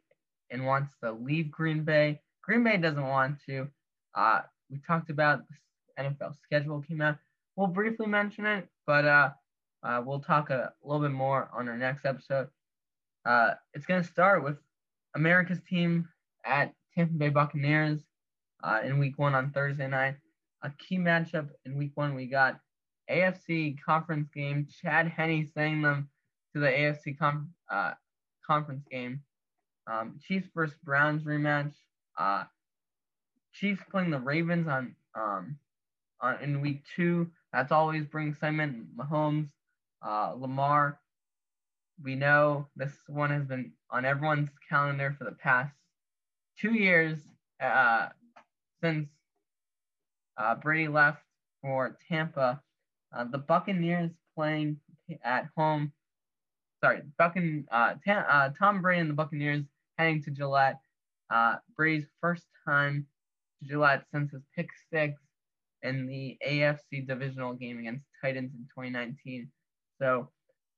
and 0.51 0.63
wants 0.63 0.93
to 1.01 1.11
leave 1.11 1.49
Green 1.49 1.83
Bay. 1.83 2.21
Green 2.43 2.63
Bay 2.63 2.77
doesn't 2.77 3.01
want 3.01 3.39
to. 3.47 3.67
Uh, 4.13 4.41
we 4.69 4.77
talked 4.85 5.09
about 5.09 5.41
the 5.97 6.03
NFL 6.03 6.35
schedule 6.43 6.83
came 6.83 7.01
out. 7.01 7.17
We'll 7.55 7.65
briefly 7.65 8.05
mention 8.05 8.45
it, 8.45 8.67
but 8.85 9.05
uh, 9.05 9.31
uh, 9.81 10.03
we'll 10.05 10.19
talk 10.19 10.51
a 10.51 10.71
little 10.83 11.01
bit 11.01 11.13
more 11.13 11.49
on 11.51 11.67
our 11.67 11.77
next 11.79 12.05
episode. 12.05 12.49
Uh, 13.25 13.55
it's 13.73 13.87
going 13.87 14.03
to 14.03 14.07
start 14.07 14.43
with 14.43 14.57
America's 15.15 15.61
team 15.67 16.09
at 16.45 16.75
Tampa 16.93 17.13
Bay 17.15 17.29
Buccaneers 17.29 18.01
uh, 18.63 18.81
in 18.83 18.99
week 18.99 19.17
one 19.17 19.33
on 19.33 19.49
Thursday 19.49 19.87
night. 19.87 20.17
A 20.67 20.71
key 20.77 20.97
matchup 20.97 21.47
in 21.65 21.77
week 21.77 21.91
one, 21.95 22.13
we 22.13 22.25
got 22.25 22.59
AFC 23.09 23.81
conference 23.81 24.27
game. 24.35 24.67
Chad 24.81 25.07
Henne 25.07 25.49
sending 25.53 25.81
them 25.81 26.09
to 26.53 26.59
the 26.59 26.67
AFC 26.67 27.17
com- 27.17 27.53
uh, 27.71 27.93
conference 28.45 28.83
game. 28.91 29.21
Um, 29.89 30.19
Chiefs 30.21 30.49
versus 30.53 30.75
Browns 30.83 31.23
rematch. 31.23 31.73
Uh, 32.19 32.43
Chiefs 33.53 33.81
playing 33.89 34.09
the 34.09 34.19
Ravens 34.19 34.67
on 34.67 34.93
um, 35.15 35.57
on 36.19 36.43
in 36.43 36.59
week 36.59 36.83
two. 36.97 37.31
That's 37.53 37.71
always 37.71 38.05
brings 38.05 38.35
excitement. 38.35 38.87
Mahomes, 38.97 39.47
uh, 40.05 40.33
Lamar. 40.37 40.99
We 42.03 42.15
know 42.15 42.67
this 42.75 42.91
one 43.07 43.29
has 43.29 43.45
been 43.45 43.71
on 43.89 44.03
everyone's 44.03 44.49
calendar 44.69 45.15
for 45.17 45.23
the 45.23 45.31
past 45.31 45.73
two 46.59 46.73
years 46.73 47.19
uh, 47.63 48.09
since 48.81 49.07
uh, 50.37 50.55
Brady 50.55 50.87
left 50.87 51.21
for 51.61 51.97
Tampa. 52.07 52.61
Uh, 53.15 53.25
the 53.31 53.37
Buccaneers 53.37 54.11
playing 54.35 54.77
at 55.23 55.47
home. 55.55 55.91
Sorry, 56.83 57.01
Buccan, 57.19 57.65
uh, 57.71 57.95
uh, 58.07 58.49
Tom 58.57 58.81
Brady 58.81 59.01
and 59.01 59.09
the 59.09 59.15
Buccaneers 59.15 59.63
heading 59.97 60.21
to 60.23 60.31
Gillette. 60.31 60.79
Uh, 61.29 61.55
Brady's 61.75 62.05
first 62.21 62.43
time 62.67 63.07
to 63.61 63.69
Gillette 63.69 64.03
since 64.13 64.31
his 64.31 64.43
pick 64.55 64.69
six 64.93 65.19
in 65.81 66.05
the 66.07 66.37
AFC 66.47 67.07
divisional 67.07 67.53
game 67.53 67.79
against 67.79 68.05
Titans 68.21 68.51
in 68.53 68.65
2019. 68.75 69.49
So, 69.99 70.29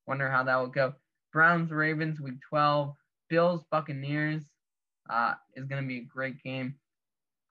wonder 0.07 0.29
how 0.29 0.43
that 0.43 0.55
will 0.55 0.67
go. 0.67 0.93
Browns 1.33 1.71
Ravens 1.71 2.19
week 2.19 2.39
12. 2.49 2.93
Bills 3.29 3.61
Buccaneers 3.69 4.43
uh, 5.09 5.33
is 5.55 5.65
going 5.65 5.81
to 5.81 5.87
be 5.87 5.99
a 5.99 6.05
great 6.05 6.41
game. 6.43 6.75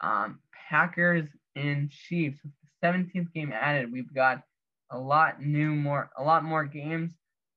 Um, 0.03 0.41
Packers 0.69 1.29
and 1.59 1.91
Chiefs 1.91 2.39
with 2.43 2.53
the 2.83 2.87
17th 2.87 3.33
game 3.33 3.53
added. 3.53 3.93
We've 3.93 4.13
got 4.15 4.43
a 4.91 4.99
lot 4.99 5.43
new 5.43 5.75
more 5.75 6.11
a 6.17 6.23
lot 6.23 6.45
more 6.45 6.65
games 6.65 7.13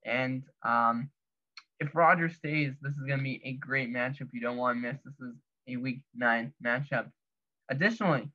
and 0.06 0.44
um, 0.64 1.10
if 1.80 1.96
Roger 1.96 2.30
stays, 2.30 2.74
this 2.82 2.94
is 2.94 3.04
going 3.08 3.20
to 3.20 3.24
be 3.24 3.42
a 3.44 3.54
great 3.54 3.92
matchup 3.92 4.30
you 4.32 4.42
don't 4.42 4.58
want 4.58 4.78
to 4.78 4.82
miss. 4.82 4.98
This 5.04 5.20
is 5.20 5.36
a 5.68 5.78
week 5.78 6.02
nine 6.14 6.54
matchup. 6.64 7.12
Additionally, 7.70 8.30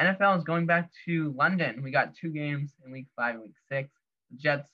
NFL 0.00 0.38
is 0.38 0.44
going 0.44 0.66
back 0.66 0.90
to 1.06 1.32
London. 1.36 1.82
We 1.82 1.90
got 1.90 2.14
two 2.14 2.30
games 2.30 2.72
in 2.84 2.92
week 2.92 3.06
five 3.16 3.34
and 3.34 3.44
week 3.44 3.54
six. 3.70 3.90
The 4.30 4.38
Jets 4.38 4.68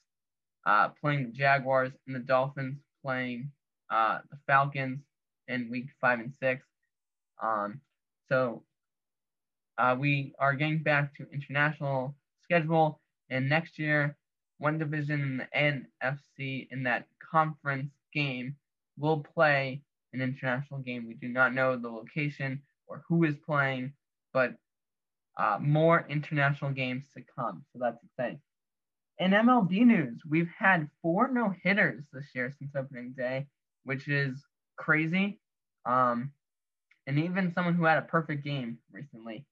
uh, 0.67 0.89
playing 1.01 1.25
the 1.25 1.33
Jaguars 1.33 1.93
and 2.07 2.15
the 2.15 2.21
Dolphins 2.21 2.79
playing 3.05 3.51
uh, 3.91 4.19
the 4.31 4.39
Falcons 4.47 5.01
in 5.49 5.71
week 5.71 5.89
five 6.01 6.21
and 6.21 6.33
six. 6.41 6.65
Um, 7.43 7.81
so 8.29 8.63
uh, 9.79 9.97
we 9.99 10.35
are 10.39 10.55
getting 10.55 10.83
back 10.83 11.15
to 11.17 11.27
international 11.33 12.15
schedule, 12.43 13.01
and 13.31 13.49
next 13.49 13.79
year, 13.79 14.17
one 14.59 14.79
division 14.79 15.21
in 15.21 15.39
the 15.39 15.49
NFC 16.43 16.69
in 16.71 16.83
that 16.85 17.07
conference 17.31 17.93
game 18.13 18.57
will 18.99 19.25
play 19.35 19.81
an 20.13 20.21
international 20.21 20.81
game. 20.81 21.07
We 21.07 21.15
do 21.15 21.29
not 21.29 21.55
know 21.55 21.77
the 21.77 21.89
location 21.89 22.63
or 22.87 23.03
who 23.09 23.25
is 23.25 23.37
playing, 23.47 23.93
but 24.33 24.55
uh, 25.39 25.59
more 25.61 26.07
international 26.09 26.73
games 26.73 27.05
to 27.15 27.23
come. 27.37 27.65
So 27.73 27.79
that's 27.81 28.03
exciting. 28.03 28.41
In 29.19 29.33
MLB 29.33 29.85
news, 29.85 30.23
we've 30.29 30.51
had 30.57 30.89
four 31.03 31.31
no 31.33 31.55
hitters 31.63 32.05
this 32.13 32.27
year 32.35 32.53
since 32.59 32.73
opening 32.77 33.15
day, 33.17 33.47
which 33.85 34.09
is 34.09 34.45
crazy. 34.77 35.41
Um, 35.87 36.33
and 37.07 37.19
even 37.19 37.53
someone 37.53 37.75
who 37.75 37.85
had 37.85 37.99
a 37.99 38.03
perfect 38.03 38.45
game 38.45 38.79
recently. 38.93 39.47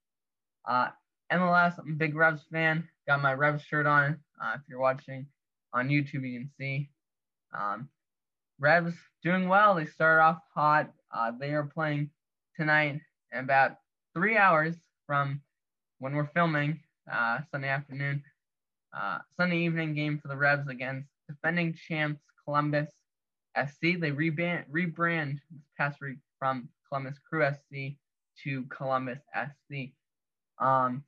Uh, 0.66 0.88
MLS, 1.32 1.78
I'm 1.78 1.92
a 1.92 1.96
big 1.96 2.14
Revs 2.14 2.42
fan. 2.52 2.88
Got 3.06 3.22
my 3.22 3.34
Revs 3.34 3.62
shirt 3.62 3.86
on. 3.86 4.18
Uh, 4.42 4.52
if 4.56 4.62
you're 4.68 4.80
watching 4.80 5.26
on 5.72 5.88
YouTube, 5.88 6.28
you 6.28 6.40
can 6.40 6.50
see. 6.58 6.90
Um, 7.56 7.88
Revs 8.58 8.94
doing 9.22 9.48
well. 9.48 9.74
They 9.74 9.86
started 9.86 10.22
off 10.22 10.38
hot. 10.54 10.90
Uh, 11.14 11.32
they 11.38 11.50
are 11.50 11.64
playing 11.64 12.10
tonight 12.56 13.00
in 13.32 13.38
about 13.40 13.72
three 14.14 14.36
hours 14.36 14.76
from 15.06 15.40
when 15.98 16.14
we're 16.14 16.30
filming 16.34 16.80
uh, 17.10 17.38
Sunday 17.50 17.68
afternoon. 17.68 18.22
Uh, 18.96 19.18
Sunday 19.36 19.58
evening 19.58 19.94
game 19.94 20.18
for 20.18 20.28
the 20.28 20.36
Revs 20.36 20.68
against 20.68 21.08
defending 21.28 21.74
champs 21.74 22.20
Columbus 22.44 22.88
SC. 23.56 23.98
They 23.98 24.10
rebrand, 24.10 24.64
rebrand 24.70 25.38
this 25.50 25.62
past 25.76 25.98
week 26.00 26.18
from 26.38 26.68
Columbus 26.88 27.18
Crew 27.28 27.46
SC 27.50 27.96
to 28.44 28.64
Columbus 28.64 29.18
SC. 29.34 29.92
Um, 30.59 31.04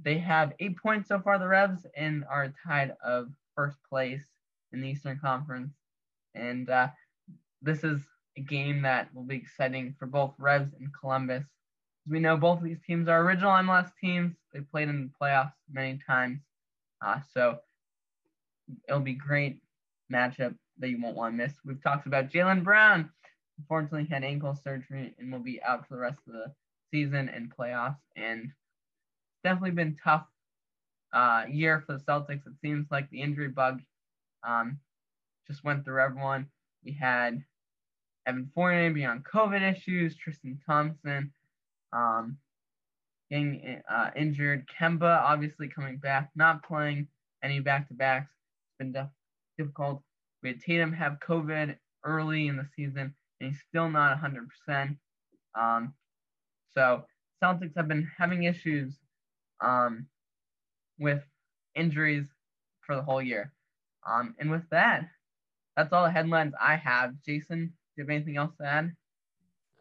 they 0.00 0.18
have 0.18 0.52
eight 0.60 0.76
points 0.76 1.08
so 1.08 1.20
far, 1.20 1.38
the 1.38 1.48
Revs, 1.48 1.86
and 1.96 2.24
are 2.30 2.52
tied 2.66 2.92
of 3.04 3.28
first 3.54 3.78
place 3.88 4.24
in 4.72 4.80
the 4.80 4.88
Eastern 4.88 5.18
Conference. 5.18 5.72
And 6.34 6.70
uh, 6.70 6.88
this 7.62 7.82
is 7.82 8.00
a 8.36 8.40
game 8.40 8.82
that 8.82 9.12
will 9.14 9.24
be 9.24 9.36
exciting 9.36 9.94
for 9.98 10.06
both 10.06 10.34
Revs 10.38 10.72
and 10.78 10.90
Columbus. 10.98 11.42
As 11.42 12.12
we 12.12 12.20
know, 12.20 12.36
both 12.36 12.58
of 12.58 12.64
these 12.64 12.80
teams 12.86 13.08
are 13.08 13.22
original 13.22 13.50
MLS 13.52 13.90
teams. 14.00 14.36
They 14.52 14.60
played 14.60 14.88
in 14.88 15.10
the 15.10 15.26
playoffs 15.26 15.52
many 15.70 15.98
times. 16.06 16.40
Uh, 17.04 17.20
so 17.34 17.58
it'll 18.88 19.00
be 19.00 19.14
great 19.14 19.60
matchup 20.12 20.54
that 20.78 20.90
you 20.90 21.00
won't 21.02 21.16
want 21.16 21.32
to 21.32 21.36
miss. 21.36 21.54
We've 21.64 21.82
talked 21.82 22.06
about 22.06 22.30
Jaylen 22.30 22.62
Brown. 22.62 23.10
Unfortunately, 23.58 24.06
had 24.08 24.22
ankle 24.22 24.54
surgery 24.54 25.14
and 25.18 25.32
will 25.32 25.40
be 25.40 25.60
out 25.62 25.86
for 25.86 25.94
the 25.94 26.00
rest 26.00 26.20
of 26.28 26.32
the 26.32 26.52
season 26.92 27.28
and 27.28 27.52
playoffs. 27.54 27.98
And 28.16 28.52
definitely 29.44 29.72
been 29.72 29.96
tough 30.02 30.26
uh, 31.12 31.44
year 31.48 31.82
for 31.86 31.94
the 31.96 32.04
Celtics. 32.04 32.46
It 32.46 32.54
seems 32.60 32.86
like 32.90 33.08
the 33.10 33.22
injury 33.22 33.48
bug 33.48 33.80
um, 34.46 34.78
just 35.46 35.64
went 35.64 35.84
through 35.84 36.02
everyone. 36.02 36.46
We 36.84 36.92
had 36.92 37.42
Evan 38.26 38.50
Fournier 38.54 38.92
being 38.92 39.06
on 39.06 39.22
COVID 39.22 39.62
issues, 39.72 40.16
Tristan 40.16 40.58
Thompson 40.66 41.32
um, 41.92 42.36
getting 43.30 43.82
uh, 43.90 44.10
injured, 44.16 44.68
Kemba 44.68 45.22
obviously 45.22 45.68
coming 45.68 45.98
back, 45.98 46.30
not 46.34 46.62
playing 46.62 47.08
any 47.42 47.60
back 47.60 47.88
to 47.88 47.94
backs. 47.94 48.30
It's 48.30 48.78
been 48.78 48.92
def- 48.92 49.08
difficult. 49.56 50.02
We 50.42 50.50
had 50.50 50.60
Tatum 50.60 50.92
have 50.92 51.18
COVID 51.26 51.76
early 52.04 52.48
in 52.48 52.56
the 52.56 52.66
season, 52.76 53.14
and 53.40 53.50
he's 53.50 53.62
still 53.68 53.90
not 53.90 54.18
100%. 54.20 54.96
Um, 55.58 55.94
so 56.74 57.04
Celtics 57.42 57.76
have 57.76 57.88
been 57.88 58.10
having 58.16 58.44
issues 58.44 58.94
um, 59.60 60.06
with 60.98 61.22
injuries 61.74 62.26
for 62.80 62.96
the 62.96 63.02
whole 63.02 63.22
year. 63.22 63.52
Um, 64.08 64.34
and 64.38 64.50
with 64.50 64.68
that, 64.70 65.08
that's 65.76 65.92
all 65.92 66.04
the 66.04 66.10
headlines 66.10 66.54
I 66.60 66.76
have. 66.76 67.14
Jason, 67.24 67.66
do 67.66 67.72
you 67.96 68.04
have 68.04 68.10
anything 68.10 68.36
else 68.36 68.52
to 68.60 68.66
add? 68.66 68.92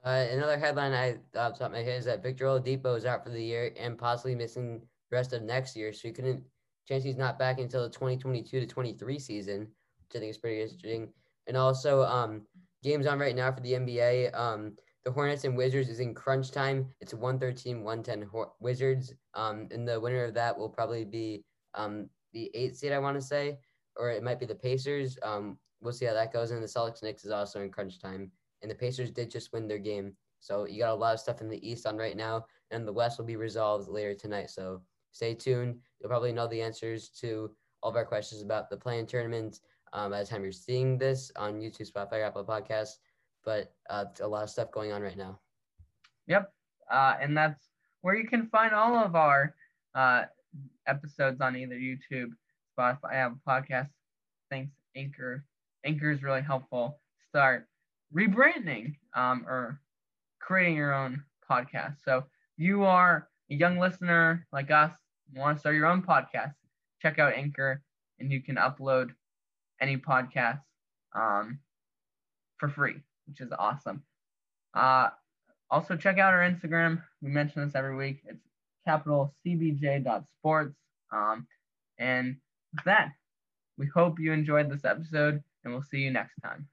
Uh, 0.05 0.25
another 0.31 0.57
headline 0.57 0.93
I 0.93 1.17
the 1.33 1.49
top 1.49 1.61
of 1.61 1.71
my 1.71 1.79
head 1.79 1.99
is 1.99 2.05
that 2.05 2.23
Victor 2.23 2.45
Oladipo 2.45 2.95
is 2.95 3.05
out 3.05 3.23
for 3.23 3.29
the 3.29 3.43
year 3.43 3.73
and 3.79 3.97
possibly 3.97 4.35
missing 4.35 4.81
the 5.09 5.15
rest 5.15 5.33
of 5.33 5.41
next 5.41 5.75
year. 5.75 5.91
So 5.91 6.07
he 6.07 6.13
couldn't, 6.13 6.43
chance 6.87 7.03
he's 7.03 7.17
not 7.17 7.39
back 7.39 7.59
until 7.59 7.83
the 7.83 7.89
2022 7.89 8.59
to 8.59 8.65
23 8.65 9.19
season, 9.19 9.59
which 9.61 10.15
I 10.15 10.19
think 10.19 10.29
is 10.29 10.37
pretty 10.37 10.61
interesting. 10.61 11.09
And 11.47 11.57
also, 11.57 12.03
um, 12.03 12.43
games 12.83 13.07
on 13.07 13.19
right 13.19 13.35
now 13.35 13.51
for 13.51 13.61
the 13.61 13.73
NBA. 13.73 14.37
Um, 14.37 14.73
the 15.07 15.13
Hornets 15.13 15.45
and 15.45 15.55
Wizards 15.55 15.87
is 15.87 16.01
in 16.01 16.13
crunch 16.13 16.51
time. 16.51 16.85
It's 16.99 17.13
113, 17.13 17.81
110 17.81 18.27
Ho- 18.29 18.51
Wizards. 18.59 19.13
Um, 19.35 19.69
and 19.71 19.87
the 19.87 19.97
winner 19.97 20.25
of 20.25 20.33
that 20.33 20.57
will 20.57 20.67
probably 20.67 21.05
be 21.05 21.45
um, 21.75 22.09
the 22.33 22.51
eighth 22.53 22.75
seed, 22.75 22.91
I 22.91 22.99
want 22.99 23.15
to 23.15 23.25
say, 23.25 23.57
or 23.95 24.11
it 24.11 24.21
might 24.21 24.37
be 24.37 24.45
the 24.45 24.53
Pacers. 24.53 25.17
Um, 25.23 25.57
we'll 25.79 25.93
see 25.93 26.03
how 26.03 26.13
that 26.13 26.33
goes. 26.33 26.51
And 26.51 26.61
the 26.61 26.67
Celtics 26.67 27.01
Knicks 27.01 27.23
is 27.23 27.31
also 27.31 27.61
in 27.61 27.71
crunch 27.71 28.01
time. 28.01 28.29
And 28.61 28.69
the 28.69 28.75
Pacers 28.75 29.09
did 29.09 29.31
just 29.31 29.53
win 29.53 29.65
their 29.65 29.77
game. 29.77 30.11
So 30.41 30.67
you 30.67 30.79
got 30.79 30.91
a 30.91 30.93
lot 30.93 31.13
of 31.13 31.21
stuff 31.21 31.39
in 31.39 31.47
the 31.47 31.65
East 31.65 31.87
on 31.87 31.95
right 31.95 32.17
now, 32.17 32.45
and 32.71 32.85
the 32.85 32.91
West 32.91 33.17
will 33.17 33.25
be 33.25 33.37
resolved 33.37 33.87
later 33.87 34.13
tonight. 34.13 34.49
So 34.49 34.81
stay 35.13 35.33
tuned. 35.33 35.77
You'll 36.01 36.09
probably 36.09 36.33
know 36.33 36.47
the 36.47 36.61
answers 36.61 37.07
to 37.21 37.49
all 37.81 37.91
of 37.91 37.95
our 37.95 38.03
questions 38.03 38.41
about 38.41 38.69
the 38.69 38.75
play-in 38.75 39.07
tournament 39.07 39.61
um, 39.93 40.11
by 40.11 40.19
the 40.19 40.27
time 40.27 40.43
you're 40.43 40.51
seeing 40.51 40.97
this 40.97 41.31
on 41.37 41.61
YouTube, 41.61 41.89
Spotify, 41.89 42.27
Apple 42.27 42.43
Podcasts 42.43 42.97
but 43.47 43.71
uh, 43.89 44.03
a 44.21 44.27
lot 44.27 44.43
of 44.43 44.49
stuff 44.49 44.73
going 44.73 44.91
on 44.91 45.01
right 45.01 45.15
now. 45.15 45.39
Yep. 46.27 46.51
Uh, 46.91 47.15
and 47.21 47.35
that's 47.35 47.69
where 48.01 48.13
you 48.13 48.27
can 48.27 48.47
find 48.47 48.73
all 48.73 48.97
of 48.97 49.15
our 49.15 49.55
uh, 49.95 50.23
episodes 50.85 51.39
on 51.39 51.55
either 51.55 51.75
YouTube, 51.75 52.31
Spotify, 52.77 53.13
Apple 53.13 53.39
Podcasts. 53.47 53.93
Thanks, 54.51 54.73
Anchor. 54.97 55.45
Anchor 55.85 56.11
is 56.11 56.23
really 56.23 56.41
helpful. 56.41 56.99
Start 57.29 57.67
rebranding 58.13 58.95
um, 59.15 59.45
or 59.47 59.79
creating 60.41 60.75
your 60.75 60.93
own 60.93 61.23
podcast. 61.49 62.03
So 62.03 62.25
you 62.57 62.83
are 62.83 63.29
a 63.49 63.55
young 63.55 63.79
listener 63.79 64.45
like 64.51 64.71
us, 64.71 64.91
want 65.33 65.55
to 65.55 65.59
start 65.61 65.75
your 65.75 65.85
own 65.85 66.01
podcast, 66.01 66.55
check 67.01 67.17
out 67.17 67.33
Anchor, 67.33 67.81
and 68.19 68.29
you 68.29 68.43
can 68.43 68.57
upload 68.57 69.11
any 69.79 69.95
podcast 69.95 70.59
um, 71.15 71.59
for 72.57 72.67
free 72.67 72.97
which 73.27 73.41
is 73.41 73.51
awesome. 73.57 74.03
Uh, 74.73 75.09
also, 75.69 75.95
check 75.95 76.17
out 76.17 76.33
our 76.33 76.39
Instagram. 76.39 77.01
We 77.21 77.29
mention 77.29 77.65
this 77.65 77.75
every 77.75 77.95
week. 77.95 78.21
It's 78.25 78.43
capital 78.85 79.33
cbj.sports. 79.45 80.75
Um, 81.11 81.47
and 81.97 82.37
with 82.73 82.85
that, 82.85 83.11
we 83.77 83.87
hope 83.87 84.19
you 84.19 84.31
enjoyed 84.31 84.69
this 84.69 84.85
episode, 84.85 85.43
and 85.63 85.73
we'll 85.73 85.83
see 85.83 85.99
you 85.99 86.11
next 86.11 86.35
time. 86.41 86.67